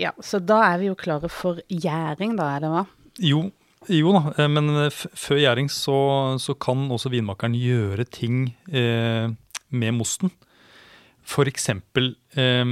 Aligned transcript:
Ja, 0.00 0.14
Så 0.24 0.40
da 0.40 0.62
er 0.64 0.78
vi 0.80 0.88
jo 0.88 0.98
klare 0.98 1.28
for 1.28 1.60
gjæring, 1.68 2.36
da, 2.38 2.54
er 2.56 2.64
det 2.64 2.70
hva? 2.72 2.84
Jo, 3.20 3.42
jo 3.90 4.14
da, 4.16 4.22
eh, 4.38 4.48
men 4.48 4.86
f 4.88 5.04
før 5.12 5.42
gjæring 5.42 5.68
så, 5.72 5.96
så, 6.40 6.54
kan 6.56 6.86
også 6.88 7.12
vinmakeren 7.12 7.56
gjøre 7.58 8.06
ting 8.08 8.54
eh, 8.72 9.28
med 9.68 9.98
mosten. 9.98 10.32
Eksempel 11.46 12.14
eh, 12.34 12.64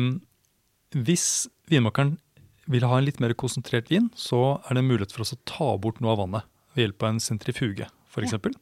hvis 0.96 1.48
vinmakeren 1.68 2.16
vil 2.68 2.86
ha 2.88 2.98
en 2.98 3.06
litt 3.06 3.20
mer 3.20 3.34
konsentrert 3.38 3.90
vin, 3.92 4.08
så 4.16 4.58
er 4.68 4.78
det 4.78 4.86
mulighet 4.86 5.12
for 5.14 5.24
oss 5.24 5.36
å 5.36 5.42
ta 5.48 5.68
bort 5.80 6.00
noe 6.00 6.14
av 6.14 6.22
vannet 6.22 6.48
ved 6.74 6.86
hjelp 6.86 7.04
av 7.04 7.12
en 7.12 7.22
sentrifuge, 7.22 7.88
f.eks. 8.08 8.34
Ja. 8.36 8.52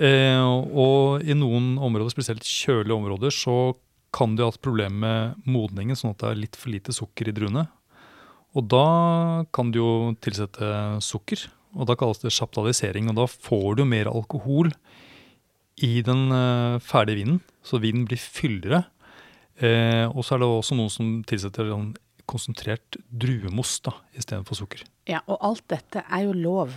Eh, 0.00 0.42
og 0.42 1.24
i 1.26 1.34
noen 1.36 1.74
områder, 1.82 2.12
spesielt 2.14 2.46
kjølige 2.46 2.96
områder, 2.96 3.34
så 3.34 3.56
kan 4.14 4.34
de 4.36 4.44
ha 4.44 4.52
et 4.52 4.62
problem 4.62 5.00
med 5.04 5.38
modningen, 5.46 5.98
sånn 5.98 6.14
at 6.14 6.22
det 6.22 6.30
er 6.30 6.42
litt 6.42 6.58
for 6.58 6.72
lite 6.72 6.94
sukker 6.94 7.30
i 7.30 7.34
druene. 7.36 7.66
Og 8.58 8.66
da 8.66 8.86
kan 9.54 9.70
du 9.70 9.78
jo 9.78 9.90
tilsette 10.22 10.70
sukker, 11.04 11.46
og 11.78 11.86
da 11.86 11.94
kalles 11.98 12.22
det 12.22 12.32
sjaptalisering. 12.34 13.10
Og 13.12 13.20
da 13.20 13.26
får 13.30 13.78
du 13.78 13.84
mer 13.86 14.10
alkohol 14.10 14.72
i 15.80 16.00
den 16.04 16.28
uh, 16.34 16.82
ferdige 16.82 17.22
vinen, 17.22 17.38
så 17.62 17.78
vinen 17.82 18.08
blir 18.08 18.20
fyldigere. 18.20 18.84
Eh, 19.60 20.06
og 20.08 20.24
så 20.24 20.34
er 20.34 20.40
det 20.40 20.46
også 20.48 20.76
noen 20.78 20.92
som 20.92 21.08
tilsetter 21.28 21.68
konsentrert 22.30 22.96
druemost 23.12 23.90
istedenfor 24.16 24.56
sukker. 24.56 24.86
Ja, 25.10 25.20
og 25.28 25.36
alt 25.44 25.66
dette 25.68 26.00
er 26.06 26.24
jo 26.24 26.36
lov, 26.36 26.72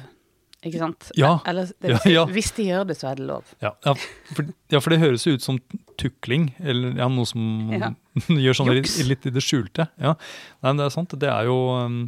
ikke 0.63 0.79
sant? 0.81 1.09
Ja. 1.19 1.35
Eller 1.49 1.71
ja, 1.83 1.99
ja. 2.09 2.23
hvis 2.31 2.51
de 2.57 2.67
gjør 2.69 2.87
det, 2.89 2.97
så 2.99 3.09
er 3.11 3.19
det 3.19 3.27
lov. 3.27 3.53
Ja, 3.63 3.73
ja, 3.85 3.93
for, 4.31 4.47
for, 4.77 4.93
det 4.93 5.01
høres 5.01 5.25
jo 5.27 5.35
ut 5.35 5.45
som 5.45 5.59
tukling, 5.99 6.49
eller 6.63 6.95
noe 7.11 7.27
som 7.29 7.73
gjør 8.45 8.59
sånn 8.59 8.73
litt, 8.73 8.93
litt, 9.09 9.27
i 9.27 9.33
det 9.33 9.43
skjulte. 9.43 9.89
Ja, 10.01 10.15
Nei, 10.15 10.69
men 10.69 10.81
det 10.81 10.87
er 10.87 10.95
sant. 10.95 11.17
Det 11.19 11.29
er 11.31 11.49
jo 11.49 11.59
um, 11.77 12.03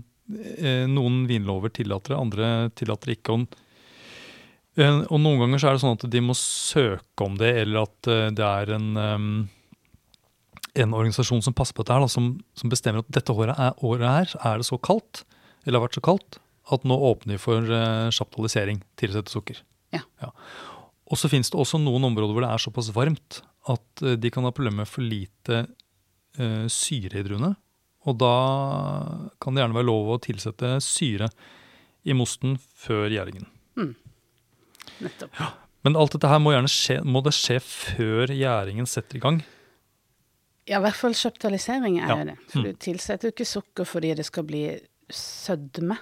Noen 0.90 1.20
vinlover 1.30 1.70
tillater 1.70 2.16
det, 2.16 2.22
andre 2.22 2.54
tillater 2.74 3.12
det 3.12 3.20
ikke. 3.20 3.36
Og, 3.36 3.60
uh, 4.80 5.04
og 5.04 5.20
noen 5.20 5.44
ganger 5.44 5.62
så 5.62 5.70
er 5.70 5.78
det 5.78 5.84
sånn 5.84 6.00
at 6.00 6.08
de 6.16 6.24
må 6.26 6.38
søke 6.40 7.28
om 7.28 7.38
det, 7.42 7.52
eller 7.66 7.86
at 7.86 8.10
uh, 8.10 8.32
det 8.34 8.48
er 8.48 8.74
en 8.80 8.90
um, 8.96 9.30
en 10.76 10.96
organisasjon 10.96 11.44
som 11.44 11.56
passer 11.56 11.76
på 11.76 11.86
dette, 11.86 11.96
her, 11.96 12.04
da, 12.04 12.12
som, 12.12 12.34
som, 12.58 12.72
bestemmer 12.72 13.04
at 13.04 13.12
dette 13.16 13.32
året, 13.32 13.56
er, 13.56 13.78
året 13.86 14.10
her 14.10 14.34
er 14.50 14.60
det 14.60 14.68
så 14.68 14.80
kaldt, 14.84 15.24
eller 15.64 15.80
har 15.80 15.86
vært 15.88 16.00
så 16.00 16.04
kaldt, 16.04 16.40
at 16.74 16.84
nå 16.88 16.96
åpner 17.12 17.36
vi 17.36 17.42
for 17.42 17.62
uh, 17.70 18.10
chaptalisering, 18.10 18.80
tilsette 18.98 19.30
sukker. 19.34 19.60
Ja. 19.94 20.02
ja. 20.22 20.32
Og 21.12 21.20
så 21.22 21.30
finnes 21.30 21.52
det 21.54 21.60
også 21.62 21.78
noen 21.82 22.08
områder 22.08 22.34
hvor 22.34 22.42
det 22.46 22.50
er 22.54 22.64
såpass 22.64 22.90
varmt 22.96 23.42
at 23.70 24.02
uh, 24.06 24.16
de 24.18 24.32
kan 24.34 24.44
ha 24.48 24.52
problemer 24.56 24.84
med 24.84 24.90
for 24.90 25.06
lite 25.06 25.66
uh, 26.40 26.66
syre 26.72 27.22
i 27.22 27.26
druene. 27.28 27.54
Og 28.06 28.18
da 28.22 28.34
kan 29.42 29.54
det 29.56 29.64
gjerne 29.64 29.78
være 29.78 29.90
lov 29.90 30.10
å 30.16 30.22
tilsette 30.22 30.76
syre 30.86 31.30
i 32.06 32.14
mosten 32.18 32.58
før 32.78 33.10
gjæringen. 33.14 33.48
Mm. 33.78 33.94
Nettopp. 35.06 35.32
Ja. 35.40 35.52
Men 35.86 35.98
alt 36.02 36.16
dette 36.16 36.30
her 36.30 36.42
må 36.42 36.54
skje, 36.70 37.00
må 37.06 37.22
det 37.26 37.34
skje 37.38 37.60
før 37.62 38.32
gjæringen 38.34 38.88
setter 38.90 39.20
i 39.20 39.22
gang. 39.22 39.40
Ja, 40.66 40.80
i 40.80 40.82
hvert 40.82 40.98
fall 40.98 41.14
sjaptalisering 41.14 42.00
er 42.02 42.10
Ja. 42.10 42.24
det. 42.26 42.38
For 42.50 42.60
Mm. 42.60 42.64
du 42.64 42.74
tilsetter 42.74 43.28
jo 43.30 43.32
ikke 43.34 43.46
sukker 43.46 43.86
fordi 43.86 44.16
det 44.16 44.26
skal 44.26 44.44
bli 44.44 44.80
sødme. 45.10 45.98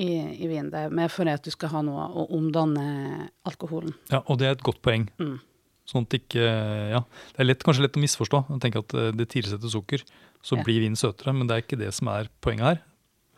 I, 0.00 0.08
i 0.44 0.46
vin. 0.48 0.70
Det 0.72 0.86
er 0.86 0.90
mer 0.94 1.08
fordi 1.12 1.34
at 1.36 1.44
du 1.44 1.50
skal 1.52 1.68
ha 1.74 1.82
noe 1.84 2.06
å 2.08 2.24
omdanne 2.38 3.28
alkoholen. 3.48 3.92
Ja, 4.10 4.22
Og 4.26 4.38
det 4.40 4.46
er 4.48 4.56
et 4.56 4.62
godt 4.64 4.80
poeng. 4.82 5.08
Mm. 5.20 5.36
Sånn 5.88 6.04
at 6.04 6.16
ikke, 6.18 6.44
ja, 6.92 7.00
Det 7.32 7.40
er 7.40 7.48
lett, 7.48 7.62
kanskje 7.64 7.82
lett 7.86 7.96
å 7.96 8.02
misforstå. 8.02 8.42
tenke 8.60 8.78
at 8.84 8.94
eh, 8.94 9.10
det 9.12 9.28
tilsetter 9.32 9.68
sukker, 9.72 10.02
så 10.44 10.56
Ja. 10.58 10.62
blir 10.64 10.80
vinen 10.80 10.96
søtere. 10.96 11.32
Men 11.34 11.46
det 11.48 11.54
er 11.56 11.62
ikke 11.62 11.78
det 11.78 11.92
som 11.94 12.08
er 12.08 12.28
poenget 12.40 12.64
her. 12.66 12.80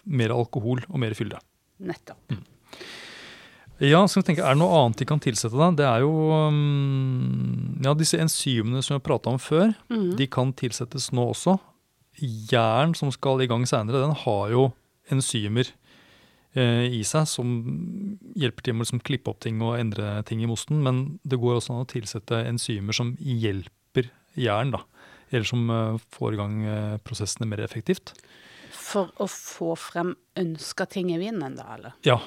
Mer 0.06 0.31
alkohol 0.31 0.81
og 0.89 0.98
mer 0.98 1.14
fylde. 1.14 1.39
Nettopp. 1.81 2.19
Ja, 3.81 4.03
så 4.06 4.20
vi 4.20 4.27
tenke, 4.28 4.44
Er 4.44 4.53
det 4.55 4.59
noe 4.61 4.77
annet 4.84 4.98
de 4.98 5.06
kan 5.09 5.19
tilsette? 5.20 5.56
da? 5.56 5.71
Det 5.72 5.87
er 5.87 6.00
jo 6.05 6.10
um, 6.49 7.81
ja, 7.82 7.94
disse 7.94 8.19
enzymene 8.21 8.82
som 8.84 8.94
vi 8.94 8.99
har 9.00 9.06
prata 9.06 9.31
om 9.32 9.38
før. 9.41 9.75
mm. 9.88 10.16
De 10.19 10.26
kan 10.26 10.53
tilsettes 10.53 11.10
nå 11.16 11.31
også. 11.32 11.59
Jern 12.21 12.94
som 12.94 13.10
skal 13.10 13.41
i 13.41 13.47
gang 13.49 13.65
seinere, 13.65 14.03
den 14.05 14.12
har 14.15 14.50
jo 14.53 14.72
enzymer 15.10 15.71
i 16.55 17.05
seg 17.06 17.28
som 17.31 17.50
hjelper 18.34 18.65
til 18.66 18.75
med 18.75 18.83
å 18.83 18.87
liksom, 18.87 19.03
klippe 19.06 19.31
opp 19.31 19.38
ting 19.44 19.61
og 19.62 19.77
endre 19.78 20.16
ting 20.27 20.41
i 20.43 20.49
mosten. 20.50 20.81
Men 20.83 21.21
det 21.22 21.38
går 21.38 21.61
også 21.61 21.77
an 21.77 21.84
å 21.84 21.91
tilsette 21.91 22.41
enzymer 22.49 22.97
som 22.97 23.12
hjelper 23.22 24.11
jern, 24.38 24.75
da. 24.75 24.83
Eller 25.31 25.47
som 25.47 25.71
eh, 25.71 25.97
får 26.15 26.34
i 26.34 26.41
gang 26.41 26.61
eh, 26.66 26.97
prosessene 27.06 27.49
mer 27.50 27.62
effektivt. 27.65 28.15
For 28.75 29.12
å 29.22 29.28
få 29.31 29.75
frem 29.78 30.15
ønska 30.38 30.87
ting 30.91 31.12
i 31.15 31.21
vinen, 31.21 31.59
da, 31.59 31.69
eller? 31.77 31.97
Ja, 32.06 32.19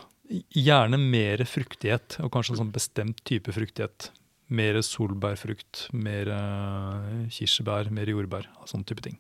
gjerne 0.55 1.00
mer 1.01 1.44
fruktighet, 1.50 2.19
og 2.23 2.31
kanskje 2.34 2.55
en 2.55 2.63
sånn 2.63 2.75
bestemt 2.75 3.23
type 3.28 3.55
fruktighet. 3.55 4.11
Mer 4.53 4.79
solbærfrukt, 4.85 5.88
mer 5.95 6.31
eh, 6.31 7.28
kirsebær, 7.34 7.91
mer 7.94 8.11
jordbær. 8.11 8.47
Sånn 8.69 8.88
type 8.88 9.03
ting. 9.03 9.19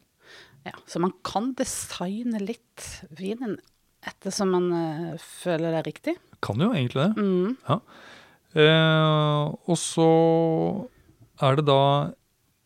Ja, 0.63 0.77
så 0.87 1.01
man 1.03 1.11
kan 1.27 1.51
designe 1.59 2.39
litt 2.39 2.85
vinen 3.11 3.57
ettersom 4.09 4.51
man 4.55 4.67
uh, 4.73 5.21
føler 5.21 5.73
det 5.73 5.79
er 5.81 5.89
riktig. 5.89 6.15
Kan 6.43 6.59
jo 6.61 6.73
egentlig 6.73 7.05
det. 7.05 7.23
Mm. 7.23 7.55
Ja. 7.69 7.79
Eh, 8.53 9.43
og 9.65 9.77
så 9.81 10.09
er 11.41 11.57
det 11.57 11.65
da 11.65 12.13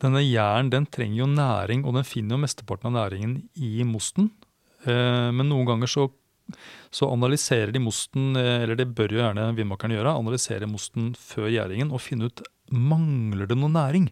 Denne 0.04 0.20
jern 0.22 0.68
den 0.70 0.84
trenger 0.94 1.24
jo 1.24 1.28
næring, 1.32 1.82
og 1.88 1.96
den 1.96 2.06
finner 2.06 2.36
jo 2.36 2.44
mesteparten 2.44 2.92
av 2.92 2.94
næringen 2.94 3.32
i 3.58 3.82
mosten. 3.82 4.28
Eh, 4.86 5.32
men 5.34 5.50
noen 5.50 5.66
ganger 5.66 5.90
så, 5.90 6.04
så 6.94 7.10
analyserer 7.10 7.72
de 7.74 7.82
mosten, 7.82 8.36
eh, 8.38 8.62
eller 8.62 8.78
det 8.78 8.92
bør 8.94 9.16
jo 9.16 9.24
gjerne 9.24 9.48
vinmakerne 9.58 9.98
gjøre, 9.98 10.14
analysere 10.22 10.70
mosten 10.70 11.16
før 11.18 11.50
gjæringen 11.50 11.90
og 11.90 12.04
finne 12.06 12.30
ut 12.30 12.46
mangler 12.70 13.50
det 13.50 13.58
noe 13.58 13.74
næring. 13.74 14.06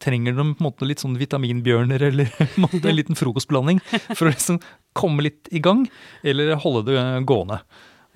Trenger 0.00 0.32
de 0.32 0.46
på 0.46 0.62
en 0.62 0.64
måte 0.64 0.88
litt 0.88 1.04
sånn 1.04 1.20
vitaminbjørner 1.20 2.06
eller 2.08 2.32
en 2.56 2.96
liten 2.96 3.20
frokostblanding 3.20 3.84
for 3.90 4.30
å 4.30 4.32
liksom 4.32 4.62
komme 4.98 5.24
litt 5.26 5.50
i 5.54 5.62
gang, 5.62 5.86
eller 6.26 6.56
holde 6.62 6.84
det 6.90 7.04
gående. 7.28 7.62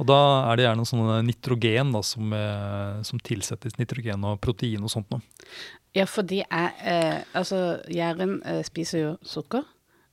Og 0.00 0.08
da 0.08 0.18
er 0.50 0.58
det 0.58 0.64
gjerne 0.66 0.86
sånne 0.88 1.20
nitrogen 1.26 1.92
da, 1.94 2.00
som, 2.06 2.32
eh, 2.34 3.02
som 3.06 3.20
tilsettes 3.22 3.76
nitrogen 3.78 4.24
og 4.26 4.40
protein 4.42 4.82
og 4.82 4.90
sånt 4.90 5.12
noe. 5.12 5.22
Ja, 5.94 6.06
fordi 6.08 6.40
jeg 6.40 6.72
eh, 6.80 7.20
Altså, 7.36 7.82
gjæren 7.92 8.40
eh, 8.48 8.62
spiser 8.66 9.02
jo 9.02 9.12
sukker. 9.22 9.66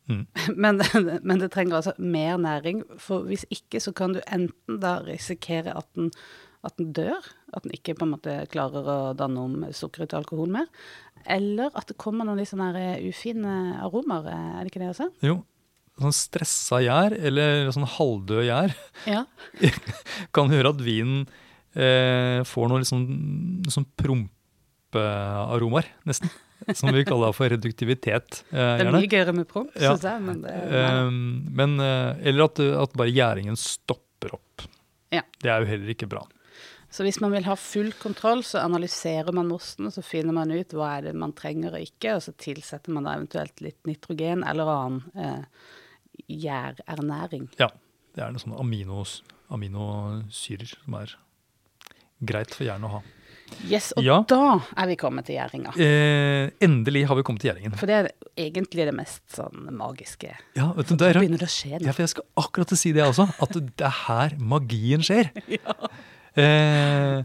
Mm. 0.09 0.25
Men, 0.63 0.81
men 1.28 1.41
det 1.41 1.52
trenger 1.53 1.80
altså 1.80 1.94
mer 1.97 2.38
næring. 2.41 2.84
For 2.97 3.28
hvis 3.30 3.46
ikke, 3.53 3.80
så 3.80 3.94
kan 3.94 4.16
du 4.16 4.22
enten 4.25 4.80
da 4.81 5.00
risikere 5.06 5.75
at 5.78 5.86
den, 5.96 6.09
at 6.66 6.74
den 6.78 6.91
dør. 6.97 7.22
At 7.53 7.63
den 7.63 7.75
ikke 7.78 7.94
på 7.96 8.07
en 8.07 8.16
måte 8.16 8.34
klarer 8.50 8.90
å 8.90 8.97
danne 9.18 9.46
om 9.46 9.68
sukkeret 9.69 10.09
til 10.09 10.22
alkohol 10.22 10.50
mer. 10.53 10.66
Eller 11.30 11.69
at 11.78 11.90
det 11.91 12.00
kommer 12.01 12.25
noen 12.25 12.41
litt 12.41 12.50
sånne 12.50 12.97
ufine 13.06 13.78
aromaer. 13.86 14.34
Er 14.34 14.59
det 14.63 14.74
ikke 14.74 14.81
det 14.81 14.91
også? 14.96 15.12
Jo, 15.25 15.40
sånn 16.01 16.15
stressa 16.15 16.79
gjær, 16.85 17.15
eller 17.19 17.69
sånn 17.75 17.87
halvdød 17.97 18.43
gjær, 18.47 18.75
Ja. 19.07 19.25
kan 20.35 20.49
gjøre 20.53 20.73
at 20.75 20.81
vinen 20.85 21.27
eh, 21.75 22.41
får 22.47 22.69
noe 22.71 22.81
liksom, 22.83 23.03
sånn, 23.69 23.85
prompearomaer, 24.91 25.85
nesten. 26.09 26.29
Som 26.75 26.91
vi 26.91 27.05
kaller 27.07 27.31
for 27.33 27.47
reduktivitet. 27.49 28.41
Eh, 28.51 28.77
Det 28.81 28.88
er 28.88 28.91
mye 28.91 29.07
gøyere 29.07 29.33
med 29.33 29.47
promp, 29.47 29.71
Ja. 29.79 29.93
syns 29.95 30.03
jeg. 30.03 30.21
Men 30.21 30.41
det, 30.41 30.51
Eh, 30.51 31.09
men, 31.09 31.79
eh, 31.79 32.17
eller 32.27 32.43
at, 32.49 32.59
at 32.59 32.93
bare 32.99 33.13
gjæringen 33.13 33.55
stopper 33.57 34.33
opp. 34.35 34.65
Ja. 35.11 35.21
Det 35.41 35.49
er 35.49 35.61
jo 35.61 35.65
heller 35.71 35.93
ikke 35.95 36.09
bra. 36.09 36.25
Så 36.91 37.03
hvis 37.05 37.21
man 37.21 37.31
vil 37.31 37.43
ha 37.45 37.55
full 37.55 37.91
kontroll, 38.01 38.41
så 38.43 38.59
analyserer 38.65 39.31
man 39.31 39.47
mosten, 39.47 39.85
og 39.85 39.93
så 39.93 40.03
finner 40.03 40.33
man 40.33 40.51
ut 40.51 40.69
hva 40.73 40.97
er 40.97 41.01
det 41.03 41.15
man 41.15 41.31
trenger 41.33 41.75
og 41.77 41.81
ikke, 41.85 42.15
og 42.17 42.21
så 42.25 42.33
tilsetter 42.35 42.89
man 42.91 43.03
da 43.05 43.13
eventuelt 43.15 43.61
litt 43.61 43.77
nitrogen 43.85 44.43
eller 44.43 44.65
annen 44.65 45.03
eh, 45.15 45.43
gjærernæring. 46.28 47.48
Ja, 47.60 47.69
det 48.16 48.24
er 48.25 48.33
noen 48.33 48.42
sånne 48.44 48.60
aminos, 48.60 49.21
aminosyrer 49.54 50.68
som 50.75 50.98
er 51.00 51.16
greit 52.25 52.51
for 52.56 52.68
hjernen 52.68 52.89
å 52.89 52.94
ha. 52.98 53.01
Yes, 53.66 53.92
og 53.98 54.04
Ja. 54.06 54.19
da 54.30 54.60
er 54.77 54.86
vi 54.88 54.95
kommet 54.95 55.25
til 55.25 55.36
gjæringa. 55.39 55.71
Eh, 55.80 56.51
endelig 56.62 57.07
har 57.07 57.16
vi 57.18 57.24
kommet 57.24 57.42
til 57.42 57.50
gjæringen. 57.51 57.75
For 57.80 57.88
det 57.88 57.95
er 57.95 58.10
egentlig 58.38 58.86
det 58.86 58.94
mest 58.94 59.24
sånn 59.33 59.71
magiske. 59.74 60.36
Ja, 60.56 60.71
vet 60.74 60.88
du, 60.92 60.95
det 60.95 61.07
er, 61.16 61.19
begynner 61.19 61.39
det 61.42 61.48
å 61.50 61.56
skje 61.56 61.80
ja, 61.81 61.92
for 61.92 62.04
jeg 62.04 62.10
skal 62.13 62.24
akkurat 62.38 62.77
si 62.77 62.92
det 62.94 63.01
også, 63.07 63.25
at 63.42 63.50
det 63.77 63.86
er 63.88 63.98
her 64.06 64.38
magien 64.38 65.01
skjer. 65.01 65.31
Eh, 66.39 67.24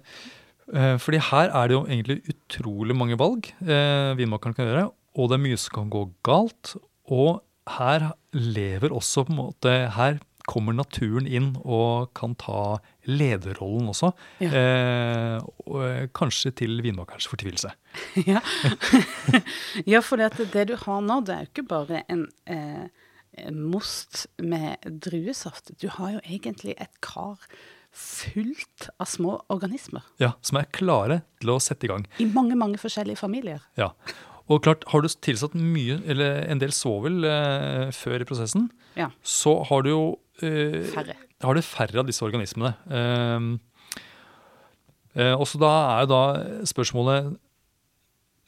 eh, 0.73 0.97
fordi 0.99 1.19
her 1.20 1.50
er 1.52 1.69
det 1.69 1.75
jo 1.76 1.82
egentlig 1.85 2.23
utrolig 2.32 2.97
mange 2.97 3.19
valg 3.20 3.50
eh, 3.62 4.14
vinmakeren 4.19 4.56
kan 4.56 4.67
gjøre, 4.67 4.87
og 5.14 5.29
det 5.31 5.37
er 5.37 5.43
mye 5.44 5.58
som 5.61 5.75
kan 5.76 5.90
gå 5.93 6.00
galt. 6.26 6.73
Og 7.12 7.43
her 7.76 8.08
lever 8.34 8.94
også 8.94 9.26
på 9.26 9.34
en 9.34 9.40
måte 9.40 9.75
Her 9.94 10.19
kommer 10.44 10.76
naturen 10.76 11.26
inn 11.26 11.54
og 11.64 12.10
kan 12.16 12.34
ta 12.36 12.78
lederrollen 13.08 13.88
også. 13.92 14.10
Ja. 14.44 14.50
Eh, 14.50 15.46
og, 15.64 15.78
eh, 15.86 16.08
kanskje 16.16 16.52
til 16.60 16.82
vinmakerens 16.84 17.28
fortvilelse. 17.31 17.72
ja, 18.32 18.42
ja 19.92 20.02
for 20.04 20.20
det, 20.20 20.50
det 20.52 20.66
du 20.69 20.76
har 20.84 21.00
nå, 21.04 21.22
det 21.25 21.36
er 21.36 21.46
jo 21.46 21.52
ikke 21.52 21.69
bare 21.72 22.02
en, 22.12 22.26
eh, 22.44 22.84
eh, 23.38 23.54
most 23.54 24.26
med 24.38 24.84
druesaft. 24.84 25.72
Du 25.80 25.88
har 25.96 26.19
jo 26.19 26.20
egentlig 26.25 26.76
et 26.76 26.92
kar 27.04 27.40
fullt 27.94 28.88
av 28.98 29.06
små 29.06 29.38
organismer. 29.54 30.04
Ja, 30.20 30.34
Som 30.42 30.58
er 30.58 30.69
klare 30.75 31.22
til 31.40 31.54
å 31.54 31.60
sette 31.62 31.87
i 31.87 31.92
gang. 31.92 32.06
I 32.20 32.26
mange, 32.26 32.56
mange 32.58 32.80
forskjellige 32.82 33.22
familier. 33.22 33.62
Ja. 33.78 33.92
Og 34.52 34.61
klart, 34.62 34.82
har 34.93 35.00
du 35.00 35.08
tilsatt 35.08 35.55
mye, 35.56 36.00
eller 36.05 36.43
en 36.52 36.58
del 36.61 36.73
svovel 36.76 37.25
eh, 37.25 37.88
før 37.96 38.20
i 38.20 38.26
prosessen, 38.29 38.67
Ja. 38.96 39.08
så 39.25 39.62
har 39.70 39.82
du 39.82 39.88
jo 39.91 40.02
eh, 40.43 40.85
Færre. 40.93 41.14
har 41.43 41.55
du 41.56 41.62
færre 41.64 41.99
av 42.02 42.06
disse 42.06 42.23
organismene. 42.26 42.75
Eh, 42.91 43.41
eh, 45.17 45.35
og 45.38 45.46
så 45.49 45.58
da 45.62 45.73
er 45.94 46.05
jo 46.05 46.11
da 46.12 46.23
spørsmålet 46.69 47.35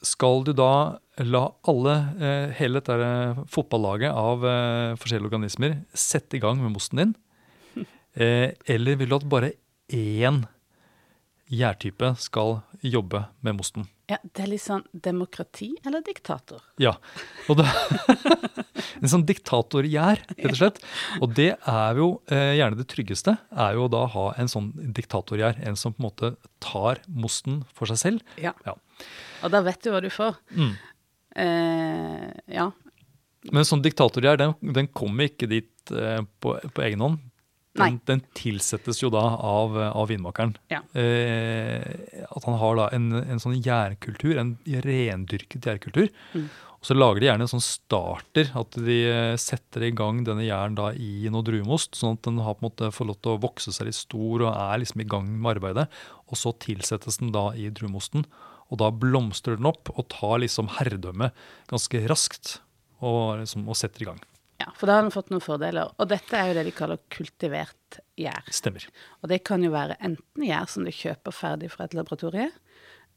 Skal 0.07 0.45
du 0.45 0.53
da 0.53 0.99
la 1.25 1.47
alle, 1.67 1.95
eh, 2.21 2.51
hele 2.59 2.79
dette 2.79 2.93
eh, 3.01 3.39
fotballaget 3.51 4.13
av 4.13 4.45
eh, 4.45 4.93
forskjellige 5.01 5.31
organismer, 5.33 5.79
sette 5.97 6.37
i 6.37 6.43
gang 6.43 6.61
med 6.61 6.75
mosten 6.77 7.01
din? 7.03 7.15
Eh, 8.17 8.53
eller 8.73 8.97
vil 8.97 9.11
du 9.11 9.15
at 9.19 9.25
bare 9.29 9.51
én 9.93 10.39
gjærtype 11.53 12.15
skal 12.21 12.61
jobbe 12.83 13.25
med 13.45 13.59
mosten? 13.59 13.87
Ja, 14.07 14.19
Det 14.23 14.45
er 14.45 14.51
litt 14.53 14.63
sånn 14.63 14.85
demokrati 14.93 15.73
eller 15.87 16.03
diktator. 16.07 16.63
Ja. 16.79 16.93
Og 17.51 17.59
det, 17.59 17.67
en 19.03 19.11
sånn 19.11 19.25
diktatorgjær, 19.27 20.23
rett 20.31 20.53
og 20.53 20.59
slett. 20.61 20.79
Og 21.19 21.35
det 21.35 21.53
er 21.59 21.99
jo 21.99 22.09
eh, 22.31 22.55
gjerne 22.61 22.79
det 22.79 22.87
tryggeste, 22.93 23.37
er 23.51 23.79
jo 23.79 23.89
da 23.91 24.05
å 24.07 24.13
ha 24.15 24.27
en 24.39 24.51
sånn 24.51 24.71
diktatorgjær. 24.95 25.59
En 25.67 25.79
som 25.79 25.95
på 25.95 26.03
en 26.03 26.09
måte 26.09 26.33
tar 26.63 27.03
mosten 27.11 27.65
for 27.75 27.91
seg 27.91 28.03
selv. 28.03 28.37
Ja. 28.39 28.55
Ja. 28.67 28.77
Og 29.43 29.55
da 29.55 29.63
vet 29.67 29.83
du 29.83 29.91
hva 29.91 30.03
du 30.05 30.11
får. 30.13 30.39
Mm. 30.55 30.75
Eh, 31.43 32.29
ja. 32.61 32.71
Men 33.51 33.63
en 33.63 33.69
sånn 33.69 33.83
diktatorgjær, 33.85 34.39
den, 34.41 34.55
den 34.75 34.91
kommer 34.95 35.29
ikke 35.29 35.51
dit 35.51 35.95
eh, 35.95 36.23
på, 36.43 36.57
på 36.63 36.87
egen 36.87 37.03
hånd. 37.03 37.27
Den, 37.77 37.99
den 38.09 38.23
tilsettes 38.37 39.03
jo 39.03 39.11
da 39.15 39.23
av, 39.37 39.77
av 39.77 40.09
vinmakeren. 40.11 40.55
Ja. 40.73 40.83
Eh, 40.99 41.83
at 42.27 42.47
han 42.49 42.59
har 42.61 42.79
da 42.79 42.87
en, 42.97 43.11
en 43.21 43.43
sånn 43.43 43.59
gjærkultur, 43.61 44.37
en 44.41 44.57
rendyrket 44.87 45.69
gjærkultur. 45.69 46.09
Mm. 46.35 46.49
Og 46.77 46.89
så 46.91 46.97
lager 46.97 47.23
de 47.23 47.29
gjerne 47.31 47.47
en 47.47 47.51
sånn 47.51 47.65
starter, 47.65 48.51
at 48.59 48.77
de 48.87 48.99
eh, 49.11 49.39
setter 49.41 49.89
i 49.89 49.95
gang 49.97 50.21
denne 50.27 50.45
gjæren 50.47 50.77
da 50.79 50.91
i 50.93 51.31
noe 51.33 51.47
druemost, 51.47 51.97
sånn 51.99 52.19
at 52.19 52.27
den 52.29 52.43
har 52.45 52.59
på 52.59 52.63
en 52.63 52.69
måte 52.69 52.91
får 52.95 53.09
lov 53.09 53.19
til 53.21 53.33
å 53.33 53.41
vokse 53.43 53.73
seg 53.75 53.89
litt 53.89 53.99
stor 53.99 54.45
og 54.47 54.53
er 54.53 54.83
liksom 54.83 55.03
i 55.03 55.09
gang 55.09 55.33
med 55.35 55.57
arbeidet. 55.57 55.89
Og 56.31 56.39
så 56.39 56.53
tilsettes 56.63 57.19
den 57.23 57.33
da 57.35 57.49
i 57.59 57.71
druemosten, 57.75 58.27
og 58.67 58.81
da 58.83 58.93
blomstrer 58.95 59.59
den 59.59 59.69
opp 59.71 59.91
og 59.95 60.09
tar 60.15 60.41
liksom 60.43 60.73
herredømme 60.77 61.31
ganske 61.71 62.03
raskt 62.11 62.57
og, 62.99 63.43
liksom, 63.43 63.67
og 63.71 63.79
setter 63.79 64.03
i 64.03 64.09
gang. 64.11 64.23
Ja, 64.61 64.71
for 64.77 64.89
da 64.89 64.99
har 64.99 65.05
den 65.05 65.13
fått 65.15 65.33
noen 65.33 65.45
fordeler. 65.45 65.91
Og 66.01 66.09
dette 66.09 66.39
er 66.39 66.51
jo 66.51 66.57
det 66.57 66.65
de 66.69 66.77
kaller 66.77 67.01
kultivert 67.13 67.99
gjær. 68.17 68.47
Stemmer. 68.55 68.87
Og 69.21 69.31
det 69.33 69.43
kan 69.47 69.65
jo 69.65 69.73
være 69.75 69.99
enten 70.01 70.47
gjær 70.47 70.71
som 70.73 70.87
du 70.87 70.93
kjøper 70.95 71.35
ferdig 71.37 71.71
fra 71.75 71.89
et 71.89 71.97
laboratorie, 71.97 72.49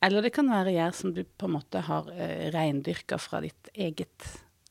eller 0.03 0.23
det 0.23 0.31
kan 0.35 0.47
være 0.47 0.75
gjær 0.75 0.93
som 0.95 1.15
du 1.15 1.25
på 1.25 1.47
en 1.49 1.57
måte 1.57 1.81
har 1.83 2.05
uh, 2.07 2.45
reindyrka 2.53 3.17
fra 3.19 3.41
ditt 3.43 3.71
eget 3.75 4.29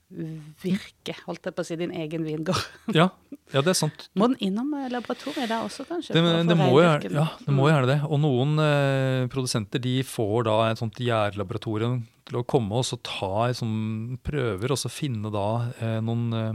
virke, 0.08 1.12
holdt 1.26 1.48
jeg 1.48 1.54
på 1.54 1.64
å 1.64 1.66
si, 1.68 1.76
din 1.76 1.92
egen 1.92 2.24
vingård. 2.24 2.60
Ja, 2.96 3.10
ja 3.52 3.62
det 3.64 3.74
er 3.74 3.78
sant. 3.78 4.06
Må 4.16 4.30
den 4.30 4.38
innom 4.48 4.70
eh, 4.78 4.88
laboratoriet 4.92 5.50
der 5.50 5.66
også, 5.66 5.84
kanskje? 5.88 6.16
Det, 6.16 6.22
det, 6.48 6.56
må, 6.56 6.70
jo, 6.72 6.84
ja, 7.12 7.26
det 7.44 7.54
må 7.54 7.68
gjerne 7.68 7.90
det. 7.90 7.98
Og 8.08 8.22
noen 8.22 8.56
eh, 8.64 9.26
produsenter 9.32 9.82
de 9.84 9.98
får 10.08 10.48
da 10.48 10.56
et 10.70 10.80
sånt 10.80 10.96
gjærlaboratorium 11.04 12.00
til 12.28 12.38
å 12.40 12.46
komme 12.48 12.78
og 12.78 12.86
så 12.86 12.98
ta 13.04 13.48
liksom, 13.48 14.18
prøver 14.26 14.74
og 14.74 14.78
så 14.80 14.90
finne 14.92 15.32
da 15.34 15.48
eh, 15.80 15.98
noen 16.04 16.24
eh, 16.36 16.54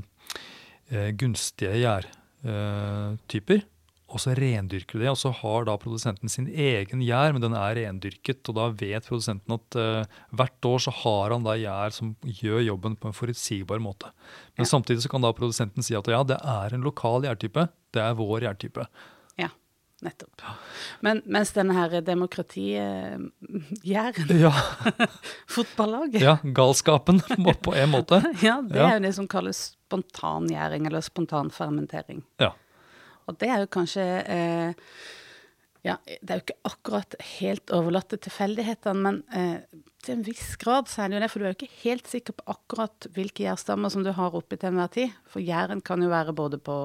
eh, 0.94 1.12
gunstige 1.18 1.75
gjærtyper. 1.81 3.64
og 4.14 4.20
så 4.22 4.36
rendyrker 4.38 5.00
de 5.00 5.06
det, 5.08 5.10
og 5.10 5.18
så 5.18 5.31
har 5.34 5.66
da 5.66 5.74
produsenten 5.81 6.30
sin 6.30 6.46
egen 6.46 7.02
gjær, 7.02 7.34
men 7.34 7.42
den 7.42 7.56
er 7.58 7.74
rendyrket. 7.80 8.46
Og 8.52 8.58
da 8.60 8.68
vet 8.78 9.08
produsenten 9.10 9.56
at 9.56 9.78
eh, 9.80 10.20
hvert 10.38 10.68
år 10.70 10.84
så 10.86 10.94
har 11.00 11.34
han 11.34 11.48
da 11.48 11.56
gjær 11.58 11.96
som 11.96 12.12
gjør 12.22 12.62
jobben 12.68 12.94
på 13.00 13.10
en 13.10 13.18
forutsigbar 13.18 13.81
måte. 13.81 14.12
Men 14.54 14.68
Ja. 14.68 14.70
samtidig 14.70 15.02
så 15.02 15.10
kan 15.10 15.25
da 15.25 15.34
produsenten 15.34 15.81
si 15.81 15.96
at 15.98 16.06
ja, 16.06 16.22
det 16.24 16.38
er 16.38 16.75
en 16.75 16.86
lokal 16.86 17.25
gjærtype. 17.25 17.66
Det 17.94 18.02
er 18.04 18.14
vår 18.14 18.46
gjærtype. 18.46 18.86
Nettopp. 20.04 20.42
Men 21.06 21.22
mens 21.32 21.52
denne 21.56 21.74
her 21.78 22.02
demokrati-gjæren, 22.04 23.30
Ja, 23.88 24.52
fotballaget 25.56 26.22
ja 26.24 26.38
galskapen 26.44 27.22
på 27.64 27.76
en 27.76 27.90
måte. 27.94 28.22
Ja, 28.44 28.62
det 28.62 28.78
Ja. 28.80 28.90
er 28.90 28.94
jo 29.00 29.06
det 29.08 29.14
som 29.16 29.28
kalles 29.28 29.64
spontangjæring, 29.88 30.88
eller 30.88 31.02
spontanfermentering. 31.06 32.24
Ja. 32.42 32.52
Og 33.28 33.38
det 33.40 33.50
er 33.50 33.60
jo 33.64 33.68
kanskje 33.72 34.06
eh, 34.28 34.74
Ja, 35.84 35.98
det 36.08 36.30
er 36.32 36.38
jo 36.40 36.44
ikke 36.46 36.62
akkurat 36.64 37.16
helt 37.40 37.72
overlatt 37.76 38.08
til 38.14 38.20
tilfeldighetene, 38.24 39.02
men 39.04 39.24
eh, 39.36 39.60
til 40.04 40.16
en 40.18 40.24
viss 40.24 40.56
grad 40.60 40.88
så 40.92 41.02
er 41.04 41.10
det 41.12 41.18
jo 41.18 41.24
det, 41.24 41.32
for 41.32 41.40
du 41.40 41.46
er 41.46 41.52
jo 41.54 41.58
ikke 41.60 41.82
helt 41.84 42.08
sikker 42.08 42.34
på 42.38 42.44
akkurat 42.56 43.08
hvilke 43.16 43.44
gjærstammer 43.44 43.92
som 43.92 44.04
du 44.04 44.12
har 44.16 44.36
oppi 44.36 44.56
til 44.60 44.72
enhver 44.72 44.92
tid. 44.96 45.12
For 45.28 45.40
gjæren 45.44 45.82
kan 45.84 46.02
jo 46.04 46.10
være 46.12 46.34
både 46.36 46.58
på 46.64 46.76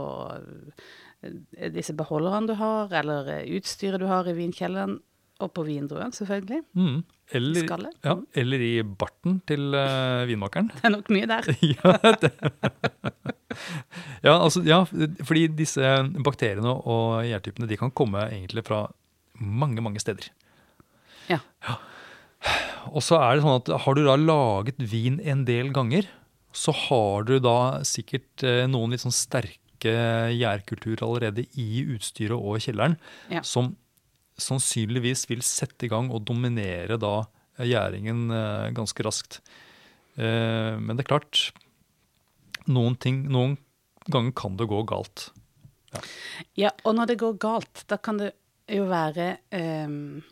disse 1.74 1.94
beholderne 1.98 2.50
du 2.50 2.54
har, 2.58 2.92
eller 3.00 3.30
eh, 3.32 3.46
utstyret 3.58 4.00
du 4.00 4.06
har 4.10 4.28
i 4.28 4.36
vinkjelleren, 4.36 4.98
og 5.38 5.52
på 5.54 5.62
vindruen, 5.68 6.10
selvfølgelig. 6.14 6.64
Mm. 6.74 7.02
Eller, 7.38 7.62
Skallet. 7.62 7.98
ja, 8.02 8.14
eller 8.40 8.62
i 8.64 8.72
barten 8.82 9.36
til 9.46 9.68
uh, 9.76 10.24
vinmakeren. 10.26 10.70
Det 10.72 10.88
er 10.88 10.92
nok 10.94 11.10
mye 11.14 11.28
der. 11.30 11.46
ja, 11.74 11.92
ja, 14.26 14.34
altså, 14.34 14.64
ja, 14.66 14.80
fordi 14.88 15.44
disse 15.60 15.92
bakteriene 16.26 16.72
og 16.74 17.22
gjærtypene 17.28 17.70
de 17.70 17.78
kan 17.78 17.94
komme 17.94 18.24
egentlig 18.32 18.66
fra 18.66 18.86
mange, 19.38 19.84
mange 19.84 20.02
steder. 20.02 20.26
Ja. 21.30 21.38
Og 22.90 23.04
så 23.04 23.20
er 23.20 23.36
det 23.36 23.44
sånn 23.44 23.60
at 23.60 23.70
har 23.84 23.94
du 23.94 24.02
da 24.08 24.18
laget 24.18 24.82
vin 24.90 25.20
en 25.22 25.44
del 25.46 25.70
ganger, 25.76 26.08
så 26.50 26.74
har 26.88 27.28
du 27.28 27.36
da 27.44 27.84
sikkert 27.86 28.42
eh, 28.42 28.64
noen 28.70 28.90
litt 28.94 29.04
sånn 29.04 29.14
sterke 29.14 29.67
gjærkulturer 29.86 31.02
allerede 31.06 31.44
i 31.56 31.84
utstyret 31.94 32.34
og 32.38 32.58
kjelleren, 32.60 32.96
Ja. 33.30 33.42
som 33.42 33.76
sannsynligvis 34.38 35.26
vil 35.28 35.40
sette 35.42 35.86
i 35.86 35.88
gang 35.88 36.10
og 36.14 36.24
dominere 36.24 36.98
da 36.98 37.24
gjæringen 37.58 38.30
eh, 38.30 38.70
ganske 38.74 39.02
raskt. 39.02 39.40
Eh, 40.16 40.78
men 40.78 40.96
det 40.96 41.04
er 41.04 41.08
klart, 41.18 41.52
noen, 42.68 42.96
ting, 42.96 43.24
noen 43.30 43.56
ganger 44.10 44.32
kan 44.32 44.56
det 44.56 44.68
gå 44.68 44.82
galt. 44.86 45.30
Ja, 46.54 46.70
og 46.84 46.94
når 46.94 47.06
det 47.06 47.18
går 47.18 47.38
galt, 47.40 47.84
da 47.88 47.96
kan 47.96 48.18
det 48.18 48.32
jo 48.68 48.84
være 48.90 49.38
ehm, 49.56 50.22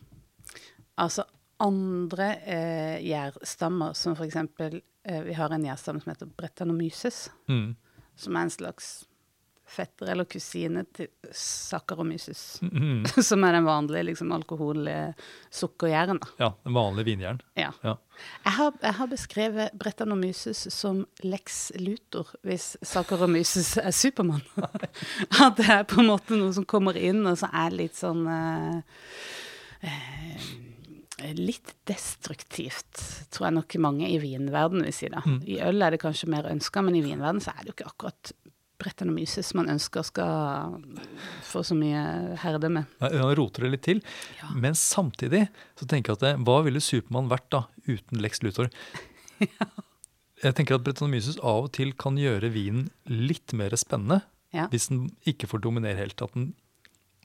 Altså 0.98 1.24
andre 1.60 2.26
eh, 2.44 2.98
gjærstammer, 3.04 3.92
som 3.96 4.14
eksempel 4.20 4.82
eh, 5.04 5.22
Vi 5.24 5.32
har 5.36 5.52
en 5.52 5.64
gjærstamme 5.64 6.00
som 6.02 6.12
heter 6.12 6.26
Brettanomyces, 6.36 7.28
Mm. 7.48 7.74
som 8.16 8.36
er 8.36 8.40
en 8.42 8.50
slags 8.50 9.04
fetter 9.66 10.12
eller 10.12 10.26
kusine 10.30 10.85
til 10.94 11.08
Saccharomyces. 11.35 12.61
Mm. 12.62 13.04
Som 13.28 13.44
er 13.44 13.56
den 13.58 13.66
vanlige 13.66 14.06
liksom, 14.11 14.32
alkohol-sukkergjæren. 14.37 16.20
Ja, 16.40 16.52
den 16.64 16.76
vanlige 16.76 17.11
vinjæren. 17.11 17.40
Ja. 17.58 17.73
Ja. 17.82 17.96
Jeg 18.44 18.52
har, 18.56 18.76
jeg 18.82 18.94
har 19.00 19.11
beskrevet 19.11 19.75
Bretanomyces 19.76 20.62
som 20.73 21.02
Lex 21.26 21.73
Luthor, 21.76 22.30
hvis 22.46 22.76
Saccharomyces 22.80 23.75
er 23.82 23.92
Supermann. 23.92 24.44
At 25.44 25.58
det 25.58 25.68
er 25.68 25.82
på 25.88 26.00
en 26.00 26.12
måte 26.14 26.38
noe 26.38 26.54
som 26.56 26.68
kommer 26.68 26.96
inn, 26.96 27.25
og 27.26 27.37
så 27.42 27.50
er 27.52 27.76
litt 27.76 27.99
sånn 27.99 28.25
uh, 28.30 29.02
uh, 29.82 30.46
Litt 31.37 31.70
destruktivt, 31.88 33.00
tror 33.32 33.46
jeg 33.49 33.54
nok 33.56 33.75
mange 33.80 34.08
i 34.12 34.18
vinverden 34.20 34.85
vil 34.85 34.92
si. 34.92 35.08
da. 35.11 35.23
Mm. 35.25 35.38
I 35.49 35.56
øl 35.64 35.82
er 35.82 35.94
det 35.94 36.02
kanskje 36.02 36.28
mer 36.30 36.46
ønska, 36.50 36.82
men 36.85 36.99
i 36.99 37.00
vinverden 37.02 37.40
så 37.42 37.54
er 37.54 37.62
det 37.62 37.73
jo 37.73 37.76
ikke 37.78 37.88
akkurat 37.88 38.32
Brettanomyces 38.78 39.54
man 39.56 39.71
ønsker 39.73 40.04
skal 40.04 40.75
få 41.47 41.62
så 41.64 41.76
mye 41.78 42.37
herredømme. 42.42 42.83
Ja, 43.00 43.09
Han 43.23 43.35
roter 43.38 43.64
det 43.66 43.71
litt 43.73 43.85
til. 43.87 44.02
Ja. 44.40 44.50
Men 44.54 44.76
samtidig 44.76 45.47
så 45.80 45.88
tenker 45.88 46.12
jeg 46.12 46.21
at 46.21 46.25
det, 46.26 46.35
hva 46.47 46.59
ville 46.66 46.83
Supermann 46.85 47.30
vært 47.33 47.49
da 47.54 47.64
uten 47.88 48.21
Lex 48.21 48.42
Luthor? 48.45 48.68
Jeg 50.45 50.52
tenker 50.52 50.76
at 50.76 50.85
Brettanomyces 50.85 51.38
av 51.40 51.64
og 51.66 51.73
til 51.76 51.95
kan 51.97 52.18
gjøre 52.21 52.50
vinen 52.52 52.90
litt 53.09 53.54
mer 53.56 53.73
spennende 53.80 54.21
Ja. 54.52 54.66
hvis 54.73 54.88
den 54.92 55.06
ikke 55.26 55.49
får 55.49 55.62
dominere 55.64 55.97
helt. 55.97 56.21
At 56.23 56.35
den 56.37 56.50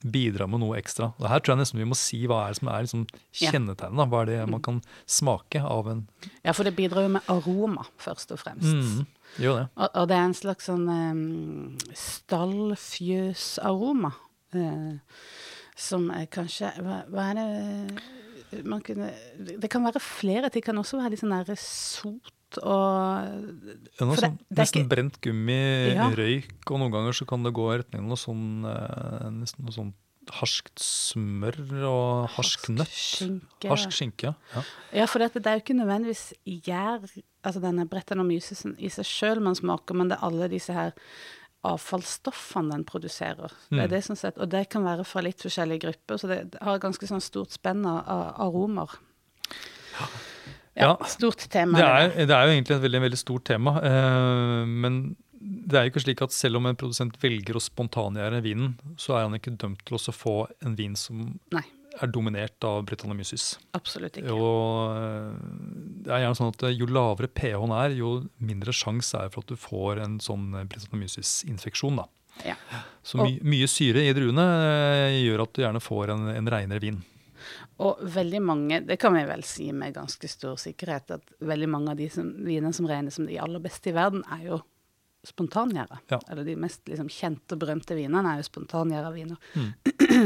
bidrar 0.02 0.48
med 0.50 0.64
noe 0.64 0.80
ekstra. 0.80 1.12
Og 1.20 1.28
her 1.30 1.40
tror 1.44 1.54
jeg 1.54 1.62
nesten 1.62 1.78
vi 1.84 1.86
må 1.92 1.96
si 2.00 2.22
hva 2.26 2.40
er 2.48 2.56
det 2.56 2.60
som 2.62 2.70
er 2.72 2.86
liksom 2.88 3.04
kjennetegnet. 3.38 4.10
Hva 4.10 4.22
er 4.24 4.32
det 4.32 4.40
man 4.50 4.64
kan 4.66 4.80
smake 5.06 5.62
av 5.62 5.92
en 5.92 6.00
ja, 6.42 6.56
for 6.56 6.64
det 6.66 6.74
bidrar 6.80 7.06
jo 7.06 7.12
med 7.20 7.28
aroma, 7.30 7.84
først 8.02 8.32
og 8.34 8.40
fremst. 8.42 8.72
mm, 8.72 9.06
Gjør 9.40 9.58
ja. 9.62 9.68
Og, 9.76 9.90
og 9.94 10.08
det 10.12 10.18
er 10.18 10.26
en 10.28 10.34
slags 10.36 10.66
sånn 10.68 10.88
um, 10.90 11.78
stallfjøsaroma. 11.96 14.12
Uh, 14.52 15.00
som 15.80 16.10
er 16.12 16.26
kanskje 16.32 16.68
hva, 16.84 17.04
hva 17.08 17.30
er 17.32 17.36
det 17.40 17.48
man 18.68 18.82
kunne 18.84 19.08
Det 19.62 19.70
kan 19.72 19.84
være 19.86 20.00
flere 20.04 20.50
ting. 20.50 20.60
Det 20.60 20.66
kan 20.68 20.78
også 20.82 20.98
være 21.00 21.12
litt 21.14 21.22
sånn 21.24 21.38
der 21.38 21.56
sot 21.60 22.36
og 22.60 22.76
Ja, 23.96 24.04
noe 24.04 24.18
sånn, 24.20 24.36
nesten 24.52 24.90
brent 24.92 25.22
gummi, 25.24 25.56
Ja. 25.96 26.10
røyk, 26.12 26.52
og 26.68 26.76
noen 26.82 26.92
ganger 26.92 27.16
så 27.16 27.24
kan 27.30 27.40
det 27.48 27.54
gå 27.56 27.64
i 27.72 27.78
retning 27.80 28.04
av 28.04 28.10
noe 28.12 28.20
sånn 28.20 28.68
eh, 28.68 29.32
nesten 29.32 29.64
noe 29.64 29.72
sånn 29.72 29.94
harskt 30.40 30.80
smør 30.80 31.58
og 31.90 32.30
harsk 32.38 32.70
nøtt. 32.70 32.88
skinke. 32.94 33.68
Harsk 33.70 33.92
skinke, 33.92 34.32
ja. 34.56 34.64
Ja, 34.94 35.06
for 35.12 35.20
dette, 35.20 35.40
det 35.44 35.48
er 35.52 35.60
jo 35.60 35.64
ikke 35.66 35.78
nødvendigvis 35.80 36.34
gjær, 36.46 37.04
altså 37.44 37.62
denne 37.64 37.86
Brettanomysisen 37.90 38.76
i 38.80 38.90
seg 38.90 39.06
sjøl 39.06 39.42
man 39.44 39.56
smaker, 39.60 39.94
men 39.98 40.10
det 40.10 40.18
er 40.20 40.26
alle 40.30 40.48
disse 40.52 40.74
her 40.74 40.92
avfallsstoffene 41.64 42.72
den 42.74 42.84
produserer. 42.90 43.52
Det 43.70 43.78
Mm. 43.78 43.80
er 43.84 43.88
det 43.88 44.04
som 44.04 44.16
sett, 44.16 44.38
og 44.38 44.50
det 44.50 44.70
kan 44.70 44.84
være 44.84 45.06
fra 45.06 45.22
litt 45.22 45.38
forskjellige 45.44 45.80
grupper, 45.84 46.18
så 46.18 46.28
det 46.28 46.56
har 46.62 46.80
ganske 46.80 47.06
sånn 47.08 47.22
stort 47.22 47.52
spenn 47.52 47.86
av 47.86 48.36
aromer. 48.40 48.90
Ja, 50.00 50.08
Ja, 50.74 50.96
stort 51.06 51.38
tema. 51.52 51.78
Det 51.78 51.84
er, 51.86 52.26
det 52.26 52.32
er 52.32 52.46
jo 52.48 52.54
egentlig 52.56 52.76
et 52.78 52.82
veldig, 52.82 53.02
veldig 53.02 53.18
stort 53.20 53.44
tema. 53.44 53.74
eh, 53.84 54.66
men 54.66 55.16
det 55.42 55.78
er 55.78 55.86
jo 55.86 55.92
ikke 55.92 56.04
slik 56.04 56.22
at 56.24 56.34
selv 56.36 56.60
om 56.60 56.70
en 56.70 56.78
produsent 56.78 57.16
velger 57.22 57.58
å 57.58 57.64
spontangjære 57.64 58.42
vinen, 58.46 58.76
så 59.02 59.18
er 59.18 59.26
han 59.26 59.38
ikke 59.38 59.56
dømt 59.62 59.84
til 59.88 59.98
å 59.98 60.16
få 60.16 60.36
en 60.62 60.76
vin 60.78 60.94
som 61.00 61.24
Nei. 61.56 61.64
er 61.98 62.12
dominert 62.14 62.68
av 62.68 62.84
Britannomyces. 62.90 63.56
Absolutt 63.78 64.22
ikke. 64.22 64.36
Og 64.36 64.96
eh, 64.96 65.36
det 66.06 66.14
er 66.14 66.26
gjerne 66.26 66.40
sånn 66.40 66.54
at 66.54 66.66
jo 66.78 66.90
lavere 66.90 67.32
pH-en 67.32 67.76
er, 67.78 67.98
jo 67.98 68.16
mindre 68.38 68.76
sjanse 68.76 69.18
er 69.18 69.34
for 69.34 69.46
at 69.46 69.54
du 69.54 69.60
får 69.60 70.04
en 70.06 70.20
sånn 70.24 70.52
Britannomyces-infeksjon. 70.62 72.04
da. 72.04 72.10
Ja. 72.46 72.58
Så 73.04 73.20
my, 73.20 73.40
mye 73.44 73.70
syre 73.70 74.06
i 74.06 74.14
druene 74.16 74.46
eh, 74.68 75.22
gjør 75.26 75.48
at 75.48 75.56
du 75.56 75.64
gjerne 75.66 75.82
får 75.84 76.14
en, 76.16 76.30
en 76.36 76.54
reinere 76.54 76.84
vin. 76.84 77.02
Og 77.82 78.02
veldig 78.14 78.42
mange, 78.46 78.82
det 78.86 79.00
kan 79.02 79.16
vi 79.16 79.24
vel 79.26 79.42
si 79.48 79.72
med 79.74 79.96
ganske 79.96 80.28
stor 80.30 80.60
sikkerhet, 80.62 81.16
at 81.18 81.34
veldig 81.42 81.70
mange 81.72 81.94
av 81.94 81.98
de 81.98 82.10
som, 82.14 82.30
vinene 82.46 82.74
som 82.78 82.86
regnes 82.90 83.18
som 83.18 83.26
de 83.26 83.40
aller 83.42 83.64
beste 83.64 83.90
i 83.90 83.96
verden, 83.96 84.22
er 84.30 84.52
jo 84.52 84.60
spontangjæra. 85.28 86.00
Ja. 86.10 86.20
Eller 86.32 86.46
de 86.48 86.56
mest 86.60 86.82
liksom, 86.90 87.10
kjente 87.12 87.56
og 87.56 87.62
berømte 87.62 87.98
vinene 87.98 88.34
er 88.34 88.42
jo 88.42 88.48
spontangjæra 88.48 89.12
viner. 89.14 89.38
Mm. 89.54 89.74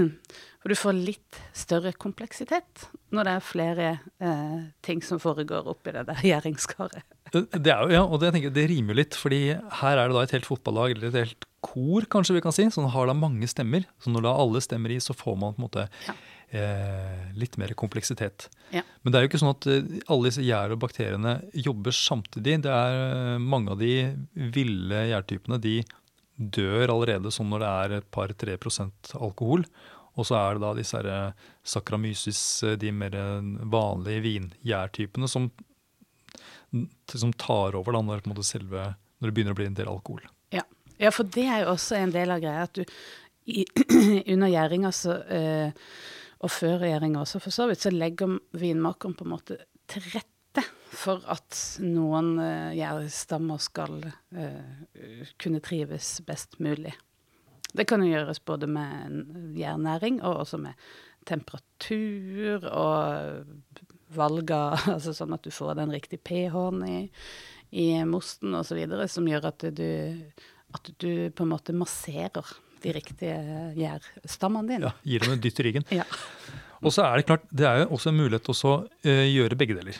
For 0.63 0.71
du 0.71 0.77
får 0.79 0.95
litt 0.97 1.39
større 1.53 1.91
kompleksitet 1.93 2.87
når 3.13 3.27
det 3.27 3.33
er 3.35 3.43
flere 3.45 3.89
eh, 4.17 4.61
ting 4.85 5.03
som 5.05 5.19
foregår 5.21 5.67
oppi 5.71 5.93
det 5.95 6.05
der 6.07 6.23
gjæringskaret. 6.29 7.03
Det, 7.33 7.43
det 7.57 7.73
er 7.73 7.83
jo, 7.83 7.97
ja, 7.97 8.05
og 8.05 8.21
det, 8.21 8.29
jeg 8.29 8.37
tenker, 8.37 8.55
det 8.55 8.69
rimer 8.71 8.95
jo 8.95 9.01
litt, 9.01 9.17
fordi 9.19 9.41
her 9.81 9.99
er 9.99 10.07
det 10.07 10.15
da 10.17 10.23
et 10.25 10.37
helt 10.37 10.47
fotballag, 10.47 10.95
eller 10.95 11.11
et 11.11 11.19
helt 11.25 11.49
kor, 11.65 12.05
kanskje 12.11 12.37
vi 12.37 12.43
kan 12.45 12.53
si, 12.55 12.67
som 12.71 12.87
har 12.93 13.09
da 13.09 13.15
mange 13.17 13.49
stemmer. 13.49 13.87
Så 14.01 14.13
når 14.13 14.27
da 14.27 14.33
alle 14.45 14.61
stemmer 14.63 14.93
i, 14.93 15.01
så 15.01 15.15
får 15.17 15.37
man 15.41 15.57
på 15.57 15.61
en 15.61 15.67
måte 15.67 15.87
Ja. 16.05 16.15
Eh, 16.49 17.25
litt 17.37 17.57
mer 17.61 17.73
kompleksitet. 17.77 18.49
Ja. 18.73 18.83
Men 19.01 19.11
det 19.11 19.19
er 19.19 19.25
jo 19.25 19.31
ikke 19.31 19.41
sånn 19.41 19.53
at 19.53 19.67
eh, 19.71 19.91
alle 20.11 20.29
disse 20.29 20.45
gjær 20.45 20.75
og 20.75 20.81
bakteriene 20.83 21.35
jobber 21.65 21.95
samtidig. 21.95 22.59
Det 22.65 22.71
er 22.71 23.01
eh, 23.01 23.43
Mange 23.43 23.75
av 23.75 23.81
de 23.81 23.93
ville 24.33 25.05
gjærtypene 25.11 25.61
de 25.61 25.79
dør 26.35 26.91
allerede 26.91 27.31
sånn 27.31 27.47
når 27.53 27.63
det 27.63 27.73
er 27.73 27.99
et 27.99 28.09
par-tre 28.11 28.57
prosent 28.61 29.13
alkohol. 29.15 29.63
Og 30.15 30.27
så 30.27 30.37
er 30.39 30.55
det 30.55 30.63
da 30.63 30.73
disse 30.77 30.99
her, 30.99 31.47
sakramysis, 31.67 32.41
eh, 32.63 32.77
de 32.79 32.91
mer 32.95 33.15
vanlige 33.71 34.25
vingjærtypene, 34.29 35.31
som 35.31 35.49
som 37.07 37.33
tar 37.33 37.75
over 37.75 37.95
da 37.95 38.01
når, 38.01 38.23
selve, 38.43 38.87
når 39.19 39.29
det 39.29 39.35
begynner 39.35 39.55
å 39.55 39.59
bli 39.59 39.69
en 39.69 39.77
del 39.77 39.91
alkohol. 39.91 40.25
Ja. 40.55 40.65
ja, 40.97 41.11
for 41.13 41.27
det 41.27 41.45
er 41.47 41.63
jo 41.63 41.75
også 41.75 41.99
en 41.99 42.13
del 42.15 42.33
av 42.33 42.41
greia 42.43 42.65
at 42.67 42.75
du 42.75 42.83
i, 43.45 43.65
under 44.33 44.49
gjæringa 44.49 44.91
så 44.95 45.19
eh, 45.29 45.89
og 46.45 46.51
før 46.53 46.77
regjeringa 46.83 47.23
også, 47.23 47.41
for 47.41 47.55
så 47.55 47.67
vidt, 47.69 47.81
så 47.81 47.91
legger 47.93 48.37
vinmakeren 48.57 49.15
på 49.17 49.25
en 49.25 49.33
måte 49.33 49.57
til 49.89 50.05
rette 50.13 50.63
for 50.95 51.25
at 51.31 51.57
noen 51.83 52.35
uh, 52.39 52.71
gjærstammer 52.75 53.59
skal 53.61 53.97
uh, 54.05 55.25
kunne 55.41 55.61
trives 55.65 56.19
best 56.27 56.59
mulig. 56.63 56.93
Det 57.75 57.87
kan 57.89 58.03
jo 58.05 58.13
gjøres 58.13 58.39
både 58.45 58.69
med 58.71 59.17
gjærnæring 59.57 60.21
og 60.23 60.45
også 60.45 60.61
med 60.63 60.85
temperatur 61.27 62.63
og 62.69 63.49
valg 64.15 64.53
av 64.55 64.85
Altså 64.93 65.15
sånn 65.17 65.35
at 65.35 65.43
du 65.43 65.51
får 65.51 65.75
den 65.81 65.91
riktige 65.91 66.23
pH-en 66.23 66.85
i, 66.87 66.99
i 67.75 67.87
mosten 68.07 68.55
osv., 68.55 68.79
som 69.11 69.27
gjør 69.27 69.49
at 69.51 69.67
du, 69.75 69.89
at 70.77 70.93
du 71.01 71.09
på 71.35 71.43
en 71.43 71.51
måte 71.51 71.75
masserer 71.75 72.55
de 72.83 72.93
riktige 72.95 73.35
gjærstammene 73.77 74.67
dine. 74.69 74.89
Ja, 74.89 74.93
Gir 75.03 75.19
dem 75.25 75.35
en 75.35 75.41
dytt 75.43 75.59
i 75.59 75.63
ryggen. 75.69 75.85
Ja. 76.01 76.05
Og 76.85 76.91
så 76.93 77.05
er 77.07 77.17
det 77.17 77.25
klart, 77.25 77.45
det 77.55 77.65
er 77.65 77.79
jo 77.83 77.93
også 77.95 78.11
en 78.11 78.17
mulighet 78.19 78.43
til 78.45 78.53
å 78.53 78.57
så, 78.59 78.73
eh, 79.07 79.23
gjøre 79.31 79.57
begge 79.57 79.77
deler. 79.77 79.95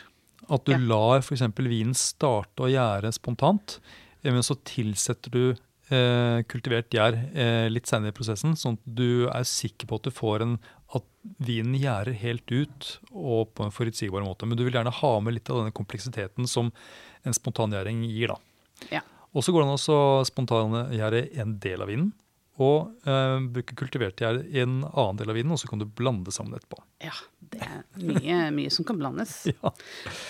At 0.51 0.65
du 0.67 0.74
Ja. 0.74 0.77
lar 0.77 1.22
f.eks. 1.24 1.41
vinen 1.58 1.96
starte 1.98 2.62
å 2.62 2.70
gjære 2.70 3.10
spontant, 3.15 3.79
eh, 4.24 4.32
men 4.32 4.44
så 4.46 4.55
tilsetter 4.63 5.32
du 5.32 5.55
eh, 5.89 6.41
kultivert 6.50 6.89
gjær 6.94 7.13
eh, 7.36 7.70
litt 7.70 7.86
senere 7.89 8.10
i 8.10 8.17
prosessen, 8.17 8.53
sånn 8.58 8.74
at 8.77 8.86
du 8.98 9.27
er 9.29 9.44
sikker 9.46 9.86
på 9.88 9.96
at 10.00 10.03
du 10.03 10.12
får 10.12 10.41
en 10.41 10.55
at 10.96 11.03
vinen 11.46 11.75
gjærer 11.79 12.13
helt 12.22 12.51
ut 12.51 12.88
og 13.12 13.53
på 13.58 13.65
en 13.65 13.74
forutsigbar 13.74 14.24
måte. 14.25 14.46
Men 14.48 14.58
du 14.58 14.63
vil 14.65 14.74
gjerne 14.74 14.94
ha 14.94 15.12
med 15.22 15.34
litt 15.36 15.50
av 15.50 15.60
denne 15.63 15.74
kompleksiteten 15.75 16.48
som 16.48 16.72
en 17.25 17.34
spontangjæring 17.34 18.03
gir. 18.10 18.27
da. 18.34 18.38
Ja. 18.91 19.01
Og 19.34 19.44
så 19.44 19.51
går 19.51 19.62
det 19.65 19.70
an 19.74 19.96
å 19.96 20.25
spontangjære 20.29 21.24
en 21.41 21.58
del 21.60 21.82
av 21.82 21.89
vinen. 21.89 22.13
Og 22.63 22.93
eh, 23.03 23.38
bruke 23.51 23.75
kultivert 23.75 24.21
gjær 24.21 24.38
i 24.47 24.62
en 24.63 24.77
annen 24.88 25.17
del 25.19 25.29
av 25.33 25.35
vinen, 25.35 25.51
og 25.51 25.59
så 25.59 25.67
kan 25.67 25.81
du 25.81 25.85
blande 25.85 26.31
sammen 26.31 26.55
etterpå. 26.55 26.79
ja, 27.03 27.12
det 27.51 27.59
er 27.62 27.81
mye, 28.00 28.38
mye 28.55 28.71
som 28.71 28.85
kan 28.88 28.97
blandes. 29.01 29.33
Ja. 29.51 29.71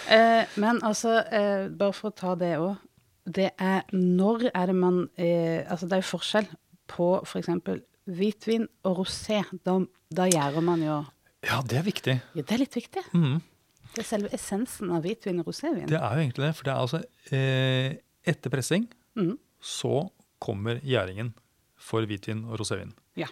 Eh, 0.09 0.45
men 0.61 0.81
altså, 0.81 1.19
eh, 1.29 1.67
bare 1.69 1.93
for 1.93 2.09
å 2.09 2.15
ta 2.17 2.33
det 2.39 2.55
òg. 2.57 2.77
Det 3.25 3.51
er 3.57 3.83
når 3.93 4.49
er 4.53 4.67
det 4.69 4.75
man 4.77 4.97
eh, 5.17 5.63
Altså, 5.69 5.87
det 5.89 5.97
er 5.97 6.01
jo 6.03 6.09
forskjell 6.11 6.47
på 6.93 7.07
f.eks. 7.25 7.47
hvitvin 8.05 8.67
og 8.85 8.99
rosé. 9.03 9.39
Da, 9.65 9.79
da 10.13 10.27
gjærer 10.29 10.61
man 10.65 10.83
jo 10.85 10.99
ja, 11.45 11.59
det 11.61 11.77
er 11.77 11.85
viktig. 11.85 12.13
Ja, 12.33 12.41
det 12.41 12.53
er 12.55 12.61
litt 12.63 12.73
viktig. 12.77 13.01
Mhm. 13.13 13.39
Det 13.95 14.01
er 14.01 14.07
selve 14.09 14.29
essensen 14.33 14.89
av 14.91 15.03
hvitvin 15.05 15.37
og 15.39 15.47
rosévin. 15.51 15.85
Det 15.87 15.95
er 16.01 16.17
jo 16.17 16.23
egentlig 16.25 16.41
det. 16.49 16.53
For 16.57 16.65
det 16.67 16.73
er 16.73 16.81
altså 16.81 16.99
eh, 17.31 17.93
Etter 18.25 18.49
pressing 18.53 18.87
Mhm. 19.15 19.35
så 19.61 20.07
kommer 20.41 20.81
gjæringen 20.83 21.29
for 21.85 22.05
hvitvin 22.09 22.43
og 22.49 22.57
rosévin. 22.61 22.93
Ja. 23.19 23.27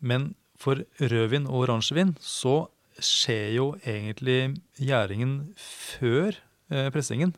Men 0.00 0.30
for 0.58 0.80
rødvin 0.98 1.46
og 1.46 1.66
oransjevin 1.66 2.14
så 2.24 2.64
skjer 2.98 3.52
jo 3.54 3.66
egentlig 3.86 4.56
gjæringen 4.80 5.52
før 5.60 6.32
eh, 6.72 6.88
pressingen. 6.94 7.34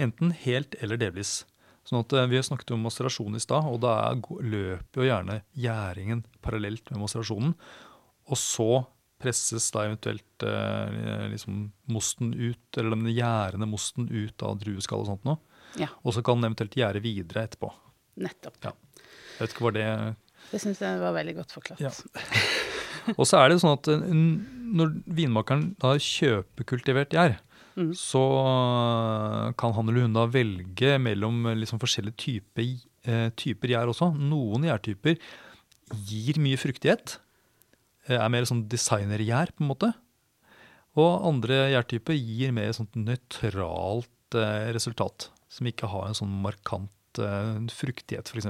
Enten 0.00 0.32
helt 0.46 0.74
eller 0.82 0.96
delvis. 0.98 1.42
Sånn 1.86 2.00
at 2.00 2.12
eh, 2.16 2.26
Vi 2.32 2.38
har 2.40 2.46
snakket 2.48 2.72
om 2.74 2.82
masterasjon 2.86 3.36
i 3.38 3.42
stad, 3.44 3.68
og 3.70 3.78
da 3.84 3.92
er, 4.08 4.18
løper 4.42 5.02
jo 5.04 5.06
gjerne 5.10 5.40
gjæringen 5.54 6.24
parallelt 6.42 6.90
med 6.90 7.04
masterasjonen. 7.04 7.52
Og 8.26 8.40
så 8.40 8.68
presses 9.22 9.68
da 9.72 9.84
eventuelt 9.86 10.42
eh, 10.44 11.28
liksom 11.32 11.68
mosten 11.92 12.32
ut, 12.34 12.66
eller 12.80 12.96
den 12.96 13.12
gjærende 13.14 13.68
mosten 13.70 14.08
ut 14.10 14.42
av 14.44 14.58
drueskall 14.64 15.04
og 15.04 15.12
sånt 15.12 15.28
noe. 15.28 15.38
Ja, 15.80 15.90
Og 16.02 16.16
så 16.16 16.22
kan 16.24 16.40
den 16.40 16.50
eventuelt 16.50 16.74
gjære 16.78 17.00
videre 17.04 17.46
etterpå. 17.46 17.70
nettopp. 18.16 18.58
Ja. 18.64 18.72
Jeg 19.36 19.44
vet 19.44 19.54
ikke 19.54 19.66
hva 19.68 19.74
det 19.76 19.88
Det 20.50 20.62
syns 20.62 20.80
jeg 20.80 21.00
var 21.02 21.12
veldig 21.16 21.36
godt 21.40 21.56
forklart. 21.56 21.82
Ja. 21.82 21.92
Og 23.18 23.26
så 23.28 23.38
er 23.38 23.50
det 23.50 23.60
sånn 23.62 23.76
at 23.76 23.88
eh, 23.92 24.06
når 24.76 24.94
vinmakeren 25.18 25.68
da 25.82 25.94
kjøper 26.00 26.66
kultivert 26.66 27.14
gjær, 27.14 27.36
mm. 27.78 27.92
så 27.96 28.22
eh, 28.42 29.52
kan 29.60 29.74
han 29.76 29.90
eller 29.90 30.06
hun 30.06 30.16
da 30.16 30.26
velge 30.30 30.96
mellom 31.02 31.44
eh, 31.50 31.58
liksom 31.62 31.80
forskjellige 31.82 32.18
typer, 32.24 32.72
eh, 33.06 33.28
typer 33.38 33.74
gjær 33.74 33.92
også. 33.92 34.10
Noen 34.18 34.66
gjærtyper 34.68 35.20
gir 36.08 36.42
mye 36.42 36.58
fruktighet, 36.58 37.20
er 38.10 38.28
mer 38.30 38.46
sånn 38.46 38.66
designergjær 38.70 39.52
på 39.54 39.64
en 39.64 39.70
måte. 39.70 39.92
Og 40.98 41.26
andre 41.28 41.66
gjærtyper 41.74 42.16
gir 42.16 42.52
mer 42.54 42.70
sånt 42.74 42.94
nøytralt 42.98 44.36
resultat, 44.74 45.28
som 45.50 45.66
ikke 45.68 45.88
har 45.90 46.08
en 46.08 46.16
sånn 46.18 46.32
markant 46.42 47.20
fruktighet, 47.72 48.30
f.eks. 48.30 48.48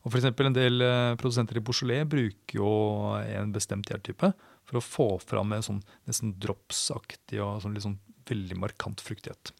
Og 0.00 0.12
for 0.12 0.20
eksempel 0.20 0.48
En 0.48 0.56
del 0.56 0.80
eh, 0.84 1.14
produsenter 1.20 1.58
i 1.60 1.64
Beaujolais 1.64 2.08
bruker 2.08 2.60
jo 2.60 2.70
en 3.20 3.52
bestemt 3.52 3.90
gjærtype 3.90 4.32
for 4.68 4.78
å 4.78 4.84
få 4.84 5.08
fram 5.22 5.52
en 5.56 5.64
sånn 5.66 5.80
nesten 6.08 6.36
dropsaktig 6.40 7.40
og 7.42 7.60
sånn 7.64 7.76
sånn 7.82 7.98
veldig 8.30 8.60
markant 8.62 9.02
fruktighet. 9.02 9.50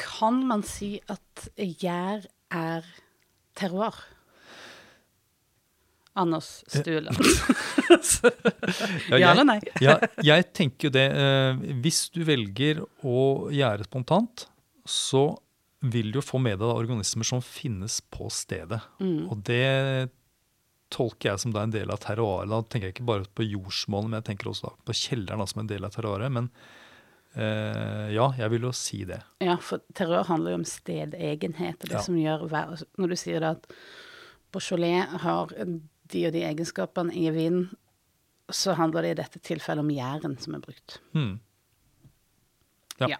Kan 0.00 0.40
man 0.48 0.62
si 0.66 0.96
at 1.10 1.48
gjær 1.58 2.24
er 2.54 2.86
terroir? 3.58 3.98
Anders 6.18 6.48
Stueland. 6.66 7.18
ja 9.12 9.30
eller 9.30 9.46
nei? 9.46 9.58
ja, 9.84 9.98
jeg 10.32 10.48
tenker 10.56 10.88
jo 10.88 10.94
det. 10.96 11.04
eh, 11.14 11.60
hvis 11.84 12.08
du 12.14 12.24
velger 12.26 12.80
å 13.06 13.20
gjære 13.54 13.86
spontant, 13.86 14.48
så 14.88 15.28
vil 15.80 16.10
du 16.12 16.18
jo 16.18 16.24
få 16.26 16.40
med 16.42 16.58
deg 16.58 16.68
organismer 16.74 17.24
som 17.28 17.42
finnes 17.44 18.00
på 18.10 18.26
stedet. 18.34 18.80
Mm. 18.98 19.28
Og 19.30 19.42
det 19.46 20.10
tolker 20.90 21.30
jeg 21.34 21.42
som 21.44 21.52
da 21.54 21.62
en 21.62 21.70
del 21.74 21.90
av 21.92 22.00
terroaret. 22.02 22.48
Da 22.50 22.62
tenker 22.64 22.88
jeg 22.88 22.96
ikke 22.96 23.06
bare 23.10 23.28
på 23.36 23.46
jordsmonnet, 23.46 24.10
men 24.10 24.18
jeg 24.22 24.28
tenker 24.32 24.50
også 24.50 24.70
da 24.70 24.76
på 24.88 24.96
kjelleren 24.96 25.38
da, 25.38 25.46
som 25.46 25.60
en 25.62 25.70
del 25.70 25.84
av 25.84 25.94
terroaret. 25.94 26.32
Men 26.32 26.50
Eh, 27.38 28.08
ja, 28.16 28.24
jeg 28.38 28.50
vil 28.50 28.64
jo 28.66 28.70
si 28.74 29.02
det. 29.06 29.20
Ja, 29.44 29.58
for 29.62 29.82
terror 29.94 30.24
handler 30.26 30.54
jo 30.54 30.60
om 30.62 30.64
stedegenhet. 30.66 31.76
Og 31.84 31.90
det 31.90 31.98
Ja. 31.98 32.00
som 32.02 32.16
gjør 32.16 32.48
altså, 32.50 32.84
Når 32.98 33.08
du 33.08 33.16
sier 33.16 33.40
det 33.40 33.50
at 33.50 33.66
Beaujolais 34.50 35.06
har 35.22 35.46
de 35.46 36.26
og 36.26 36.32
de 36.32 36.42
egenskapene 36.42 37.12
i 37.14 37.28
vinen, 37.30 37.76
så 38.50 38.74
handler 38.74 39.02
det 39.02 39.10
i 39.10 39.22
dette 39.22 39.38
tilfellet 39.38 39.80
om 39.84 39.90
gjæren 39.90 40.38
som 40.40 40.54
er 40.54 40.60
brukt. 40.60 40.98
Mm. 41.14 41.38
Ja. 43.00 43.08
Ja. 43.08 43.16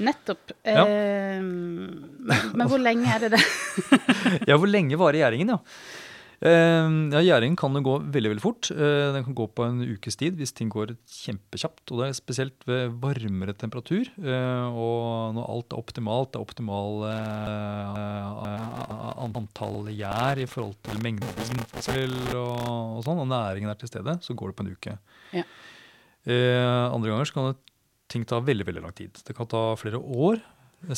Nettopp. 0.00 0.54
Ja. 0.64 0.84
Eh, 0.84 1.40
men, 1.40 2.66
hvor 2.68 2.80
lenge 2.80 3.10
er 3.10 3.26
det 3.26 3.34
det? 3.36 3.42
Ja, 4.48 4.56
hvor 4.56 4.70
lenge 4.70 4.98
varer 5.00 5.20
gjæringen, 5.22 5.52
ja? 5.54 5.60
Eh, 6.40 6.88
ja, 7.12 7.20
Gjæringen 7.20 7.56
kan 7.60 7.74
jo 7.76 7.82
gå 7.84 7.94
veldig 8.14 8.30
veldig 8.32 8.42
fort. 8.42 8.70
Eh, 8.72 9.12
den 9.12 9.24
kan 9.26 9.36
gå 9.36 9.44
på 9.52 9.66
en 9.66 9.82
ukes 9.84 10.16
tid 10.16 10.38
hvis 10.40 10.54
ting 10.56 10.70
går 10.72 10.94
kjempekjapt. 11.04 11.84
Og 11.92 12.00
det 12.00 12.06
er 12.08 12.16
spesielt 12.16 12.64
ved 12.68 12.96
varmere 13.02 13.52
temperatur. 13.52 14.08
Eh, 14.16 14.68
og 14.72 15.36
når 15.36 15.50
alt 15.52 15.74
er 15.74 15.82
optimalt, 15.82 16.32
det 16.32 16.40
er 16.40 16.46
optimal 16.46 17.04
eh, 17.10 18.40
antall 19.28 19.92
gjær 19.92 20.40
i 20.40 20.48
forhold 20.48 20.78
til 20.88 21.02
mengden 21.04 21.60
og, 21.60 22.64
og 22.96 23.04
sånn, 23.04 23.20
og 23.20 23.28
næringen 23.28 23.68
er 23.72 23.76
til 23.80 23.92
stede, 23.92 24.16
så 24.24 24.36
går 24.36 24.50
det 24.50 24.56
på 24.56 24.64
en 24.64 24.72
uke. 24.72 24.96
Ja. 25.36 25.44
Eh, 26.28 26.84
andre 26.92 27.12
ganger 27.12 27.28
så 27.28 27.36
kan 27.36 27.50
det, 27.50 27.69
ting 28.10 28.26
ta 28.28 28.40
veldig 28.42 28.66
veldig 28.68 28.82
lang 28.84 28.96
tid. 28.96 29.20
Det 29.26 29.36
kan 29.36 29.48
ta 29.50 29.62
flere 29.78 30.00
år, 30.00 30.40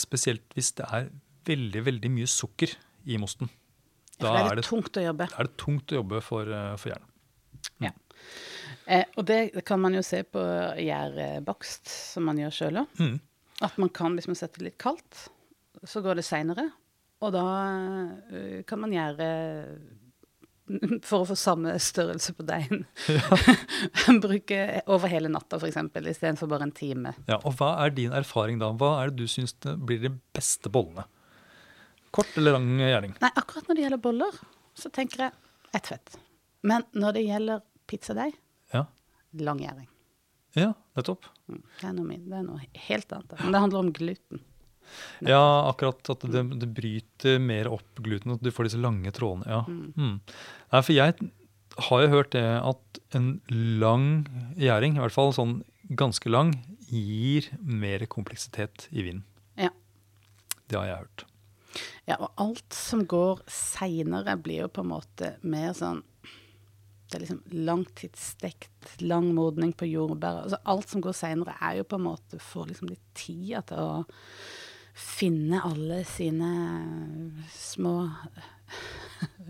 spesielt 0.01 0.57
hvis 0.57 0.73
det 0.79 0.89
er 0.89 1.11
veldig 1.49 1.85
veldig 1.89 2.11
mye 2.15 2.31
sukker 2.31 2.75
i 3.11 3.19
mosten. 3.21 3.51
Da 4.19 4.31
det 4.31 4.41
er 4.41 4.51
er 4.53 4.61
det, 4.61 4.67
tungt 4.69 4.99
å 4.99 5.03
jobbe. 5.03 5.27
da 5.31 5.41
er 5.43 5.49
det 5.49 5.57
tungt 5.61 5.93
å 5.93 5.99
jobbe 5.99 6.21
for, 6.23 6.47
eh, 6.47 6.77
for 6.79 6.93
hjernen. 6.93 7.09
Eh, 8.87 9.05
og 9.17 9.27
det 9.29 9.65
kan 9.67 9.81
man 9.81 9.95
jo 9.95 10.03
se 10.03 10.23
på 10.27 10.43
gjærbakst, 10.83 11.87
som 11.87 12.27
man 12.27 12.41
gjør 12.41 12.57
sjøl 12.57 12.81
òg. 12.83 12.99
Mm. 12.99 13.19
At 13.63 13.79
man 13.79 13.93
kan, 13.95 14.17
hvis 14.19 14.27
man 14.27 14.39
setter 14.39 14.63
det 14.63 14.73
litt 14.73 14.81
kaldt, 14.83 15.29
så 15.87 16.03
går 16.03 16.19
det 16.19 16.27
seinere. 16.27 16.67
Og 17.23 17.31
da 17.35 17.45
eh, 18.35 18.63
kan 18.67 18.83
man 18.83 18.95
gjøre 18.95 19.29
for 21.09 21.23
å 21.23 21.29
få 21.29 21.37
samme 21.39 21.75
størrelse 21.83 22.33
på 22.39 22.45
deigen. 22.49 22.85
Bruke 24.23 24.83
over 24.87 25.11
hele 25.13 25.29
natta, 25.33 25.59
f.eks., 25.59 25.77
istedenfor 26.13 26.51
bare 26.51 26.69
en 26.69 26.75
time. 26.77 27.15
Ja, 27.29 27.39
og 27.45 27.57
Hva 27.59 27.73
er 27.85 27.95
din 27.97 28.13
erfaring 28.17 28.61
da? 28.63 28.71
Hva 28.79 28.93
er 29.03 29.11
det 29.13 29.25
du 29.25 29.31
syns 29.31 29.55
blir 29.63 30.01
de 30.03 30.13
beste 30.37 30.71
bollene? 30.73 31.05
Kort 32.13 32.35
eller 32.37 32.59
lang 32.59 32.69
gjæring? 32.81 33.15
Nei, 33.23 33.31
akkurat 33.41 33.69
når 33.71 33.79
det 33.79 33.85
gjelder 33.87 34.03
boller, 34.05 34.39
så 34.77 34.91
tenker 34.93 35.27
jeg 35.27 35.33
ett 35.79 35.89
fett. 35.89 36.17
Men 36.63 36.85
når 36.93 37.17
det 37.17 37.27
gjelder 37.27 37.63
pizzadeig, 37.89 38.35
Ja. 38.75 38.85
lang 39.41 39.59
gjæring. 39.65 39.89
ja, 40.55 40.73
nettopp. 40.97 41.25
Mm, 41.49 41.63
Det 41.81 41.89
er 41.89 41.93
noe, 41.97 42.17
det 42.29 42.37
er 42.39 42.43
noe 42.45 42.61
helt 42.87 43.13
annet. 43.17 43.33
Men 43.41 43.53
det 43.57 43.61
handler 43.65 43.79
om 43.81 43.93
gluten. 43.97 44.43
Ja, 45.25 45.43
akkurat 45.71 46.13
at 46.15 46.27
det, 46.33 46.45
det 46.61 46.71
bryter 46.77 47.39
mer 47.43 47.71
opp 47.73 48.03
gluten, 48.05 48.37
at 48.37 48.45
du 48.45 48.51
får 48.55 48.69
disse 48.69 48.81
lange 48.83 49.13
trådene. 49.15 49.49
Ja. 49.49 49.63
Mm. 49.69 50.19
Nei, 50.21 50.83
for 50.83 50.95
jeg 50.97 51.31
har 51.89 52.05
jo 52.05 52.13
hørt 52.13 52.33
det 52.37 52.45
at 52.45 53.03
en 53.17 53.35
lang 53.81 54.09
gjæring, 54.61 54.97
i 54.97 55.03
hvert 55.03 55.15
fall 55.15 55.33
sånn 55.37 55.61
ganske 55.97 56.31
lang, 56.33 56.55
gir 56.93 57.49
mer 57.61 58.05
kompleksitet 58.11 58.89
i 58.93 59.05
vinen. 59.07 59.25
Ja. 59.57 59.71
Det 60.69 60.79
har 60.79 60.89
jeg 60.89 61.05
hørt. 61.05 61.27
Ja, 62.09 62.19
og 62.19 62.33
alt 62.43 62.77
som 62.77 63.05
går 63.09 63.45
seinere, 63.51 64.37
blir 64.41 64.67
jo 64.67 64.73
på 64.73 64.83
en 64.85 64.93
måte 64.93 65.37
mer 65.43 65.73
sånn 65.77 66.03
Det 67.13 67.19
er 67.19 67.25
liksom 67.27 67.65
langtidsstekt, 67.69 68.95
lang 69.05 69.35
modning 69.37 69.75
på 69.77 69.85
jordbær. 69.85 70.47
Altså 70.47 70.59
alt 70.65 70.89
som 70.89 71.03
går 71.05 71.17
seinere, 71.17 71.59
er 71.61 71.83
jo 71.83 71.85
på 71.85 71.99
en 71.99 72.07
måte 72.07 72.39
får 72.41 72.71
liksom 72.71 72.89
litt 72.89 73.05
tida 73.13 73.61
til 73.69 73.83
å 73.83 73.99
finne 74.95 75.61
alle 75.65 76.03
sine 76.05 76.51
små 77.53 77.95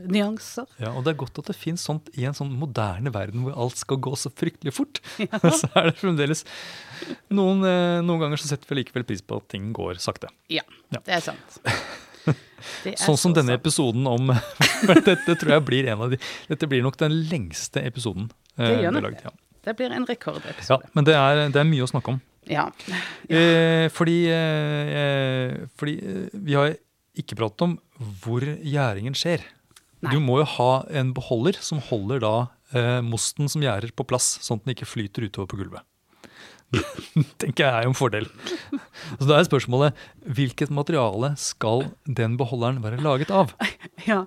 nyanser. 0.02 0.66
Ja, 0.82 0.90
Og 0.96 1.04
det 1.04 1.12
er 1.14 1.18
godt 1.20 1.38
at 1.42 1.48
det 1.50 1.56
fins 1.58 1.84
sånt 1.86 2.08
i 2.18 2.24
en 2.28 2.34
sånn 2.36 2.52
moderne 2.58 3.12
verden 3.14 3.44
hvor 3.46 3.56
alt 3.64 3.78
skal 3.80 4.00
gå 4.02 4.12
så 4.18 4.30
fryktelig 4.34 4.74
fort. 4.76 5.00
så 5.60 5.68
er 5.78 5.90
det 5.90 5.96
fremdeles 6.00 6.44
noen, 7.32 7.62
eh, 7.66 7.98
noen 8.04 8.22
ganger 8.24 8.40
så 8.40 8.50
setter 8.52 8.68
vi 8.72 8.80
likevel 8.82 9.06
pris 9.08 9.22
på 9.24 9.38
at 9.40 9.48
ting 9.52 9.70
går 9.76 10.00
sakte. 10.02 10.30
Ja, 10.52 10.64
Ja. 10.94 11.00
det 11.04 11.18
er 11.20 11.26
sant. 11.32 11.58
Det 12.84 12.92
er 12.92 13.00
Sånn 13.02 13.16
som 13.18 13.32
så 13.32 13.40
denne 13.40 13.56
sant. 13.56 13.58
episoden 13.64 14.04
om 14.06 14.28
Dette 15.02 15.34
tror 15.34 15.50
jeg 15.56 15.64
blir 15.66 15.88
en 15.90 16.04
av 16.04 16.12
de 16.12 16.18
Dette 16.46 16.68
blir 16.70 16.84
nok 16.84 16.94
den 17.00 17.16
lengste 17.26 17.82
episoden. 17.82 18.28
eh, 18.54 18.68
Det 18.68 18.76
gjør 18.84 18.94
nok 19.00 19.16
det. 19.16 19.22
Ja. 19.24 19.32
Det 19.66 19.74
blir 19.80 19.90
en 19.96 20.06
rekordepisode. 20.06 20.86
ja, 20.86 20.90
men 20.94 21.08
det 21.08 21.16
er, 21.18 21.40
det 21.50 21.58
er 21.58 21.66
mye 21.66 21.82
å 21.82 21.90
snakke 21.90 22.14
om. 22.14 22.20
Ja. 22.52 22.68
Eh, 23.28 23.88
fordi 23.92 24.18
eh, 24.30 24.94
eh, 25.02 25.54
fordi 25.80 25.96
eh, 25.98 26.26
vi 26.36 26.56
har 26.58 26.74
ikke 27.18 27.38
pratet 27.38 27.66
om 27.66 27.76
hvor 28.22 28.44
gjæringen 28.44 29.16
skjer. 29.16 29.44
Nei. 30.02 30.14
Du 30.14 30.22
må 30.24 30.40
jo 30.40 30.48
ha 30.56 30.72
en 30.98 31.12
beholder 31.14 31.58
som 31.62 31.80
holder 31.90 32.22
da 32.24 32.34
eh, 32.74 33.00
mosten 33.06 33.50
som 33.52 33.62
gjærer 33.62 33.94
på 33.94 34.06
plass, 34.08 34.34
sånn 34.42 34.60
at 34.60 34.66
den 34.66 34.74
ikke 34.76 34.90
flyter 34.90 35.28
utover 35.28 35.50
på 35.52 35.60
gulvet. 35.62 35.86
tenker 37.42 37.66
jeg 37.66 37.68
er 37.68 37.84
jo 37.84 37.92
en 37.92 37.96
fordel. 37.98 38.28
Så 39.18 39.26
da 39.28 39.36
er 39.38 39.46
spørsmålet 39.48 39.98
hvilket 40.24 40.72
materiale 40.72 41.34
skal 41.40 41.84
den 42.06 42.38
beholderen 42.40 42.82
være 42.84 43.02
laget 43.04 43.32
av? 43.34 43.54
Ja, 44.02 44.24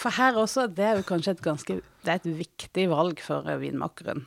for 0.00 0.14
her 0.16 0.38
også, 0.40 0.62
det 0.72 0.84
er 0.88 0.94
jo 0.96 1.04
kanskje 1.04 1.34
et 1.34 1.42
ganske 1.44 1.74
Det 1.76 2.08
er 2.08 2.22
et 2.22 2.28
viktig 2.38 2.86
valg 2.88 3.18
for 3.20 3.44
vinmakeren. 3.60 4.22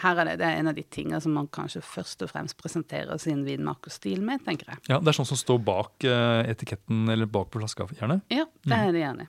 Her 0.00 0.20
er 0.22 0.30
det, 0.30 0.36
det 0.40 0.46
er 0.48 0.60
en 0.60 0.70
av 0.70 0.76
de 0.76 0.84
tingene 0.92 1.20
som 1.22 1.34
man 1.36 1.48
kanskje 1.52 1.82
først 1.84 2.22
og 2.24 2.30
fremst 2.32 2.56
presenterer 2.60 3.20
sin 3.20 3.42
vinmakerstil 3.46 4.22
med, 4.24 4.42
tenker 4.46 4.72
jeg. 4.72 4.82
Ja, 4.92 5.00
Det 5.00 5.12
er 5.12 5.18
sånn 5.20 5.28
som 5.28 5.40
står 5.40 5.60
bak 5.66 6.06
eh, 6.08 6.50
etiketten 6.52 7.08
eller 7.12 7.28
bak 7.30 7.50
på 7.52 7.60
flaska, 7.62 7.88
gjerne. 7.98 8.20
Ja, 8.32 8.46
det 8.64 8.78
er 8.78 8.92
det 8.96 9.04
gjerne. 9.04 9.28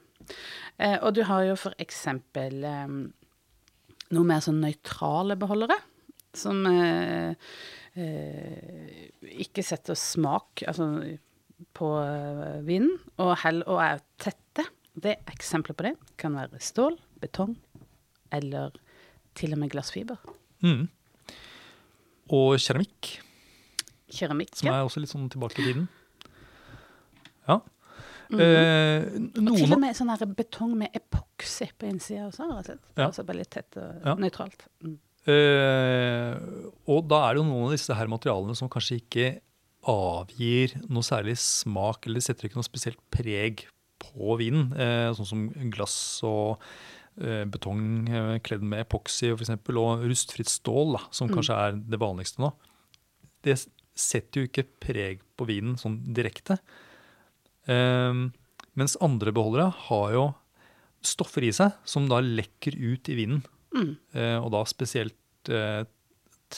Eh, 0.78 0.98
og 1.02 1.14
du 1.18 1.24
har 1.28 1.46
jo 1.50 1.58
for 1.60 1.76
eksempel 1.82 2.64
eh, 2.68 2.94
noe 4.16 4.28
mer 4.28 4.44
sånn 4.44 4.62
nøytrale 4.64 5.38
beholdere, 5.40 5.78
som 6.38 6.64
eh, 6.70 7.34
eh, 8.00 9.10
ikke 9.44 9.64
setter 9.66 9.98
smak 10.00 10.64
altså, 10.70 10.88
på 11.78 11.90
eh, 12.04 12.62
vinen, 12.68 12.96
og, 13.18 13.34
hell, 13.44 13.64
og 13.68 13.82
er 13.84 14.04
tette. 14.22 14.68
Det 14.92 15.18
Eksempler 15.32 15.76
på 15.76 15.86
det 15.88 15.94
kan 16.20 16.36
være 16.36 16.60
stål, 16.60 16.98
betong 17.24 17.56
eller 18.36 18.76
til 19.40 19.56
og 19.56 19.62
med 19.62 19.72
glassfiber. 19.72 20.20
Mm. 20.64 20.88
Og 22.32 22.56
keramikk, 22.62 23.18
Keramikk. 24.12 24.56
som 24.56 24.70
er 24.72 24.84
også 24.86 25.02
litt 25.04 25.12
sånn 25.12 25.30
tilbake 25.34 25.60
i 25.60 25.66
tiden. 25.68 25.88
Ja. 27.48 27.60
Mhm. 28.32 28.40
Eh, 28.40 29.06
Og 29.52 29.58
til 29.58 29.74
og 29.74 29.80
med 29.82 29.96
sånn 29.98 30.10
her 30.14 30.26
betong 30.26 30.78
med 30.78 30.94
epoksy 30.96 31.68
på 31.78 31.90
innsida 31.90 32.30
også, 32.30 32.46
rett 32.48 32.58
og 32.62 32.66
slett. 32.70 32.86
Ja. 32.96 33.08
Altså 33.10 33.26
bare 33.28 33.38
litt 33.42 33.50
tett 33.52 33.76
og 33.78 34.06
Ja. 34.06 34.16
nøytralt. 34.16 34.68
Mm. 34.84 34.98
Eh, 35.28 36.40
og 36.88 37.08
da 37.10 37.30
er 37.30 37.34
det 37.36 37.42
jo 37.44 37.50
noen 37.50 37.66
av 37.68 37.72
disse 37.76 37.94
her 37.94 38.08
materialene 38.08 38.56
som 38.56 38.70
kanskje 38.70 39.02
ikke 39.02 39.28
avgir 39.86 40.76
noe 40.90 41.02
særlig 41.04 41.36
smak, 41.38 42.06
eller 42.08 42.22
setter 42.22 42.48
ikke 42.48 42.56
noe 42.62 42.68
spesielt 42.70 42.98
preg 43.12 43.66
på 44.00 44.38
vinen. 44.40 44.72
Eh, 44.80 45.12
sånn 45.14 45.28
som 45.28 45.50
glass 45.72 46.22
og 46.24 46.60
betong 47.18 48.08
eh, 48.10 48.40
kledd 48.40 48.64
med 48.64 48.86
epoksy 48.86 49.32
for 49.34 49.44
eksempel, 49.44 49.78
og 49.82 50.06
rustfritt 50.08 50.50
stål, 50.50 50.96
da, 50.98 51.02
som 51.12 51.28
Mm. 51.30 51.36
kanskje 51.36 51.58
er 51.58 51.72
det 51.92 52.00
vanligste 52.00 52.40
nå. 52.40 52.54
Det 53.44 53.58
setter 53.96 54.42
jo 54.42 54.48
ikke 54.48 54.68
preg 54.80 55.22
på 55.38 55.46
vinen 55.50 55.76
sånn 55.78 56.00
direkte. 56.14 56.60
Um, 57.68 58.32
mens 58.76 58.96
andre 59.02 59.32
beholdere 59.32 59.70
har 59.90 60.14
jo 60.16 60.24
stoffer 61.04 61.44
i 61.44 61.52
seg 61.52 61.74
som 61.86 62.08
da 62.10 62.22
lekker 62.22 62.78
ut 62.78 63.10
i 63.10 63.18
vinen. 63.18 63.44
Mm. 63.76 63.98
Uh, 64.16 64.40
og 64.42 64.52
da 64.52 64.64
spesielt 64.70 65.50
uh, 65.50 65.84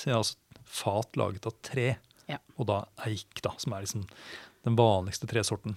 altså 0.06 0.36
fat 0.66 1.18
laget 1.20 1.46
av 1.46 1.58
tre. 1.62 1.98
Ja. 2.30 2.40
Og 2.58 2.68
da 2.70 2.84
eik, 3.06 3.42
da, 3.44 3.54
som 3.58 3.74
er 3.74 3.84
liksom 3.86 4.06
den 4.64 4.78
vanligste 4.80 5.28
tresorten. 5.28 5.76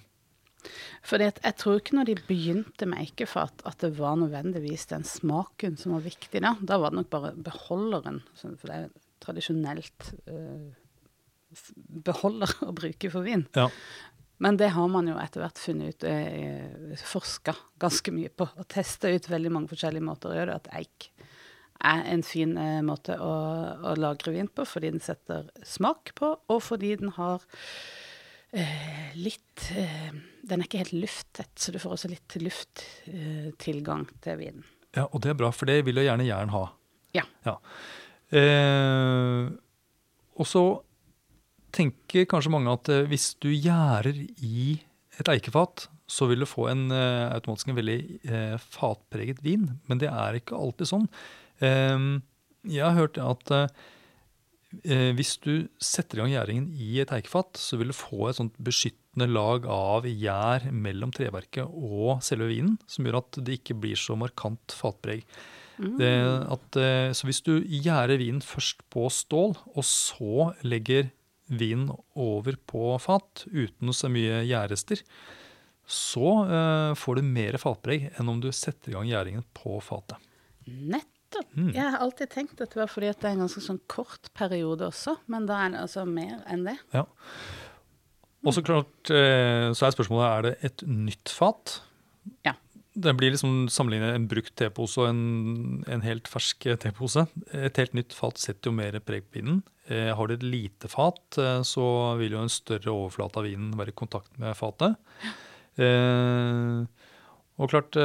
Fordi 1.07 1.29
jeg 1.29 1.55
tror 1.61 1.79
ikke 1.79 1.97
når 1.97 2.09
de 2.09 2.17
begynte 2.27 2.89
med 2.89 3.05
eikefat, 3.05 3.63
at 3.69 3.79
det 3.83 3.93
var 3.99 4.17
nødvendigvis 4.19 4.87
den 4.91 5.05
smaken 5.07 5.77
som 5.79 5.95
var 5.97 6.05
viktig 6.07 6.43
da. 6.43 6.55
Da 6.61 6.79
var 6.81 6.93
det 6.93 7.01
nok 7.01 7.13
bare 7.13 7.33
beholderen. 7.47 8.21
For 8.37 8.67
det 8.67 8.81
er 8.81 8.91
tradisjonelt 9.23 10.11
uh, 10.29 10.69
beholder 12.07 12.53
å 12.67 12.73
bruke 12.75 13.11
for 13.13 13.27
vin. 13.27 13.47
Ja. 13.57 13.69
Men 14.43 14.57
det 14.59 14.69
har 14.75 14.89
man 14.93 15.07
jo 15.09 15.15
etter 15.17 15.41
hvert 15.41 15.57
funnet 15.57 15.95
ut, 15.95 16.03
eh, 16.05 16.97
forska 17.09 17.55
ganske 17.81 18.13
mye 18.13 18.29
på, 18.29 18.45
og 18.45 18.67
testa 18.69 19.09
ut 19.09 19.29
veldig 19.31 19.53
mange 19.53 19.71
forskjellige 19.71 20.05
måter 20.05 20.29
å 20.29 20.37
gjøre 20.37 20.51
det. 20.51 20.59
At 20.61 20.75
eik 20.77 21.07
er 21.87 22.03
en 22.13 22.23
fin 22.25 22.53
eh, 22.61 22.83
måte 22.85 23.17
å, 23.21 23.33
å 23.81 23.95
lagre 23.97 24.35
vin 24.35 24.49
på, 24.49 24.65
fordi 24.65 24.93
den 24.93 25.01
setter 25.01 25.49
smak 25.65 26.13
på, 26.17 26.35
og 26.37 26.61
fordi 26.61 26.93
den 27.01 27.15
har 27.17 27.41
eh, 28.53 29.11
litt 29.17 29.67
eh, 29.75 30.11
Den 30.47 30.61
er 30.61 30.67
ikke 30.67 30.81
helt 30.85 30.95
lufttett, 30.95 31.53
så 31.59 31.73
du 31.73 31.79
får 31.81 31.97
også 31.97 32.09
litt 32.11 32.37
lufttilgang 32.39 34.05
til 34.23 34.37
vinen. 34.39 34.65
ja, 34.95 35.05
og 35.11 35.21
det 35.21 35.33
er 35.33 35.39
bra, 35.39 35.51
for 35.51 35.67
det 35.69 35.81
vil 35.85 35.99
jo 35.99 36.05
gjerne 36.07 36.25
jern 36.27 36.53
ha. 36.53 36.63
Ja. 37.17 37.25
Eh, 38.31 39.47
og 40.37 40.47
så 40.47 40.63
tenker 41.75 42.27
kanskje 42.29 42.51
mange 42.53 42.73
at 42.73 42.89
eh, 42.93 43.05
hvis 43.09 43.31
du 43.43 43.49
gjærer 43.51 44.15
i 44.43 44.77
et 45.19 45.29
eikefat, 45.31 45.87
så 46.07 46.27
vil 46.29 46.43
du 46.43 46.47
få 46.47 46.69
en 46.71 46.87
eh, 46.93 47.27
automatisk 47.35 47.71
en 47.71 47.77
veldig 47.79 47.99
eh, 48.23 48.55
fatpreget 48.61 49.41
vin. 49.45 49.67
Men 49.89 49.99
det 50.01 50.09
er 50.11 50.39
ikke 50.39 50.57
alltid 50.57 50.91
sånn. 50.93 51.07
Eh, 51.59 51.97
jeg 52.67 52.83
har 52.85 52.97
hørt 52.97 53.19
at 53.21 53.53
eh, 53.55 53.67
hvis 54.83 55.37
du 55.39 55.69
setter 55.79 56.17
i 56.17 56.21
gang 56.21 56.33
gjæringen 56.33 56.65
i 56.75 56.97
et 56.99 57.11
eikefat, 57.15 57.55
så 57.55 57.77
vil 57.79 57.93
du 57.93 57.95
få 57.95 58.27
et 58.27 58.39
sånt 58.39 58.57
beskyttende 58.59 59.29
lag 59.31 59.63
av 59.71 60.03
gjær 60.09 60.67
mellom 60.75 61.13
treverket 61.15 61.71
og 61.71 62.19
selve 62.25 62.49
vinen, 62.51 62.75
som 62.83 63.07
gjør 63.07 63.21
at 63.21 63.39
det 63.47 63.61
ikke 63.61 63.77
blir 63.79 63.99
så 63.99 64.17
markant 64.19 64.75
fatpreg. 64.75 65.23
Det 65.77 66.13
at, 66.49 66.77
eh, 66.81 67.13
så 67.13 67.27
hvis 67.27 67.43
du 67.45 67.61
gjærer 67.61 68.17
vinen 68.17 68.41
først 68.41 68.81
på 68.89 69.05
stål, 69.13 69.53
og 69.75 69.85
så 69.85 70.51
legger 70.65 71.11
vinen 71.47 71.91
over 72.17 72.57
på 72.67 72.95
fat 72.99 73.45
uten 73.45 73.93
så 73.93 74.09
mye 74.11 74.41
gjærrester, 74.47 75.03
så 75.87 76.31
eh, 76.43 76.93
får 76.97 77.19
du 77.19 77.29
mer 77.29 77.59
fatpreg 77.61 78.09
enn 78.17 78.31
om 78.33 78.41
du 78.43 78.49
setter 78.51 78.91
i 78.91 78.97
gang 78.97 79.11
gjæringen 79.11 79.45
på 79.55 79.77
fatet. 79.85 80.17
Nettopp. 80.67 81.13
Jeg 81.57 81.83
har 81.83 81.99
alltid 81.99 82.31
tenkt 82.31 82.61
at 82.63 82.73
det 82.73 82.79
var 82.79 82.91
fordi 82.91 83.09
at 83.11 83.19
det 83.21 83.29
er 83.29 83.35
en 83.35 83.43
ganske 83.45 83.63
sånn 83.63 83.81
kort 83.91 84.29
periode 84.37 84.87
også, 84.87 85.17
men 85.31 85.47
da 85.49 85.59
er 85.65 85.73
det 85.73 85.81
altså 85.83 86.05
mer 86.07 86.39
enn 86.47 86.63
det. 86.69 86.77
Ja. 86.95 87.03
Og 88.47 88.55
så 88.55 88.63
klart, 88.63 89.11
eh, 89.11 89.67
så 89.75 89.87
er 89.87 89.95
spørsmålet 89.95 90.27
er 90.27 90.45
det 90.45 90.53
et 90.69 90.85
nytt 90.87 91.33
fat. 91.33 91.79
Ja. 92.47 92.53
Det 92.97 93.13
blir 93.17 93.33
liksom 93.33 93.67
sammenlignet 93.69 94.15
en 94.15 94.27
brukt 94.29 94.55
tepose 94.57 95.03
og 95.03 95.09
en, 95.11 95.83
en 95.85 96.05
helt 96.05 96.29
fersk 96.31 96.69
tepose. 96.81 97.27
Et 97.53 97.81
helt 97.81 97.97
nytt 97.97 98.15
fat 98.15 98.39
setter 98.41 98.71
jo 98.71 98.77
mer 98.77 98.97
preg 99.05 99.27
på 99.27 99.41
vinen. 99.41 99.59
Eh, 99.87 100.09
har 100.11 100.27
du 100.27 100.33
et 100.35 100.43
lite 100.43 100.89
fat, 100.91 101.21
eh, 101.39 101.61
så 101.63 101.83
vil 102.19 102.35
jo 102.35 102.43
en 102.43 102.51
større 102.51 102.91
overflate 102.91 103.39
av 103.39 103.45
vinen 103.47 103.75
være 103.79 103.93
i 103.93 103.99
kontakt 103.99 104.33
med 104.41 104.57
fatet. 104.59 104.97
Eh, 105.77 106.83
og 107.57 107.71
klart, 107.71 107.95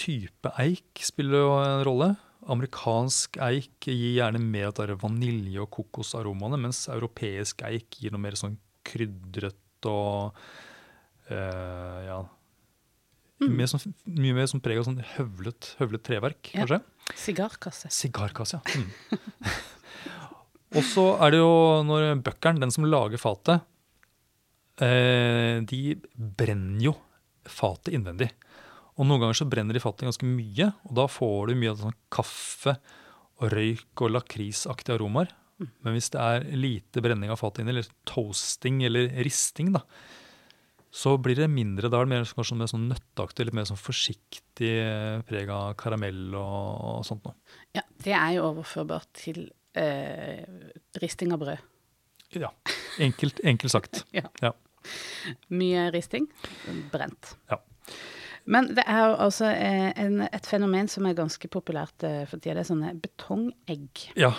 type 0.00 0.52
eik 0.60 1.02
spiller 1.04 1.42
jo 1.42 1.54
en 1.60 1.82
rolle. 1.84 2.08
Amerikansk 2.48 3.36
eik 3.44 3.84
gir 3.84 4.14
gjerne 4.16 4.40
mer 4.40 4.70
av 4.72 4.94
vanilje- 5.02 5.60
og 5.60 5.70
kokosaromaene, 5.76 6.56
mens 6.60 6.86
europeisk 6.88 7.62
eik 7.68 8.00
gir 8.00 8.14
noe 8.14 8.22
mer 8.22 8.38
sånn 8.38 8.56
krydret 8.86 9.88
og 9.88 10.36
uh, 11.30 11.98
ja, 12.06 12.20
mer 13.44 13.68
sånn, 13.70 13.92
mye 14.04 14.36
mer 14.36 14.48
sånn 14.50 14.62
preg 14.64 14.80
av 14.80 14.88
sånn 14.88 15.02
høvlet, 15.16 15.74
høvlet 15.80 16.04
treverk, 16.06 16.52
Ja. 16.54 16.64
kanskje. 16.64 16.80
Sigarkasse. 17.20 17.90
Sigarkasse, 17.92 18.60
ja. 18.60 18.80
Mm. 18.80 19.20
og 20.76 20.84
så 20.86 21.06
er 21.24 21.34
det 21.34 21.40
jo 21.40 21.54
når 21.88 22.20
bøkkeren, 22.24 22.60
den 22.62 22.72
som 22.72 22.86
lager 22.88 23.20
fatet, 23.20 23.64
eh, 24.80 25.60
de 25.66 25.96
brenner 26.14 26.84
jo 26.90 26.94
fatet 27.48 27.92
innvendig. 27.96 28.30
Og 29.00 29.08
noen 29.08 29.22
ganger 29.22 29.38
så 29.38 29.48
brenner 29.48 29.76
de 29.76 29.80
fatet 29.80 30.04
ganske 30.04 30.28
mye, 30.28 30.70
og 30.84 30.96
da 30.98 31.06
får 31.08 31.50
du 31.50 31.56
mye 31.56 31.72
av 31.72 31.80
sånn 31.80 31.98
kaffe 32.12 32.76
og 33.40 33.52
røyk 33.54 34.02
og 34.04 34.12
lakrisaktige 34.12 34.98
aromaer. 34.98 35.32
Men 35.60 35.96
hvis 35.96 36.10
det 36.12 36.20
er 36.20 36.44
lite 36.56 37.02
brenning 37.04 37.32
av 37.32 37.40
fatet 37.40 37.62
inni, 37.62 37.72
eller 37.74 37.88
toasting 38.08 38.82
eller 38.84 39.08
risting, 39.24 39.72
da, 39.76 39.82
så 40.90 41.14
blir 41.22 41.38
det 41.38 41.48
mindre. 41.52 41.88
Da 41.92 42.00
er 42.00 42.08
det 42.08 42.12
mer, 42.12 42.28
kanskje 42.36 42.58
mer 42.58 42.70
sånn 42.70 42.88
nøtteaktig, 42.90 43.46
litt 43.48 43.56
mer 43.56 43.68
sånn 43.68 43.80
forsiktig 43.80 44.70
eh, 44.82 45.20
preg 45.28 45.52
av 45.54 45.74
karamell 45.80 46.34
og, 46.34 47.00
og 47.00 47.04
sånt 47.08 47.24
noe. 47.28 47.36
Ja, 47.76 47.84
det 48.04 48.16
er 48.16 48.36
jo 48.36 48.46
overførbart 48.50 49.08
til 49.20 49.44
eh, 49.78 50.44
risting 51.00 51.32
av 51.36 51.44
brød. 51.44 51.68
Ja, 52.36 52.52
enkelt, 53.02 53.40
enkelt 53.46 53.76
sagt. 53.76 54.04
Ja. 54.16 54.26
Ja. 54.42 54.52
Mye 55.52 55.90
risting, 55.92 56.26
brent. 56.92 57.34
Ja. 57.50 57.60
Men 58.44 58.70
det 58.74 58.84
er 58.88 59.10
jo 59.10 59.16
altså 59.26 59.50
eh, 59.52 59.90
en, 60.00 60.22
et 60.26 60.46
fenomen 60.48 60.88
som 60.90 61.06
er 61.06 61.18
ganske 61.18 61.50
populært 61.52 62.06
eh, 62.06 62.22
for 62.28 62.40
tida. 62.40 62.56
Det 62.58 62.64
er 62.64 62.70
sånne 62.70 62.94
betongegg. 63.02 64.06
Ja, 64.18 64.32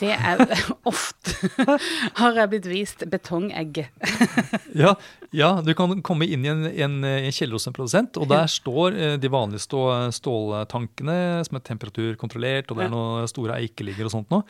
Det 0.00 0.12
er 0.12 0.42
ofte 0.92 1.34
har 2.20 2.38
jeg 2.38 2.50
blitt 2.52 2.68
vist 2.70 3.04
betongegg. 3.10 3.84
ja, 4.82 4.94
ja, 5.34 5.50
du 5.64 5.72
kan 5.78 6.02
komme 6.04 6.28
inn 6.28 6.46
i 6.46 6.52
en, 6.52 6.66
en, 6.68 7.00
en 7.08 7.34
kjeller 7.34 7.58
hos 7.58 7.68
en 7.70 7.76
produsent, 7.76 8.20
og 8.20 8.28
der 8.32 8.46
står 8.50 8.98
eh, 8.98 9.16
de 9.20 9.32
vanlige 9.32 9.64
stå, 9.66 9.82
ståltankene 10.14 11.16
som 11.48 11.58
er 11.58 11.66
temperaturkontrollert, 11.72 12.70
og 12.70 12.78
det 12.78 12.86
er 12.86 12.94
noen 12.94 13.28
store 13.30 13.58
eikeligger 13.62 14.08
og 14.08 14.16
sånt 14.18 14.32
noe. 14.34 14.46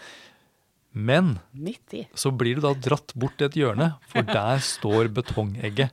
Men 0.92 1.38
så 2.20 2.28
blir 2.37 2.59
du 2.59 2.66
da 2.66 2.74
dratt 2.76 3.14
bort 3.16 3.38
til 3.40 3.48
et 3.48 3.57
hjørne, 3.57 3.94
for 4.12 4.28
der 4.28 4.61
står 4.61 5.09
betongegget. 5.16 5.88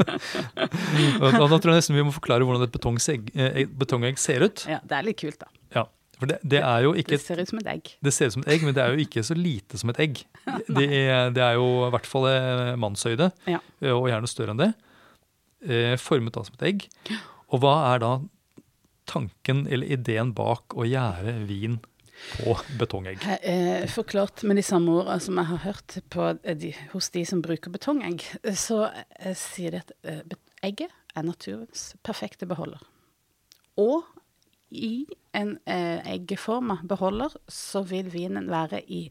da, 1.20 1.30
da 1.46 1.56
tror 1.58 1.72
jeg 1.72 1.78
nesten 1.80 1.96
vi 1.98 2.04
må 2.06 2.12
forklare 2.14 2.46
hvordan 2.46 2.66
et 2.66 2.72
betongegg, 2.74 3.30
eh, 3.36 3.64
betongegg 3.80 4.18
ser 4.20 4.44
ut. 4.46 4.64
Ja, 4.70 4.80
det 4.84 4.96
er 4.98 5.06
litt 5.06 5.20
kult, 5.20 5.38
da. 5.42 5.48
Ja, 5.76 5.84
for 6.20 6.30
det, 6.30 6.38
det 6.44 6.60
er 6.64 6.84
jo 6.84 6.92
ikke 7.00 7.14
Det 7.16 7.22
ser 7.24 7.40
ut 7.42 7.48
som 7.52 7.60
et 7.62 7.70
egg. 7.72 7.92
Det 8.04 8.12
ser 8.16 8.30
ut 8.30 8.36
som 8.38 8.44
et 8.46 8.52
egg, 8.56 8.64
men 8.66 8.76
det 8.76 8.82
er 8.84 8.94
jo 8.96 9.04
ikke 9.06 9.24
så 9.26 9.36
lite 9.38 9.80
som 9.80 9.92
et 9.94 10.00
egg. 10.06 10.22
Det 10.80 10.86
er, 10.90 11.30
det 11.36 11.42
er 11.44 11.54
jo 11.60 11.66
i 11.86 11.90
hvert 11.94 12.08
fall 12.08 12.26
eh, 12.30 12.74
mannshøyde, 12.80 13.30
Ja. 13.50 13.60
eh, 13.82 13.92
og 13.94 14.08
gjerne 14.10 14.30
større 14.30 14.54
enn 14.56 14.62
det. 14.64 14.72
Formet 16.00 16.32
da 16.32 16.40
som 16.46 16.54
et 16.56 16.62
egg. 16.70 16.86
Og 17.52 17.60
hva 17.60 17.74
er 17.94 17.98
da 18.00 18.14
tanken 19.10 19.66
eller 19.68 19.90
ideen 19.92 20.30
bak 20.36 20.72
å 20.78 20.86
gjære 20.88 21.34
vin 21.48 21.74
på 22.36 22.54
betongegg? 22.80 23.24
Eh, 23.42 23.86
forklart 23.90 24.44
med 24.48 24.60
de 24.60 24.64
samme 24.66 24.92
ordene 25.00 25.20
som 25.22 25.40
jeg 25.40 25.50
har 25.50 25.62
hørt 25.64 25.98
på 26.12 26.28
eh, 26.34 26.56
de, 26.56 26.72
hos 26.92 27.10
de 27.14 27.24
som 27.28 27.42
bruker 27.44 27.72
betongegg, 27.74 28.24
eh, 28.42 28.56
så 28.58 28.86
eh, 29.18 29.36
sier 29.38 29.76
de 29.76 29.82
at 29.82 29.92
eh, 30.04 30.38
egget 30.70 30.94
er 31.16 31.26
naturens 31.26 31.90
perfekte 32.06 32.48
beholder. 32.50 32.82
Og 33.80 34.04
i 34.70 35.06
en 35.34 35.56
eh, 35.66 35.98
eggeforma 36.12 36.80
beholder 36.86 37.34
så 37.50 37.82
vil 37.86 38.10
vinen 38.12 38.50
være 38.50 38.82
i 38.86 39.08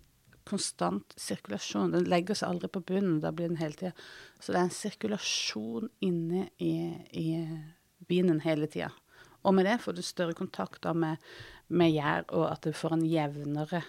konstant 0.50 1.13
sirkulasjon. 1.19 1.91
Den 1.93 2.08
legger 2.10 2.38
seg 2.38 2.54
aldri 2.54 2.72
på 2.74 2.82
bunnen, 2.91 3.19
da 3.22 3.32
blir 3.36 3.52
den 3.52 3.60
hele 3.60 3.78
tida. 3.78 3.91
Så 4.39 4.54
det 4.54 4.62
er 4.62 4.65
en 4.67 4.74
sirkulasjon 4.74 5.91
inne 6.06 6.48
i, 6.58 6.74
i 7.12 7.28
eh, 7.38 7.60
vinen 8.10 8.41
hele 8.45 8.69
tida. 8.72 8.89
Og 9.45 9.56
med 9.56 9.67
det 9.69 9.78
får 9.84 9.95
du 9.95 10.04
større 10.04 10.36
kontakt 10.36 10.84
med, 10.95 11.22
med 11.69 11.91
gjær, 11.93 12.25
og 12.34 12.47
at 12.51 12.65
du 12.65 12.71
får 12.73 12.95
en 12.97 13.05
jevnere 13.05 13.84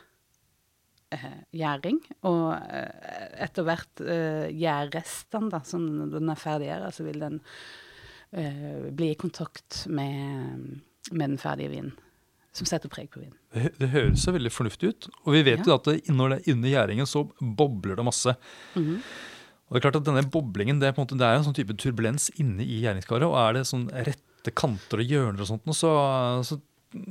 eh, 1.15 1.39
gjæring. 1.57 2.01
Og 2.29 2.45
eh, 2.57 3.31
etter 3.47 3.67
hvert 3.67 4.03
eh, 4.05 4.51
gjærrestene, 4.55 5.51
da, 5.53 5.63
som 5.67 5.87
når 5.99 6.15
den 6.19 6.33
er 6.35 6.41
ferdig 6.41 6.69
gjæra, 6.71 6.93
så 6.95 7.07
vil 7.07 7.21
den 7.25 7.41
eh, 8.33 8.87
bli 8.95 9.13
i 9.15 9.19
kontakt 9.21 9.85
med, 9.91 10.79
med 11.11 11.27
den 11.35 11.41
ferdige 11.41 11.73
vinen. 11.75 11.93
Som 12.53 12.67
setter 12.67 12.91
preg 12.91 13.07
på 13.15 13.21
vinen. 13.23 13.37
Det, 13.55 13.69
det 13.79 13.89
høres 13.93 14.25
så 14.27 14.33
veldig 14.35 14.51
fornuftig 14.51 14.89
ut. 14.91 15.07
Og 15.25 15.37
vi 15.37 15.45
vet 15.47 15.61
Ja. 15.63 15.69
jo 15.71 15.75
at 15.79 15.85
det, 15.87 16.01
når 16.11 16.33
det 16.33 16.39
er 16.41 16.49
inni 16.53 16.73
gjæringen, 16.73 17.07
så 17.07 17.23
bobler 17.41 17.95
det 17.99 18.05
masse. 18.09 18.35
Og 18.75 19.77
det 19.77 19.79
er 19.79 19.85
klart 19.85 20.01
at 20.01 20.09
denne 20.09 20.25
boblingen 20.27 20.81
det 20.83 20.89
er, 20.89 20.95
på 20.97 20.99
en 20.99 21.07
måte, 21.07 21.19
det 21.21 21.29
er 21.29 21.39
en 21.39 21.45
sånn 21.47 21.55
type 21.55 21.77
turbulens 21.79 22.27
inne 22.43 22.67
i 22.67 22.81
gjæringskaret. 22.83 23.23
Og 23.29 23.37
er 23.39 23.55
det 23.55 23.63
sånn 23.71 23.85
rette 23.95 24.51
kanter 24.59 24.99
og 24.99 25.13
hjørner 25.15 25.45
og 25.45 25.51
sånt, 25.53 25.71
så, 25.79 25.93
så 26.49 26.59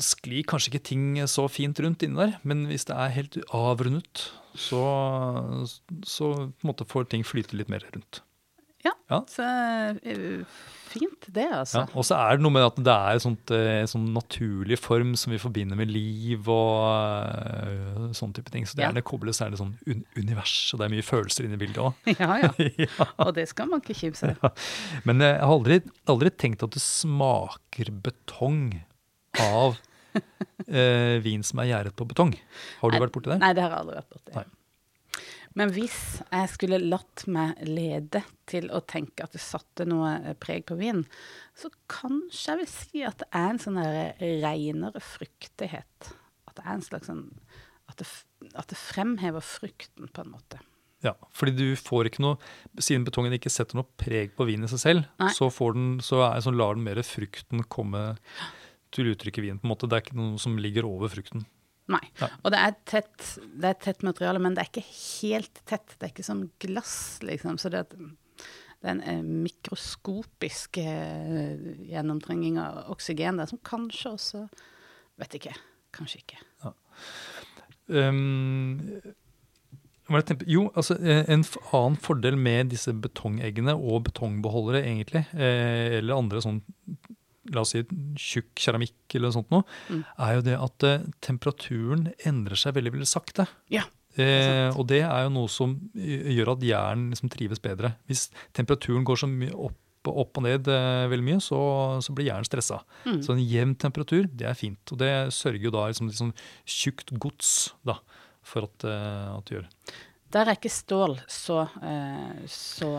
sklir 0.04 0.44
kanskje 0.50 0.74
ikke 0.74 0.84
ting 0.92 1.06
så 1.32 1.48
fint 1.52 1.80
rundt 1.84 2.04
inni 2.04 2.20
der. 2.20 2.38
Men 2.44 2.66
hvis 2.68 2.86
det 2.90 2.96
er 3.00 3.14
helt 3.16 3.38
avrundet, 3.56 4.26
så, 4.60 4.82
så 6.06 6.34
på 6.50 6.66
en 6.66 6.72
måte 6.74 6.88
får 6.90 7.10
ting 7.14 7.24
flyte 7.28 7.56
litt 7.60 7.70
mer 7.72 7.86
rundt. 7.94 8.24
Ja, 8.86 8.94
Ja. 9.12 9.18
så 9.28 9.44
eh, 10.08 10.46
fint 10.88 11.26
det, 11.36 11.44
altså. 11.52 11.82
Ja, 11.82 11.88
og 12.00 12.06
så 12.08 12.16
er 12.16 12.38
det 12.38 12.44
noe 12.46 12.54
med 12.56 12.64
at 12.64 12.78
det 12.80 12.94
er 12.94 13.18
en 13.20 13.36
eh, 13.58 13.82
sånn 13.92 14.06
naturlig 14.16 14.78
form 14.80 15.12
som 15.20 15.34
vi 15.34 15.40
forbinder 15.42 15.76
med 15.76 15.92
liv 15.92 16.48
og 16.48 16.86
eh, 17.28 18.06
sånne 18.16 18.38
type 18.40 18.54
ting. 18.54 18.64
Så 18.70 18.78
det 18.80 18.86
Ja. 18.86 18.90
er 18.94 18.96
det 19.00 19.04
kobles 19.10 19.42
er 19.44 19.52
det 19.52 19.60
sånn 19.60 19.74
un 19.86 20.06
univers, 20.16 20.56
og 20.74 20.80
det 20.80 20.88
er 20.88 20.94
mye 20.96 21.04
følelser 21.06 21.46
inne 21.50 21.60
i 21.60 21.64
bildet 21.66 21.82
òg. 21.84 21.94
Ja, 22.20 22.40
ja. 22.86 23.10
Og 23.26 23.34
det 23.36 23.50
skal 23.52 23.68
man 23.68 23.84
ikke 23.84 23.98
kimse 24.00 24.32
av. 24.40 24.56
Men 25.04 25.20
jeg 25.28 25.40
har 25.44 25.52
aldri, 25.60 25.82
aldri 26.08 26.32
tenkt 26.40 26.64
at 26.64 26.72
det 26.78 26.82
smaker 26.86 27.92
betong 28.08 28.78
av 29.44 29.78
eh, 30.68 31.18
vin 31.24 31.44
som 31.46 31.62
er 31.64 31.72
gjæret 31.72 31.98
på 31.98 32.08
betong. 32.10 32.34
Har 32.82 32.92
du 32.92 32.98
Nei, 32.98 33.04
vært 33.06 33.16
borti 33.16 33.34
det? 33.34 33.40
Nei, 33.42 33.52
det 33.58 33.66
har 33.66 33.76
jeg 33.76 33.84
aldri 33.84 34.00
vært 34.02 34.16
borti. 34.16 34.48
Men 35.58 35.74
hvis 35.74 36.00
jeg 36.22 36.50
skulle 36.52 36.78
latt 36.84 37.26
meg 37.32 37.58
lede 37.66 38.22
til 38.50 38.70
å 38.72 38.84
tenke 38.86 39.26
at 39.26 39.34
det 39.34 39.42
satte 39.44 39.88
noe 39.90 40.14
eh, 40.22 40.38
preg 40.40 40.68
på 40.70 40.78
vinen, 40.80 41.06
så 41.58 41.72
kanskje 41.92 42.54
jeg 42.54 42.62
vil 42.62 42.72
si 42.72 43.04
at 43.08 43.20
det 43.24 43.30
er 43.36 43.50
en 43.50 43.62
sånn 43.62 43.80
der 43.82 44.14
reinere 44.44 45.02
fruktighet. 45.04 46.12
At 46.50 46.60
det 46.60 46.66
er 46.66 46.76
en 46.76 46.86
slags 46.86 47.10
sånn 47.10 47.26
at 47.90 47.98
det, 47.98 48.08
at 48.54 48.70
det 48.70 48.78
fremhever 48.78 49.42
frukten, 49.42 50.12
på 50.14 50.22
en 50.22 50.36
måte. 50.36 50.62
Ja, 51.02 51.16
fordi 51.32 51.54
du 51.56 51.80
får 51.80 52.10
ikke 52.10 52.24
noe 52.26 52.36
Siden 52.84 53.06
betongen 53.08 53.32
ikke 53.32 53.48
setter 53.48 53.78
noe 53.80 53.88
preg 54.02 54.34
på 54.36 54.44
vinen 54.50 54.68
i 54.68 54.72
seg 54.72 54.82
selv, 54.82 55.06
Nei. 55.22 55.30
så, 55.32 55.48
får 55.48 55.78
den, 55.78 55.86
så, 56.04 56.20
er, 56.26 56.42
så 56.44 56.52
lar 56.52 56.76
den 56.76 56.84
mer 56.84 57.00
frukten 57.08 57.64
komme 57.72 58.02
til 58.96 59.12
uttrykk 59.14 59.40
i 59.40 59.46
vinen. 59.48 59.60
på 59.62 59.68
en 59.68 59.74
måte. 59.74 59.90
Det 59.90 59.98
er 59.98 60.06
ikke 60.06 60.20
noe 60.20 60.40
som 60.42 60.58
ligger 60.62 60.88
over 60.90 61.12
frukten. 61.12 61.46
Nei. 61.90 62.04
Nei. 62.22 62.30
Og 62.46 62.54
det 62.54 62.62
er, 62.62 62.76
tett, 62.86 63.28
det 63.58 63.70
er 63.72 63.78
tett 63.82 64.04
materiale, 64.06 64.42
men 64.42 64.54
det 64.54 64.62
er 64.64 64.70
ikke 64.70 64.86
helt 64.88 65.62
tett. 65.70 65.96
Det 65.98 66.06
er 66.06 66.12
ikke 66.14 66.26
som 66.28 66.44
glass, 66.62 66.94
liksom. 67.26 67.58
Så 67.62 67.72
det, 67.74 67.84
det 67.98 68.86
er 68.86 68.92
en 68.94 69.02
eh, 69.02 69.24
mikroskopisk 69.46 70.78
eh, 70.84 71.56
gjennomtrenging 71.90 72.60
av 72.62 72.84
oksygen 72.94 73.42
der, 73.42 73.50
som 73.50 73.62
kanskje 73.66 74.14
også 74.18 74.44
Vet 75.20 75.34
ikke. 75.36 75.52
Kanskje 75.92 76.22
ikke. 76.22 76.38
Um, 77.92 79.02
jeg 80.08 80.26
tenker- 80.30 80.48
jo, 80.48 80.62
altså 80.72 80.96
eh, 80.96 81.26
En 81.28 81.44
annen 81.44 81.98
fordel 82.00 82.38
med 82.40 82.70
disse 82.72 82.94
betongeggene 82.96 83.74
og 83.76 84.06
betongbeholdere, 84.08 84.86
egentlig, 84.86 85.26
eller 85.36 86.16
andre 86.16 86.40
sånn 86.46 86.62
La 87.56 87.62
oss 87.66 87.72
si 87.76 87.84
tjukk 88.20 88.52
keramikk 88.56 89.16
eller 89.16 89.30
noe 89.32 89.38
sånt 89.40 89.50
noe, 89.54 89.64
Mm. 89.90 90.04
er 90.20 90.34
jo 90.36 90.42
det 90.46 90.58
at 90.60 90.84
eh, 90.84 91.04
temperaturen 91.22 92.10
endrer 92.26 92.56
seg 92.60 92.76
veldig, 92.76 92.92
veldig 92.98 93.08
sakte. 93.10 93.48
Ja. 93.74 93.84
Eh, 94.20 94.70
og 94.76 94.88
det 94.90 95.04
er 95.06 95.24
jo 95.28 95.30
noe 95.36 95.48
som 95.52 95.78
eh, 95.96 96.30
gjør 96.36 96.56
at 96.58 96.64
jern 96.66 97.10
liksom 97.14 97.30
trives 97.32 97.62
bedre. 97.64 97.94
Hvis 98.10 98.28
temperaturen 98.58 99.06
går 99.08 99.22
så 99.22 99.30
mye 99.32 99.54
opp, 99.56 99.78
opp 100.10 100.38
og 100.40 100.44
ned 100.46 100.68
eh, 100.72 101.06
veldig 101.12 101.26
mye, 101.28 101.40
så, 101.44 101.60
så 102.04 102.14
blir 102.16 102.30
jern 102.32 102.46
stressa. 102.48 102.82
Mm. 103.06 103.22
Så 103.24 103.34
en 103.36 103.42
jevn 103.44 103.76
temperatur, 103.80 104.28
det 104.32 104.48
er 104.50 104.58
fint. 104.58 104.82
Og 104.92 105.00
det 105.02 105.12
sørger 105.36 105.66
jo 105.70 105.74
da 105.76 105.88
liksom 105.92 106.10
sånn 106.16 106.34
tjukt 106.66 107.14
gods 107.20 107.74
da, 107.86 107.98
for 108.44 108.68
at, 108.70 108.86
eh, 108.90 109.34
at 109.38 109.46
det 109.50 109.60
gjør. 109.60 109.68
Der 110.30 110.46
er 110.52 110.58
ikke 110.60 110.70
stål 110.70 111.16
så, 111.26 111.64
eh, 111.82 112.42
så 112.54 112.90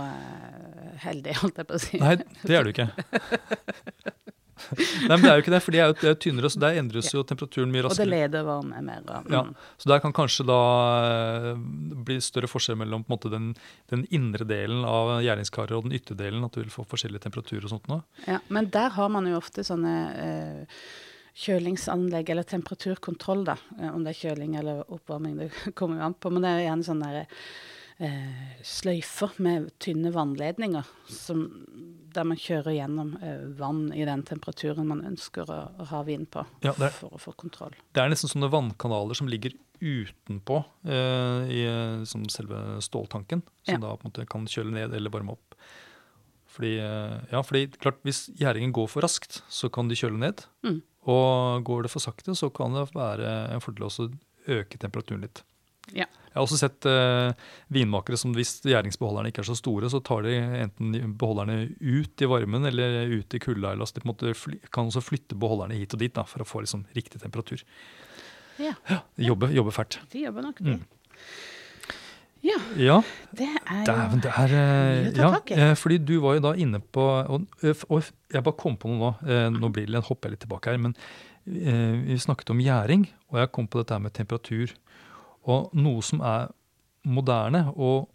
heldig, 1.04 1.36
holdt 1.44 1.60
jeg 1.62 1.68
på 1.68 1.76
å 1.76 1.82
si. 1.82 2.00
Nei, 2.02 2.16
det 2.42 2.56
er 2.58 2.66
du 2.66 2.72
ikke. 2.72 2.88
Nei, 4.76 5.16
men 5.16 5.24
det 5.24 5.30
er 5.30 5.38
jo 5.38 5.44
ikke 5.44 5.54
det, 5.54 5.62
for 5.64 5.74
de 5.74 5.80
er 5.82 5.90
jo, 5.90 5.96
det 5.98 6.08
er 6.08 6.14
jo 6.14 6.20
tynnere, 6.24 6.50
så 6.52 6.62
der 6.62 6.78
endres 6.80 7.10
jo 7.14 7.24
temperaturen 7.26 7.72
mye 7.74 7.84
raskere. 7.86 8.06
Og 8.06 8.12
det 8.12 8.14
leder 8.14 8.46
varme 8.46 8.82
mer. 8.86 9.04
mm. 9.04 9.34
Ja, 9.34 9.44
så 9.82 9.92
der 9.92 10.02
kan 10.04 10.14
kanskje 10.16 10.46
da 10.48 10.60
eh, 11.10 11.50
bli 12.08 12.18
større 12.24 12.50
forskjell 12.50 12.78
mellom 12.80 13.04
på 13.04 13.12
en 13.12 13.16
måte, 13.16 13.32
den, 13.32 13.52
den 13.92 14.06
indre 14.14 14.46
delen 14.48 14.86
av 14.88 15.16
gjæringskaret 15.24 15.76
og 15.76 15.88
den 15.88 15.98
ytre 15.98 16.18
delen, 16.18 16.44
at 16.46 16.56
du 16.56 16.62
vil 16.62 16.72
få 16.72 16.86
forskjellig 16.88 17.22
temperatur 17.24 17.64
og 17.64 17.74
sånt 17.74 17.90
noe. 17.90 18.04
Ja, 18.28 18.40
men 18.48 18.70
der 18.74 18.94
har 18.96 19.12
man 19.12 19.28
jo 19.30 19.38
ofte 19.40 19.64
sånne 19.66 19.94
eh, 20.14 20.82
kjølingsanlegg, 21.40 22.30
eller 22.30 22.46
temperaturkontroll, 22.48 23.44
da. 23.48 23.56
Eh, 23.78 23.90
om 23.90 24.04
det 24.04 24.14
er 24.14 24.22
kjøling 24.22 24.56
eller 24.60 24.84
oppvarming, 24.86 25.36
det 25.40 25.50
kommer 25.78 26.00
jo 26.00 26.08
an 26.08 26.16
på. 26.18 26.32
Men 26.32 26.44
det 26.44 26.52
er 26.52 26.62
jo 26.62 26.68
gjerne 26.68 26.88
sånn 26.90 27.04
der, 27.04 27.20
eh, 27.22 27.36
sløyfer 28.64 29.34
med 29.44 29.66
tynne 29.82 30.08
vannledninger, 30.14 30.86
som, 31.12 31.42
der 32.14 32.24
man 32.24 32.38
kjører 32.40 32.72
gjennom 32.78 33.10
eh, 33.22 33.42
vann 33.58 33.90
i 33.92 34.04
den 34.08 34.22
temperaturen 34.26 34.88
man 34.88 35.02
ønsker 35.06 35.50
å, 35.52 35.58
å 35.80 35.88
ha 35.90 36.00
vind 36.06 36.30
på, 36.32 36.44
Ja, 36.64 36.72
er- 36.78 36.94
for 36.96 37.12
å 37.16 37.20
få 37.20 37.34
kontroll. 37.36 37.76
Det 37.92 38.00
er 38.02 38.08
nesten 38.12 38.30
sånne 38.32 38.48
vannkanaler 38.52 39.18
som 39.18 39.28
ligger 39.30 39.52
utenpå 39.80 40.58
eh, 40.88 41.52
i 41.52 41.60
eh, 41.68 42.02
som 42.08 42.24
selve 42.32 42.80
ståltanken, 42.84 43.44
som 43.68 43.76
Ja. 43.76 43.82
da 43.84 43.94
på 43.96 44.06
en 44.06 44.10
måte 44.12 44.26
kan 44.28 44.48
kjøle 44.50 44.72
ned 44.76 44.96
eller 44.96 45.12
varme 45.12 45.36
opp. 45.36 45.54
Fordi, 46.50 46.72
eh, 46.82 47.18
ja, 47.30 47.42
fordi 47.46 47.68
klart, 47.78 48.00
hvis 48.04 48.26
gjæringen 48.40 48.72
går 48.74 48.88
for 48.90 49.04
raskt, 49.06 49.42
så 49.48 49.70
kan 49.72 49.88
de 49.88 49.94
kjøle 49.94 50.18
ned. 50.18 50.42
Mm. 50.66 50.80
Og 51.08 51.62
går 51.64 51.84
det 51.86 51.92
for 51.92 52.02
sakte, 52.02 52.34
så 52.36 52.50
kan 52.52 52.74
det 52.76 52.88
være 52.96 53.28
en 53.54 53.62
fordel 53.62 53.86
å 53.88 54.08
øke 54.50 54.80
temperaturen 54.82 55.22
litt. 55.24 55.44
Ja. 55.96 56.06
Jeg 56.30 56.38
har 56.38 56.44
også 56.44 56.58
sett 56.60 56.86
eh, 56.86 57.32
vinmakere 57.74 58.18
som 58.20 58.30
hvis 58.36 58.60
gjæringsbeholderne 58.62 59.32
ikke 59.32 59.42
er 59.42 59.48
så 59.48 59.56
store, 59.58 59.88
så 59.90 59.98
tar 60.06 60.22
de 60.28 60.36
enten 60.62 61.14
beholderne 61.18 61.56
ut 61.80 62.22
i 62.22 62.28
varmen 62.30 62.68
eller 62.70 63.10
ut 63.10 63.34
i 63.34 63.40
kulda. 63.42 63.72
Eller, 63.72 63.82
altså 63.82 63.98
de 63.98 64.34
fly, 64.38 64.60
kan 64.70 64.86
også 64.92 65.02
flytte 65.02 65.34
beholderne 65.38 65.74
hit 65.74 65.96
og 65.96 66.02
dit 66.04 66.14
da, 66.14 66.22
for 66.22 66.44
å 66.44 66.46
få 66.46 66.62
liksom, 66.62 66.84
riktig 66.94 67.22
temperatur. 67.24 67.64
Ja, 68.60 68.74
Jobbe, 69.18 69.48
jobber, 69.56 69.74
fælt. 69.74 69.98
de 70.12 70.26
jobber 70.26 70.44
nok, 70.46 70.58
de. 70.62 70.76
Mm. 70.78 70.84
Ja, 72.40 72.56
Ja, 72.80 72.94
det 73.36 73.48
er 73.68 73.82
dæven, 73.84 74.22
det 74.24 74.30
er 74.32 74.52
eh, 74.56 75.08
ja, 75.12 75.28
eh, 75.52 75.74
Fordi 75.76 75.98
du 75.98 76.14
var 76.24 76.38
jo 76.38 76.44
da 76.46 76.52
inne 76.56 76.78
på 76.80 77.02
Og, 77.04 77.44
og 77.92 78.06
jeg 78.32 78.40
bare 78.46 78.56
kom 78.56 78.78
på 78.80 78.88
noe 78.88 78.96
nå. 79.02 79.10
eh, 79.28 79.48
Nå 79.52 79.68
blir 79.68 79.90
det, 79.90 80.00
hopper 80.06 80.30
jeg 80.30 80.38
litt 80.38 80.46
tilbake 80.46 80.72
her. 80.72 80.80
Men 80.80 80.94
eh, 81.44 81.98
vi 82.06 82.16
snakket 82.22 82.54
om 82.54 82.62
gjæring, 82.64 83.04
og 83.28 83.42
jeg 83.42 83.52
kom 83.52 83.68
på 83.68 83.82
dette 83.82 83.92
her 83.96 84.00
med 84.00 84.14
temperatur. 84.16 84.72
Og 85.48 85.70
noe 85.74 86.02
som 86.04 86.20
er 86.20 86.50
moderne, 87.08 87.70
og 87.76 88.08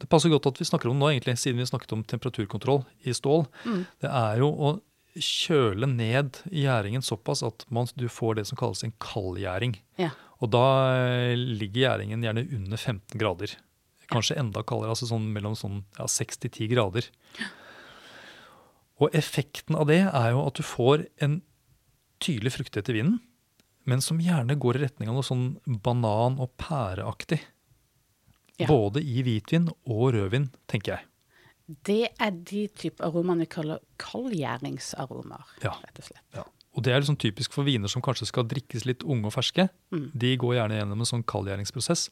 det 0.00 0.08
passer 0.10 0.30
godt 0.32 0.46
at 0.48 0.58
vi 0.58 0.64
snakker 0.66 0.88
om 0.90 0.98
nå, 0.98 1.10
egentlig, 1.12 1.36
siden 1.38 1.60
vi 1.60 1.66
snakket 1.68 1.92
om 1.92 2.02
temperaturkontroll 2.04 2.84
i 3.04 3.12
stål, 3.14 3.44
Mm. 3.64 3.86
det 4.00 4.10
er 4.10 4.38
jo 4.38 4.48
å 4.50 4.80
kjøle 5.14 5.86
ned 5.86 6.38
gjæringen 6.50 7.02
såpass 7.04 7.42
at 7.44 7.66
man, 7.68 7.86
du 7.96 8.08
får 8.08 8.36
det 8.36 8.46
som 8.48 8.56
kalles 8.56 8.82
en 8.82 8.94
kaldgjæring. 8.98 9.76
Ja. 9.98 10.10
Og 10.40 10.50
da 10.50 10.64
eh, 10.96 11.36
ligger 11.36 11.82
gjæringen 11.84 12.22
gjerne 12.24 12.46
under 12.56 12.76
15 12.80 13.18
grader. 13.20 13.52
Kanskje 14.10 14.38
enda 14.40 14.62
kaldere, 14.64 14.88
altså 14.90 15.06
sånn 15.06 15.28
mellom 15.32 15.54
sånn, 15.54 15.84
ja, 15.98 16.06
6 16.08 16.40
til 16.40 16.50
10 16.50 16.68
grader. 16.72 17.06
Og 19.02 19.10
effekten 19.16 19.76
av 19.78 19.86
det 19.90 20.00
er 20.08 20.30
jo 20.32 20.42
at 20.46 20.58
du 20.58 20.62
får 20.66 21.06
en 21.24 21.40
tydelig 22.22 22.52
fruktighet 22.56 22.88
i 22.92 22.96
vinden, 23.00 23.20
men 23.84 24.00
som 24.04 24.20
gjerne 24.22 24.54
går 24.58 24.76
i 24.78 24.82
retning 24.86 25.08
av 25.10 25.16
noe 25.18 25.26
sånn 25.26 25.46
banan- 25.82 26.38
og 26.40 26.52
pæreaktig. 26.60 27.40
Ja. 28.60 28.66
Både 28.68 29.00
i 29.02 29.22
hvitvin 29.24 29.68
og 29.88 30.12
rødvin, 30.14 30.50
tenker 30.70 30.96
jeg. 30.98 31.06
Det 31.86 32.10
er 32.20 32.30
de 32.30 32.66
type 32.68 33.00
aromaene 33.02 33.46
vi 33.46 33.46
kaller 33.54 33.80
kaldgjæringsaromaer, 34.02 35.44
Ja. 35.62 35.70
rett 35.82 35.98
og 35.98 36.04
slett. 36.04 36.22
Ja. 36.34 36.44
Og 36.74 36.82
det 36.82 36.92
er 36.92 37.00
liksom 37.00 37.18
typisk 37.18 37.52
for 37.52 37.64
viner 37.64 37.88
som 37.88 38.02
kanskje 38.02 38.26
skal 38.26 38.44
drikkes 38.44 38.84
litt 38.86 39.02
unge 39.04 39.26
og 39.26 39.32
ferske. 39.34 39.68
Mm. 39.92 40.10
De 40.16 40.36
går 40.36 40.54
gjerne 40.56 40.78
gjennom 40.78 41.00
en 41.00 41.10
sånn 41.10 41.24
kaldgjæringsprosess 41.24 42.08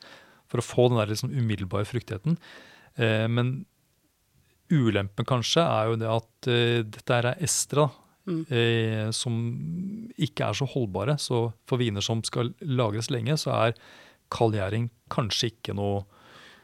for 0.49 0.59
å 0.61 0.65
få 0.67 0.89
den 0.89 0.99
der 0.99 1.07
liksom 1.07 1.31
umiddelbare 1.33 1.87
fruktigheten. 1.87 2.37
Eh, 2.99 3.27
men 3.29 3.65
ulempen 4.71 5.25
kanskje 5.27 5.63
er 5.65 5.87
jo 5.91 5.97
det 5.97 6.11
at 6.11 6.49
eh, 6.49 6.83
dette 6.83 7.11
er 7.11 7.35
estra 7.41 7.91
Mm. 8.29 8.45
eh, 8.53 9.11
som 9.17 9.37
ikke 10.19 10.51
er 10.51 10.57
så 10.59 10.69
holdbare. 10.69 11.17
Så 11.19 11.53
for 11.67 11.81
viner 11.81 12.05
som 12.05 12.23
skal 12.27 12.53
lagres 12.61 13.11
lenge, 13.11 13.37
så 13.41 13.55
er 13.69 13.79
kaldgjæring 14.31 14.91
kanskje 15.11 15.51
ikke 15.51 15.75
noe 15.75 16.05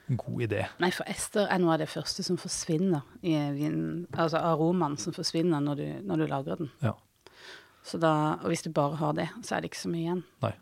god 0.09 0.43
idé. 0.47 0.67
Nei, 0.79 0.93
for 0.95 1.09
ester 1.11 1.49
er 1.51 1.59
noe 1.59 1.75
av 1.75 1.81
det 1.83 1.89
første 1.91 2.23
som 2.23 2.39
forsvinner 2.39 3.03
i 3.27 3.35
vinen. 3.57 4.07
Altså 4.15 4.39
aromaen 4.39 4.95
som 5.03 5.17
forsvinner 5.17 5.65
når 5.65 5.81
du, 5.81 5.87
når 6.07 6.23
du 6.23 6.27
lagrer 6.31 6.61
den. 6.63 6.71
Ja. 6.85 6.95
Så 7.87 7.99
da, 8.03 8.13
og 8.43 8.51
hvis 8.51 8.63
du 8.67 8.71
bare 8.75 8.99
har 9.01 9.17
det, 9.19 9.29
så 9.47 9.57
er 9.57 9.63
det 9.63 9.73
ikke 9.73 9.83
så 9.83 9.91
mye 9.91 10.05
igjen. 10.05 10.23
Nei. 10.43 10.53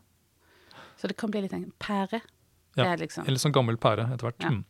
Så 1.00 1.10
det 1.10 1.18
kan 1.20 1.32
bli 1.32 1.44
litt 1.44 1.56
en 1.56 1.70
pære. 1.80 2.22
Ja, 2.78 2.94
liksom 2.98 3.28
Eller 3.28 3.38
sånn 3.38 3.54
gammel 3.54 3.76
pære 3.78 4.08
etter 4.14 4.28
hvert. 4.28 4.40
Ja. 4.42 4.50
Mm. 4.50 4.64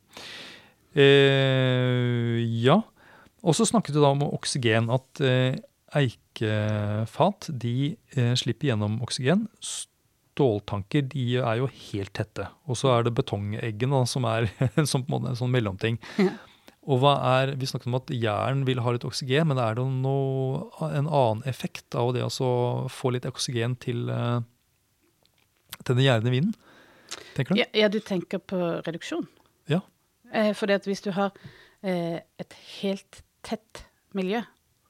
Eh, 0.95 2.43
ja. 2.65 2.81
Og 3.45 3.57
så 3.57 3.67
snakket 3.69 3.97
du 3.97 4.01
da 4.03 4.13
om 4.15 4.25
oksygen. 4.27 4.91
At 4.93 5.23
eh, 5.25 5.57
eikefat 5.99 7.51
de 7.51 7.95
eh, 8.17 8.33
slipper 8.39 8.73
gjennom 8.73 9.01
oksygen. 9.05 9.47
Ståltanker 9.63 11.07
de 11.13 11.27
er 11.41 11.61
jo 11.61 11.69
helt 11.71 12.15
tette. 12.17 12.49
Og 12.67 12.79
så 12.81 12.93
er 12.95 13.07
det 13.07 13.15
betongeggene 13.19 14.03
som 14.11 14.27
er 14.31 14.49
som 14.91 15.05
på 15.05 15.11
en 15.11 15.17
måte 15.17 15.33
en 15.35 15.41
sånn 15.45 15.55
mellomting. 15.55 16.01
Ja. 16.21 16.35
Og 16.85 17.01
hva 17.01 17.15
er, 17.41 17.55
Vi 17.57 17.69
snakket 17.69 17.89
om 17.89 17.97
at 17.97 18.11
jern 18.13 18.65
vil 18.69 18.83
ha 18.85 18.93
litt 18.93 19.07
oksygen, 19.09 19.49
men 19.49 19.61
er 19.61 19.79
det 19.79 19.85
noe, 19.89 20.67
en 20.91 21.09
annen 21.09 21.45
effekt 21.49 21.97
av 21.97 22.13
det 22.17 22.25
å 22.27 22.51
få 22.93 23.15
litt 23.15 23.29
oksygen 23.29 23.79
til, 23.81 24.11
eh, 24.13 24.41
til 25.81 25.97
den 25.97 26.05
gjærende 26.05 26.35
vinden? 26.35 26.55
Tenker 27.35 27.55
du? 27.55 27.61
ja, 27.63 27.69
ja, 27.77 27.89
du 27.89 28.01
tenker 28.05 28.41
på 28.43 28.59
reduksjon. 28.85 29.27
Ja. 29.71 29.81
Eh, 30.33 30.53
fordi 30.57 30.77
at 30.77 30.89
hvis 30.89 31.05
du 31.05 31.13
har 31.17 31.33
eh, 31.83 32.21
et 32.41 32.57
helt 32.83 33.23
tett 33.47 33.87
miljø, 34.13 34.43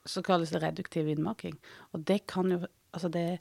så 0.06 0.22
kalles 0.24 0.50
det 0.52 0.60
reduktiv 0.62 1.06
vindmaking. 1.08 1.56
Og 1.94 2.04
det 2.08 2.26
kan 2.30 2.50
jo 2.50 2.64
Altså, 2.94 3.08
det, 3.10 3.40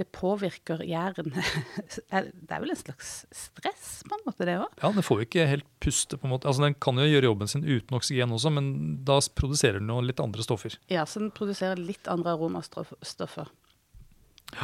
det 0.00 0.06
påvirker 0.16 0.78
gjæren 0.80 1.26
Er- 2.16 2.30
Det 2.32 2.54
er 2.56 2.62
vel 2.62 2.70
en 2.72 2.78
slags 2.78 3.26
stress, 3.36 3.98
på 4.08 4.16
en 4.16 4.22
måte, 4.24 4.46
det 4.48 4.54
òg? 4.56 4.70
Ja, 4.80 4.88
Den 4.96 5.04
får 5.04 5.18
jo 5.20 5.26
ikke 5.26 5.44
helt 5.50 5.66
puste. 5.84 6.16
på 6.16 6.24
en 6.24 6.32
måte. 6.32 6.48
Altså 6.48 6.64
Den 6.64 6.72
kan 6.80 6.96
jo 6.96 7.04
gjøre 7.04 7.28
jobben 7.28 7.50
sin 7.52 7.66
uten 7.68 7.98
oksygen 7.98 8.32
også, 8.32 8.48
men 8.56 8.70
da 9.04 9.18
produserer 9.36 9.76
den 9.76 9.92
jo 9.92 9.98
litt 10.00 10.22
andre 10.24 10.40
stoffer. 10.46 10.78
Ja, 10.88 11.04
så 11.04 11.20
den 11.20 11.34
produserer 11.36 11.76
litt 11.76 12.08
andre 12.08 12.32
aromastoffer. 12.32 13.52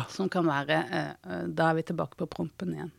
Som 0.08 0.30
kan 0.32 0.48
være 0.48 0.80
eh, 0.88 1.12
eh, 1.28 1.44
Da 1.52 1.68
er 1.68 1.76
vi 1.82 1.84
tilbake 1.92 2.16
på 2.16 2.30
prompen 2.32 2.72
igjen. 2.78 2.92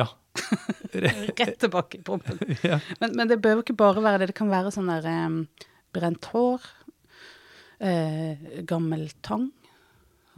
Ja. 0.00 0.06
Rett 0.94 1.58
tilbake 1.60 1.98
i 2.00 2.02
prompen. 2.08 2.40
ja. 2.64 2.80
Men, 3.04 3.16
men 3.20 3.28
det 3.28 3.40
bør 3.44 3.58
jo 3.58 3.66
ikke 3.66 3.76
bare 3.84 4.00
være 4.04 4.22
det. 4.24 4.32
Det 4.32 4.38
kan 4.40 4.48
være 4.48 4.72
sånn 4.74 4.88
der 4.88 5.12
eh, 5.12 5.66
brent 5.92 6.24
hår, 6.32 6.62
eh, 7.80 8.62
gammel 8.68 9.08
tang, 9.26 9.48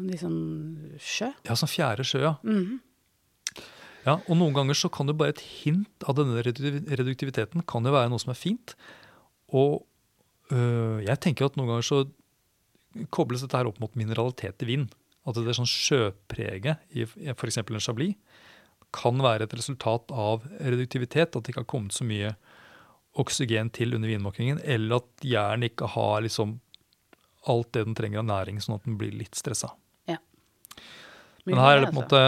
litt 0.02 0.22
sånn 0.22 0.96
sjø. 0.98 1.30
ja, 1.46 1.56
sånn 1.58 1.70
fjerde 1.70 2.06
sjø, 2.06 2.22
ja. 2.24 2.34
Mhm. 2.46 2.80
ja. 4.06 4.16
Og 4.26 4.34
noen 4.38 4.56
ganger 4.56 4.78
så 4.78 4.90
kan 4.90 5.10
jo 5.10 5.14
bare 5.18 5.34
et 5.36 5.44
hint 5.62 6.08
av 6.08 6.16
denne 6.18 6.42
reduktiviteten 6.42 7.66
kan 7.66 7.84
jo 7.84 7.94
være 7.94 8.10
noe 8.10 8.22
som 8.22 8.32
er 8.32 8.40
fint. 8.40 8.74
Og 9.52 9.84
øh, 10.50 11.02
jeg 11.04 11.20
tenker 11.20 11.46
at 11.46 11.58
noen 11.58 11.74
ganger 11.74 11.86
så 11.86 12.02
kobles 13.14 13.44
dette 13.44 13.56
her 13.56 13.68
opp 13.68 13.78
mot 13.80 13.94
mineralitet 13.96 14.64
i 14.64 14.68
vin. 14.68 14.88
At 15.26 15.36
det 15.38 15.46
er 15.46 15.56
sånn 15.60 15.70
sjøpreget 15.70 16.82
i 16.98 17.06
f.eks. 17.06 17.60
en 17.62 17.80
chablis. 17.80 18.16
kan 18.92 19.16
være 19.22 19.46
et 19.46 19.54
resultat 19.54 20.10
av 20.10 20.42
reduktivitet. 20.60 21.36
At 21.36 21.44
det 21.44 21.52
ikke 21.52 21.62
har 21.62 21.70
kommet 21.70 21.94
så 21.96 22.04
mye 22.04 22.34
oksygen 23.16 23.70
til 23.72 23.94
under 23.94 24.08
vinmakingen, 24.08 24.60
eller 24.64 25.00
at 25.00 25.24
jern 25.24 25.64
ikke 25.66 25.86
har 25.94 26.22
liksom 26.24 26.58
alt 27.50 27.72
det 27.74 27.86
den 27.88 27.96
trenger 27.98 28.22
av 28.22 28.28
næring, 28.28 28.60
sånn 28.62 28.76
at 28.78 28.84
den 28.86 28.98
blir 29.00 29.14
litt 29.16 29.38
stressa. 29.38 29.72
Men 31.48 31.58
her 31.58 31.76
er 31.76 31.82
det 31.82 31.88
på 31.90 31.96
en 31.96 32.04
måte 32.04 32.18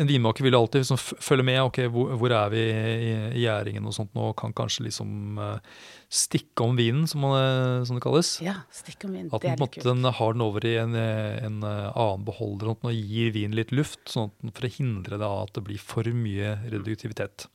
En 0.00 0.08
vinmaker 0.08 0.46
vil 0.46 0.56
alltid 0.58 0.82
liksom 0.82 0.98
følge 0.98 1.46
med. 1.46 1.60
ok, 1.68 1.78
hvor, 1.94 2.14
hvor 2.18 2.34
er 2.34 2.50
vi 2.50 2.62
i, 2.66 3.12
i 3.38 3.44
gjæringen 3.44 3.86
og 3.86 3.94
sånt 3.94 4.10
nå? 4.18 4.32
Kan 4.38 4.54
kanskje 4.56 4.88
liksom 4.88 5.38
eh, 5.42 5.76
stikke 6.10 6.66
om 6.66 6.74
vinen, 6.78 7.06
som, 7.10 7.22
man, 7.22 7.86
som 7.86 7.98
det 7.98 8.02
kalles. 8.04 8.32
Ja, 8.42 8.58
stikke 8.74 9.06
om 9.08 9.14
vinen, 9.14 9.30
At 9.30 9.44
Det 9.44 9.52
er 9.52 9.60
litt 9.60 9.76
kult. 9.76 9.84
kult. 9.84 9.86
den 9.86 10.12
har 10.18 10.34
den 10.34 10.46
over 10.46 10.66
i 10.66 10.74
en, 10.82 10.96
eh, 10.98 11.38
en 11.46 11.60
eh, 11.62 11.90
annen 11.92 12.26
beholder 12.26 12.72
og 12.74 12.88
gir 12.90 13.30
vinen 13.36 13.54
litt 13.58 13.74
luft, 13.74 14.02
sånn 14.10 14.32
at 14.32 14.40
den, 14.42 14.54
for 14.56 14.66
å 14.66 14.72
hindre 14.80 15.20
det 15.22 15.30
at 15.46 15.54
det 15.54 15.66
blir 15.70 15.82
for 15.82 16.10
mye 16.26 16.56
reduktivitet. 16.66 17.46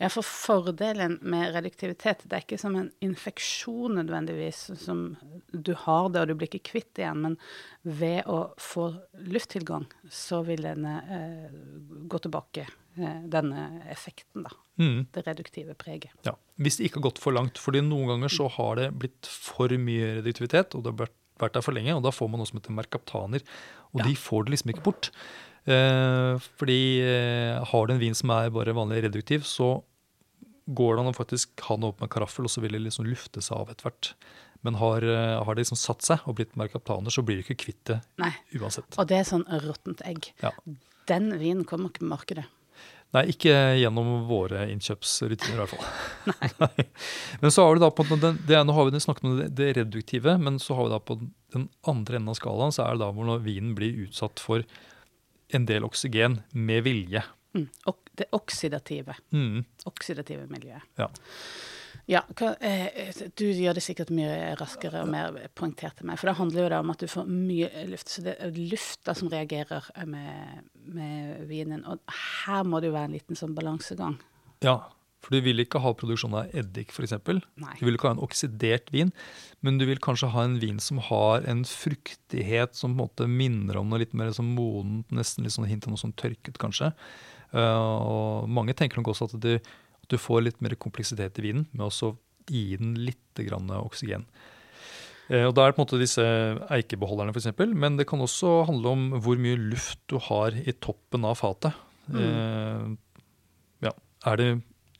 Ja, 0.00 0.08
for 0.08 0.22
fordelen 0.24 1.18
med 1.22 1.52
reduktivitet, 1.54 2.22
det 2.24 2.32
er 2.38 2.44
ikke 2.44 2.58
som 2.60 2.76
en 2.76 2.90
infeksjon 3.04 3.98
nødvendigvis, 4.00 4.62
som 4.80 5.16
du 5.52 5.74
har 5.74 6.08
det 6.14 6.22
og 6.22 6.28
du 6.28 6.34
blir 6.40 6.48
ikke 6.48 6.70
kvitt 6.72 7.00
igjen, 7.02 7.20
men 7.26 7.36
ved 7.82 8.24
å 8.30 8.52
få 8.60 8.88
lufttilgang, 9.28 9.86
så 10.10 10.42
vil 10.46 10.62
denne 10.64 10.94
eh, 11.04 11.52
gå 12.08 12.18
tilbake, 12.24 12.66
eh, 12.96 13.20
denne 13.32 13.82
effekten, 13.92 14.44
da. 14.48 14.50
Mm. 14.80 15.06
Det 15.12 15.26
reduktive 15.26 15.74
preget. 15.76 16.12
Ja, 16.24 16.32
Hvis 16.56 16.78
det 16.78 16.86
ikke 16.88 17.02
har 17.02 17.10
gått 17.10 17.18
for 17.20 17.32
langt. 17.36 17.58
fordi 17.60 17.82
noen 17.84 18.08
ganger 18.08 18.32
så 18.32 18.48
har 18.50 18.76
det 18.80 18.90
blitt 18.98 19.26
for 19.28 19.68
mye 19.68 20.22
reduktivitet, 20.22 20.74
og 20.74 20.84
det 20.86 20.94
har 20.94 21.10
vært 21.40 21.52
der 21.52 21.64
for 21.64 21.72
lenge, 21.76 21.92
og 21.96 22.02
da 22.04 22.10
får 22.12 22.28
man 22.30 22.40
noe 22.40 22.48
som 22.48 22.58
heter 22.60 22.72
merkaptaner. 22.76 23.44
Og 23.92 24.00
Ja. 24.00 24.04
de 24.06 24.14
får 24.16 24.44
det 24.46 24.52
liksom 24.54 24.72
ikke 24.72 24.82
bort. 24.84 25.10
Eh, 25.70 26.48
fordi 26.58 26.80
eh, 27.04 27.60
har 27.70 27.86
du 27.86 27.94
en 27.94 28.02
vin 28.02 28.16
som 28.16 28.32
er 28.34 28.52
bare 28.54 28.74
vanlig 28.76 29.04
reduktiv, 29.06 29.46
så 29.48 29.78
går 30.70 30.96
det 30.96 31.02
an 31.02 31.10
å 31.12 31.16
faktisk 31.16 31.64
ha 31.66 31.76
den 31.78 31.88
opp 31.90 32.02
med 32.02 32.10
karaffel, 32.12 32.46
og 32.46 32.52
så 32.52 32.62
vil 32.62 32.76
det 32.76 32.84
liksom 32.84 33.08
lufte 33.08 33.42
seg 33.44 33.58
av 33.58 33.72
etter 33.72 33.88
hvert. 33.88 34.12
Men 34.66 34.76
har, 34.80 35.02
eh, 35.02 35.38
har 35.40 35.56
det 35.56 35.64
liksom 35.64 35.80
satt 35.80 36.04
seg 36.06 36.28
og 36.28 36.38
blitt 36.38 36.56
merkaptaner, 36.60 37.12
så 37.12 37.24
blir 37.26 37.40
du 37.40 37.46
ikke 37.46 37.60
kvitt 37.64 37.82
det 37.88 38.00
Nei, 38.20 38.32
uansett. 38.60 38.98
og 38.98 39.08
det 39.10 39.20
er 39.20 39.28
sånn 39.28 39.46
råttent 39.64 40.02
egg. 40.06 40.32
Ja. 40.44 40.52
Den 41.10 41.32
vinen 41.40 41.64
kommer 41.68 41.90
ikke 41.90 42.04
på 42.04 42.12
markedet. 42.12 42.46
Nei, 43.10 43.24
ikke 43.32 43.50
gjennom 43.80 44.28
våre 44.28 44.68
innkjøpsrutiner 44.70 45.56
i 45.56 45.62
hvert 45.64 45.72
fall. 45.72 45.88
Nei. 46.62 46.84
Men 47.42 47.50
så 47.50 47.64
har 47.66 47.74
vi 47.74 47.82
da 47.82 47.90
på 47.90 48.06
den, 48.06 48.38
det, 48.46 48.60
Nå 48.62 48.76
har 48.76 48.86
vi 48.86 49.02
snakket 49.02 49.26
om 49.26 49.40
det, 49.40 49.48
det 49.58 49.72
reduktive, 49.80 50.36
men 50.38 50.60
så 50.62 50.76
har 50.78 50.86
vi 50.86 50.94
da 50.94 51.00
på 51.02 51.18
den 51.54 51.66
andre 51.90 52.20
enden 52.20 52.30
av 52.30 52.38
skalaen, 52.38 52.74
så 52.74 52.84
er 52.86 52.94
det 52.94 53.02
da 53.02 53.10
hvor 53.16 53.42
vinen 53.42 53.74
blir 53.78 54.04
utsatt 54.06 54.42
for 54.42 54.62
en 55.56 55.66
del 55.68 55.86
oksygen 55.86 56.40
med 56.52 56.84
vilje. 56.86 57.24
Mm. 57.56 57.66
Og 57.90 58.10
det 58.18 58.28
oksidative. 58.36 59.16
Mm. 59.34 59.64
Oksidative 59.90 60.46
miljøet. 60.50 60.86
Ja. 61.00 61.10
Ja, 62.10 62.22
hva, 62.34 62.54
eh, 62.58 63.10
du 63.38 63.44
gjør 63.46 63.76
det 63.76 63.82
sikkert 63.84 64.10
mye 64.14 64.54
raskere 64.58 65.04
og 65.04 65.10
mer 65.12 65.36
poengtert 65.54 66.00
enn 66.00 66.08
meg. 66.10 66.18
For 66.18 66.30
det 66.30 66.38
handler 66.40 66.64
jo 66.64 66.70
da 66.72 66.80
om 66.82 66.90
at 66.90 67.02
du 67.02 67.10
får 67.10 67.28
mye 67.30 67.84
luft. 67.90 68.10
Så 68.10 68.24
det 68.26 68.34
er 68.42 68.56
lufta 68.56 69.14
som 69.14 69.30
reagerer 69.30 69.86
med, 70.10 70.64
med 70.90 71.44
vinen. 71.50 71.84
Og 71.86 72.00
her 72.46 72.64
må 72.66 72.80
det 72.80 72.90
jo 72.90 72.96
være 72.96 73.10
en 73.12 73.18
liten 73.18 73.38
sånn 73.38 73.54
balansegang. 73.54 74.18
ja, 74.66 74.80
for 75.20 75.36
du 75.36 75.44
vil 75.44 75.60
ikke 75.62 75.82
ha 75.84 75.92
produksjon 75.96 76.36
av 76.38 76.54
eddik 76.56 76.94
f.eks. 76.94 77.16
Du 77.26 77.82
vil 77.84 77.96
ikke 77.96 78.08
ha 78.08 78.14
en 78.16 78.22
oksidert 78.24 78.88
vin, 78.94 79.12
men 79.60 79.80
du 79.80 79.84
vil 79.88 80.00
kanskje 80.02 80.30
ha 80.32 80.46
en 80.46 80.56
vin 80.62 80.80
som 80.80 81.02
har 81.10 81.44
en 81.50 81.64
fruktighet 81.68 82.78
som 82.78 82.94
på 82.94 82.96
en 82.96 83.02
måte 83.02 83.28
minner 83.28 83.80
om 83.80 83.90
noe 83.90 84.00
litt 84.02 84.16
mer 84.16 84.32
sånn 84.36 84.54
modent, 84.56 85.10
nesten 85.12 85.44
litt 85.44 85.56
sånn 85.56 85.68
hint 85.68 85.84
av 85.86 85.94
noe 85.94 86.00
sånn 86.00 86.16
tørket, 86.20 86.56
kanskje. 86.60 86.94
Uh, 87.52 87.76
og 88.06 88.48
mange 88.52 88.76
tenker 88.78 89.00
nok 89.00 89.12
også 89.12 89.28
at 89.28 89.36
du, 89.42 89.52
at 89.58 90.08
du 90.12 90.16
får 90.20 90.46
litt 90.46 90.64
mer 90.64 90.76
kompleksitet 90.80 91.40
i 91.42 91.48
vinen 91.50 91.68
med 91.74 91.88
også 91.90 92.14
gi 92.50 92.78
den 92.80 92.96
litt 93.04 93.44
grann 93.44 93.68
oksygen. 93.76 94.24
Eh, 95.30 95.46
og 95.46 95.54
Da 95.54 95.64
er 95.64 95.70
det 95.70 95.76
på 95.76 95.82
en 95.82 95.86
måte 95.86 96.00
disse 96.00 96.24
eikebeholderne, 96.74 97.34
f.eks., 97.34 97.52
men 97.78 97.98
det 97.98 98.08
kan 98.10 98.22
også 98.22 98.64
handle 98.68 98.94
om 98.96 99.04
hvor 99.22 99.38
mye 99.38 99.58
luft 99.58 100.00
du 100.10 100.18
har 100.18 100.56
i 100.56 100.74
toppen 100.74 101.26
av 101.28 101.38
fatet. 101.38 101.76
Eh, 102.10 102.88
ja, 103.86 103.92
er 104.26 104.40
det 104.40 104.48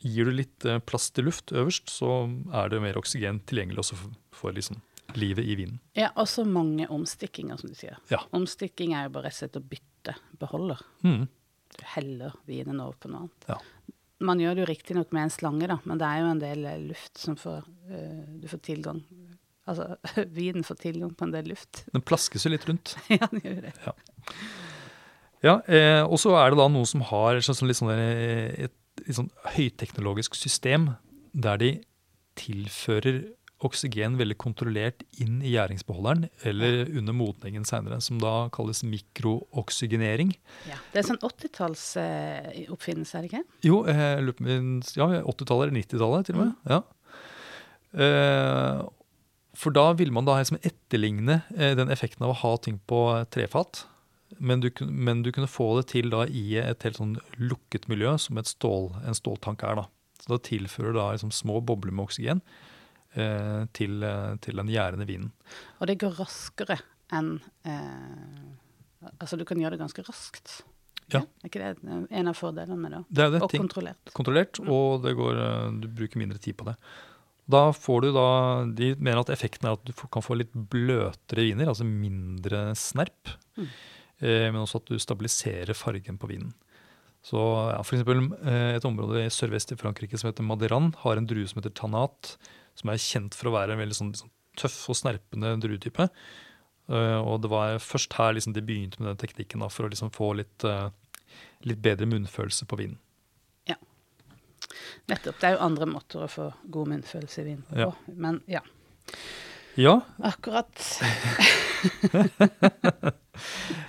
Gir 0.01 0.31
du 0.31 0.33
litt 0.33 0.65
eh, 0.65 0.81
plass 0.81 1.11
til 1.13 1.29
luft 1.29 1.53
øverst, 1.53 1.91
så 1.93 2.25
er 2.57 2.73
det 2.73 2.81
mer 2.85 2.99
oksygen 3.01 3.43
tilgjengelig 3.49 3.85
også 3.85 3.99
for, 4.01 4.15
for 4.43 4.57
liksom 4.57 4.81
livet 5.19 5.45
i 5.45 5.57
vinen. 5.59 5.81
Ja, 5.99 6.13
og 6.15 6.29
så 6.31 6.45
mange 6.47 6.87
omstikkinger, 6.91 7.59
som 7.61 7.73
du 7.73 7.79
sier. 7.79 7.99
Ja. 8.13 8.23
Omstikking 8.37 8.95
er 8.95 9.09
jo 9.09 9.15
bare 9.17 9.29
rett 9.29 9.37
og 9.37 9.43
slett 9.43 9.59
å 9.59 9.65
bytte 9.73 10.17
beholder. 10.41 10.83
Mm. 11.07 11.27
Du 11.77 11.83
heller 11.95 12.37
vinen 12.49 12.81
over 12.83 12.97
på 13.01 13.11
noe 13.11 13.27
annet. 13.27 13.49
Ja. 13.51 13.59
Man 14.21 14.41
gjør 14.43 14.57
det 14.57 14.65
jo 14.65 14.69
riktignok 14.69 15.13
med 15.17 15.27
en 15.27 15.33
slange, 15.33 15.69
da, 15.71 15.79
men 15.89 16.01
det 16.01 16.09
er 16.09 16.21
jo 16.21 16.33
en 16.35 16.43
del 16.43 16.67
eh, 16.69 16.81
luft 16.91 17.21
som 17.21 17.39
får 17.41 17.65
uh, 17.65 18.25
Du 18.41 18.49
får 18.51 18.61
tilgang 18.67 18.99
Altså, 19.71 19.87
vinen 20.39 20.65
får 20.67 20.81
tilgang 20.81 21.13
på 21.15 21.29
en 21.29 21.33
del 21.33 21.47
luft. 21.53 21.85
Den 21.95 22.05
plaskes 22.05 22.45
jo 22.45 22.53
litt 22.53 22.67
rundt. 22.69 22.97
ja, 23.13 23.29
den 23.31 23.45
gjør 23.45 23.61
det. 23.69 23.73
Ja, 25.45 25.55
eh, 25.71 26.03
Og 26.03 26.19
så 26.21 26.35
er 26.37 26.51
det 26.51 26.59
da 26.59 26.67
noe 26.73 26.89
som 26.89 27.05
har 27.07 27.39
sånn, 27.45 27.57
sånn, 27.57 27.71
litt 27.71 27.79
sånn 27.79 27.93
et 27.95 28.75
sånn 29.17 29.31
høyteknologisk 29.57 30.37
system 30.39 30.93
der 31.33 31.61
de 31.61 31.71
tilfører 32.41 33.23
oksygen 33.67 34.15
veldig 34.17 34.37
kontrollert 34.41 35.03
inn 35.21 35.41
i 35.45 35.53
gjæringsbeholderen 35.53 36.29
eller 36.49 36.87
under 36.97 37.17
modningen 37.17 37.67
seinere, 37.69 37.99
som 38.01 38.21
da 38.23 38.49
kalles 38.55 38.81
mikrooksygenering. 38.87 40.33
Ja. 40.71 40.79
Det 40.95 41.03
er 41.03 41.09
sånn 41.11 41.21
80-tallsoppfinnelse, 41.27 43.19
er 43.19 43.27
det 43.27 43.31
ikke? 43.31 43.43
Jo, 43.67 43.83
eh, 43.91 44.23
ja, 44.97 45.11
80-tallet 45.21 45.69
eller 45.69 45.77
90-tallet 45.77 46.31
til 46.31 46.39
og 46.39 46.43
med. 46.47 46.57
Ja. 46.73 46.81
Eh, 48.07 48.81
for 49.61 49.77
da 49.77 49.91
vil 49.99 50.13
man 50.15 50.29
da 50.29 50.39
liksom 50.39 50.61
etterligne 50.63 51.43
eh, 51.57 51.75
den 51.77 51.93
effekten 51.93 52.25
av 52.25 52.33
å 52.33 52.41
ha 52.45 52.57
ting 52.65 52.81
på 52.89 53.05
trefat. 53.35 53.85
Men 54.41 54.63
du, 54.65 54.71
men 54.89 55.23
du 55.23 55.31
kunne 55.37 55.51
få 55.51 55.69
det 55.79 55.91
til 55.93 56.11
da 56.13 56.25
i 56.25 56.45
et 56.63 56.87
helt 56.87 56.97
sånn 56.97 57.19
lukket 57.37 57.91
miljø, 57.93 58.15
som 58.21 58.41
et 58.41 58.49
stål, 58.49 58.91
en 59.05 59.17
ståltank 59.17 59.65
er. 59.69 59.83
da. 59.83 59.87
Så 60.21 60.33
da 60.33 60.41
tilfører 60.51 60.95
du 60.95 61.01
da 61.01 61.11
liksom 61.13 61.33
små 61.35 61.61
bobler 61.65 61.93
med 61.93 62.09
oksygen 62.09 62.41
eh, 63.15 63.67
til, 63.77 64.01
eh, 64.07 64.33
til 64.45 64.61
den 64.63 64.73
gjærende 64.73 65.09
vinen. 65.09 65.31
Og 65.81 65.91
det 65.91 65.99
går 66.01 66.17
raskere 66.21 66.81
enn 67.13 67.37
eh, 67.69 68.49
Altså, 69.17 69.39
du 69.41 69.47
kan 69.49 69.57
gjøre 69.57 69.79
det 69.79 69.81
ganske 69.81 70.03
raskt. 70.05 70.59
Ja. 71.09 71.23
Er 71.41 71.49
ikke 71.49 71.61
det 71.63 71.93
en 72.13 72.29
av 72.29 72.37
fordelene 72.37 72.77
med 72.77 72.93
det? 72.93 72.99
Det 73.09 73.23
er 73.25 73.31
det. 73.33 73.39
Og 73.47 73.49
ting, 73.49 73.63
kontrollert. 73.65 74.11
kontrollert, 74.13 74.61
og 74.61 75.07
det 75.07 75.15
går, 75.17 75.41
eh, 75.41 75.71
du 75.81 75.87
bruker 75.89 76.21
mindre 76.21 76.41
tid 76.43 76.59
på 76.61 76.69
det. 76.69 76.77
Da 77.51 77.63
får 77.75 78.05
du 78.05 78.11
da, 78.15 78.27
De 78.77 78.93
mener 78.95 79.23
at 79.23 79.33
effekten 79.33 79.67
er 79.67 79.79
at 79.79 79.89
du 79.89 79.93
kan 80.13 80.23
få 80.23 80.37
litt 80.39 80.53
bløtere 80.53 81.49
viner, 81.49 81.73
altså 81.73 81.89
mindre 81.89 82.71
snerp. 82.79 83.33
Mm. 83.57 83.73
Eh, 84.21 84.49
men 84.53 84.63
også 84.63 84.83
at 84.83 84.91
du 84.91 84.99
stabiliserer 85.01 85.77
fargen 85.77 86.19
på 86.21 86.31
vinen. 86.31 86.53
Så 87.25 87.41
ja, 87.69 87.81
for 87.85 87.97
eksempel, 87.97 88.23
eh, 88.49 88.77
Et 88.77 88.87
område 88.89 89.27
i 89.27 89.33
sørvest 89.33 89.73
i 89.73 89.81
Frankrike 89.81 90.19
som 90.19 90.31
heter 90.31 90.47
Madiran, 90.47 90.95
har 91.03 91.17
en 91.17 91.27
drue 91.27 91.49
som 91.49 91.61
heter 91.61 91.75
Tanat, 91.77 92.37
som 92.75 92.91
er 92.91 93.03
kjent 93.03 93.37
for 93.37 93.51
å 93.51 93.57
være 93.59 93.77
en 93.77 93.83
veldig 93.83 93.97
sånn, 93.97 94.15
liksom, 94.15 94.31
tøff 94.57 94.79
og 94.89 94.97
snerpende 94.97 95.53
druetype. 95.61 96.09
Eh, 96.91 97.21
og 97.21 97.43
det 97.43 97.53
var 97.53 97.79
først 97.79 98.17
her 98.19 98.35
liksom 98.35 98.57
de 98.57 98.65
begynte 98.65 99.01
med 99.01 99.13
den 99.13 99.23
teknikken 99.27 99.61
da, 99.61 99.69
for 99.69 99.87
å 99.87 99.93
liksom 99.93 100.11
få 100.13 100.33
litt, 100.41 100.65
litt 101.65 101.83
bedre 101.83 102.09
munnfølelse 102.09 102.67
på 102.67 102.81
vinen. 102.81 102.99
Nettopp. 105.11 105.41
Det 105.41 105.49
er 105.49 105.57
jo 105.57 105.65
andre 105.65 105.87
måter 105.91 106.25
å 106.25 106.29
få 106.31 106.51
god 106.71 106.91
munnfølelse 106.93 107.43
i 107.43 107.49
vin 107.49 107.63
på. 107.67 107.79
Ja. 107.81 107.91
Men 108.15 108.41
ja, 108.51 108.61
Ja, 109.79 110.01
akkurat. 110.23 110.71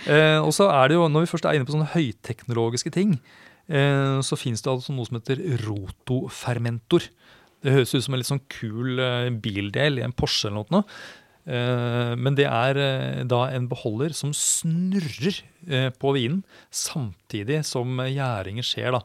Eh, 0.09 0.39
og 0.41 0.51
så 0.55 0.69
er 0.73 0.89
det 0.89 0.97
jo, 0.97 1.07
Når 1.07 1.25
vi 1.25 1.31
først 1.31 1.47
er 1.47 1.57
inne 1.57 1.67
på 1.67 1.75
sånne 1.75 1.93
høyteknologiske 1.93 2.91
ting, 2.93 3.15
eh, 3.69 4.19
så 4.25 4.37
fins 4.39 4.61
det 4.61 4.71
altså 4.71 4.95
noe 4.95 5.07
som 5.07 5.19
heter 5.19 5.41
rotofermentor. 5.65 7.07
Det 7.61 7.73
høres 7.75 7.93
ut 7.93 8.05
som 8.05 8.15
en 8.15 8.21
litt 8.21 8.31
sånn 8.31 8.45
kul 8.49 9.01
eh, 9.01 9.29
bildel 9.29 9.99
i 9.99 10.05
en 10.05 10.15
Porsche 10.15 10.49
eller 10.49 10.65
noe. 10.69 10.85
Men 11.41 12.35
det 12.37 12.45
er 12.45 12.77
da 13.25 13.39
en 13.49 13.63
beholder 13.65 14.13
som 14.13 14.29
snurrer 14.29 15.39
på 15.97 16.11
vinen 16.13 16.43
samtidig 16.69 17.63
som 17.65 17.97
gjæringen 17.97 18.61
skjer. 18.61 18.93
Da. 18.93 18.99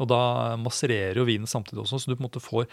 Og 0.00 0.08
da 0.08 0.22
massererer 0.56 1.20
jo 1.20 1.26
vinen 1.28 1.46
samtidig 1.46 1.84
også, 1.84 2.00
så 2.00 2.08
du 2.08 2.16
på 2.16 2.22
en 2.22 2.28
måte 2.30 2.40
får 2.40 2.64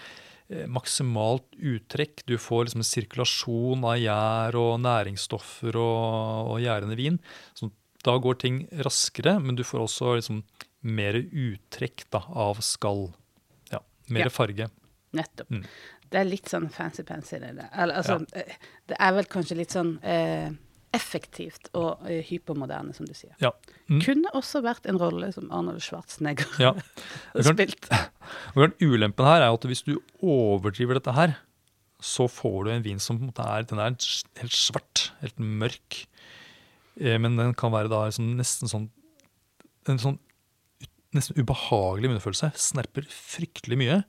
maksimalt 0.68 1.46
uttrekk. 1.58 2.24
Du 2.26 2.38
får 2.42 2.66
liksom 2.68 2.82
en 2.84 2.88
sirkulasjon 2.90 3.84
av 3.86 3.98
gjær 4.02 4.58
og 4.60 4.80
næringsstoffer 4.86 5.78
og, 5.78 6.54
og 6.56 6.62
gjærende 6.64 6.98
vin. 7.00 7.20
Så 7.54 7.70
da 8.06 8.16
går 8.24 8.40
ting 8.42 8.62
raskere, 8.86 9.38
men 9.44 9.56
du 9.60 9.64
får 9.68 9.84
også 9.86 10.16
liksom 10.18 10.44
mer 10.88 11.18
uttrekk 11.20 12.06
da, 12.16 12.22
av 12.32 12.62
skall. 12.64 13.10
Ja, 13.74 13.82
mer 14.10 14.30
Ja. 14.30 14.34
farge. 14.34 14.70
Nettopp. 15.14 15.50
Mm. 15.52 15.66
Det 16.10 16.18
er 16.18 16.26
litt 16.26 16.48
sånn 16.50 16.70
fancy-pansy, 16.74 17.38
det 17.42 17.52
der. 17.60 17.70
Altså, 17.76 18.16
ja. 18.34 18.44
Det 18.90 18.96
er 18.98 19.14
vel 19.14 19.28
kanskje 19.30 19.58
litt 19.60 19.74
sånn 19.76 19.92
eh, 20.02 20.50
effektivt 20.96 21.68
og 21.78 22.02
eh, 22.10 22.24
hypermoderne, 22.26 22.96
som 22.98 23.06
du 23.06 23.14
sier. 23.14 23.36
Ja. 23.44 23.52
Mm. 23.92 24.00
Kunne 24.06 24.32
også 24.38 24.64
vært 24.66 24.88
en 24.90 24.98
rolle 25.02 25.30
som 25.36 25.52
Arnold 25.54 25.84
Schwarzenegger 25.86 26.50
Ja. 26.64 26.72
spilt. 27.52 27.90
Og 28.56 28.76
Ulempen 28.84 29.28
her 29.28 29.44
er 29.44 29.54
at 29.54 29.68
hvis 29.70 29.84
du 29.88 29.98
overdriver 30.22 31.00
dette 31.00 31.16
her, 31.16 31.36
så 32.00 32.30
får 32.32 32.64
du 32.64 32.72
en 32.72 32.86
vin 32.86 33.02
som 33.04 33.18
på 33.20 33.26
en 33.26 33.32
måte 33.32 33.44
er, 33.44 33.66
den 33.68 33.82
er 33.84 33.96
helt 34.40 34.56
svart, 34.56 35.10
helt 35.20 35.40
mørk. 35.40 36.06
Eh, 37.00 37.18
Men 37.20 37.36
den 37.40 37.54
kan 37.60 37.74
være 37.76 37.92
da 37.92 38.06
liksom 38.08 38.36
nesten 38.40 38.72
sånn 38.72 38.90
en 39.90 40.02
sånn 40.02 40.20
nesten 41.16 41.40
ubehagelig 41.40 42.12
munnfølelse. 42.12 42.52
Snerper 42.60 43.08
fryktelig 43.10 43.80
mye 43.80 44.04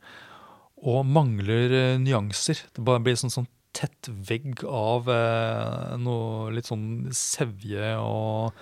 og 0.81 1.07
mangler 1.09 1.73
eh, 1.77 1.97
nyanser. 2.01 2.61
Det 2.75 2.85
bare 2.85 3.03
blir 3.05 3.17
sånn, 3.19 3.33
sånn 3.33 3.49
tett 3.77 4.11
vegg 4.29 4.65
av 4.67 5.09
eh, 5.13 5.97
noe 6.03 6.51
litt 6.55 6.69
sånn 6.69 7.09
sevje 7.15 7.95
og 8.03 8.57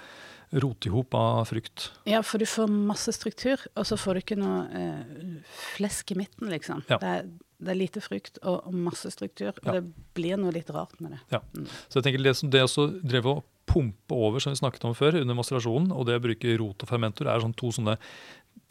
rotihop 0.52 1.14
av 1.14 1.44
frykt. 1.50 1.90
Ja, 2.08 2.22
for 2.24 2.38
du 2.40 2.46
får 2.48 2.70
masse 2.72 3.12
struktur, 3.12 3.60
og 3.76 3.84
så 3.88 3.98
får 4.00 4.14
du 4.14 4.20
ikke 4.22 4.38
noe 4.40 4.62
eh, 4.72 5.36
flesk 5.76 6.12
i 6.14 6.18
midten, 6.22 6.48
liksom. 6.52 6.82
Ja. 6.88 6.98
Det, 7.02 7.12
er, 7.18 7.28
det 7.58 7.74
er 7.74 7.78
lite 7.82 8.00
frykt 8.04 8.40
og, 8.42 8.62
og 8.70 8.74
masse 8.88 9.10
struktur, 9.12 9.50
og 9.52 9.66
Ja. 9.68 9.76
det 9.78 9.92
blir 10.16 10.40
noe 10.40 10.54
litt 10.56 10.70
rart 10.74 10.96
med 11.04 11.16
det. 11.16 11.20
Ja. 11.34 11.42
Så 11.88 11.98
jeg 12.00 12.08
tenker 12.08 12.24
det 12.24 12.36
som 12.40 12.50
det 12.54 12.62
også 12.64 12.88
drev 13.02 13.28
å 13.28 13.36
pumpe 13.68 14.16
over, 14.16 14.40
som 14.40 14.54
vi 14.54 14.60
snakket 14.62 14.86
om 14.88 14.94
før, 14.96 15.20
under 15.20 15.36
masterasjonen, 15.36 15.90
og 15.92 16.06
det 16.08 16.16
å 16.16 16.24
bruke 16.24 16.54
rot 16.62 16.82
og 16.86 16.88
fermentor, 16.88 17.28
er 17.28 17.44
sånn 17.44 17.52
to 17.58 17.68
sånne 17.76 17.98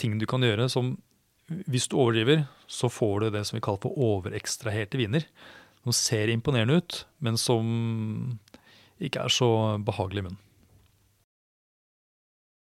ting 0.01 0.17
du 0.17 0.25
kan 0.29 0.41
gjøre 0.41 0.69
som 0.69 0.95
Hvis 1.47 1.85
du 1.87 1.93
overdriver, 1.95 2.41
så 2.67 2.89
får 2.91 3.21
du 3.21 3.29
det 3.37 3.45
som 3.47 3.55
vi 3.55 3.61
kaller 3.63 3.79
for 3.79 3.95
overekstraherte 3.95 4.97
viner. 4.99 5.23
Som 5.85 5.93
ser 5.95 6.27
imponerende 6.27 6.81
ut, 6.81 6.97
men 7.23 7.37
som 7.39 7.69
ikke 8.99 9.21
er 9.23 9.31
så 9.31 9.47
behagelig 9.79 10.19
i 10.19 10.25
munnen. 10.25 10.41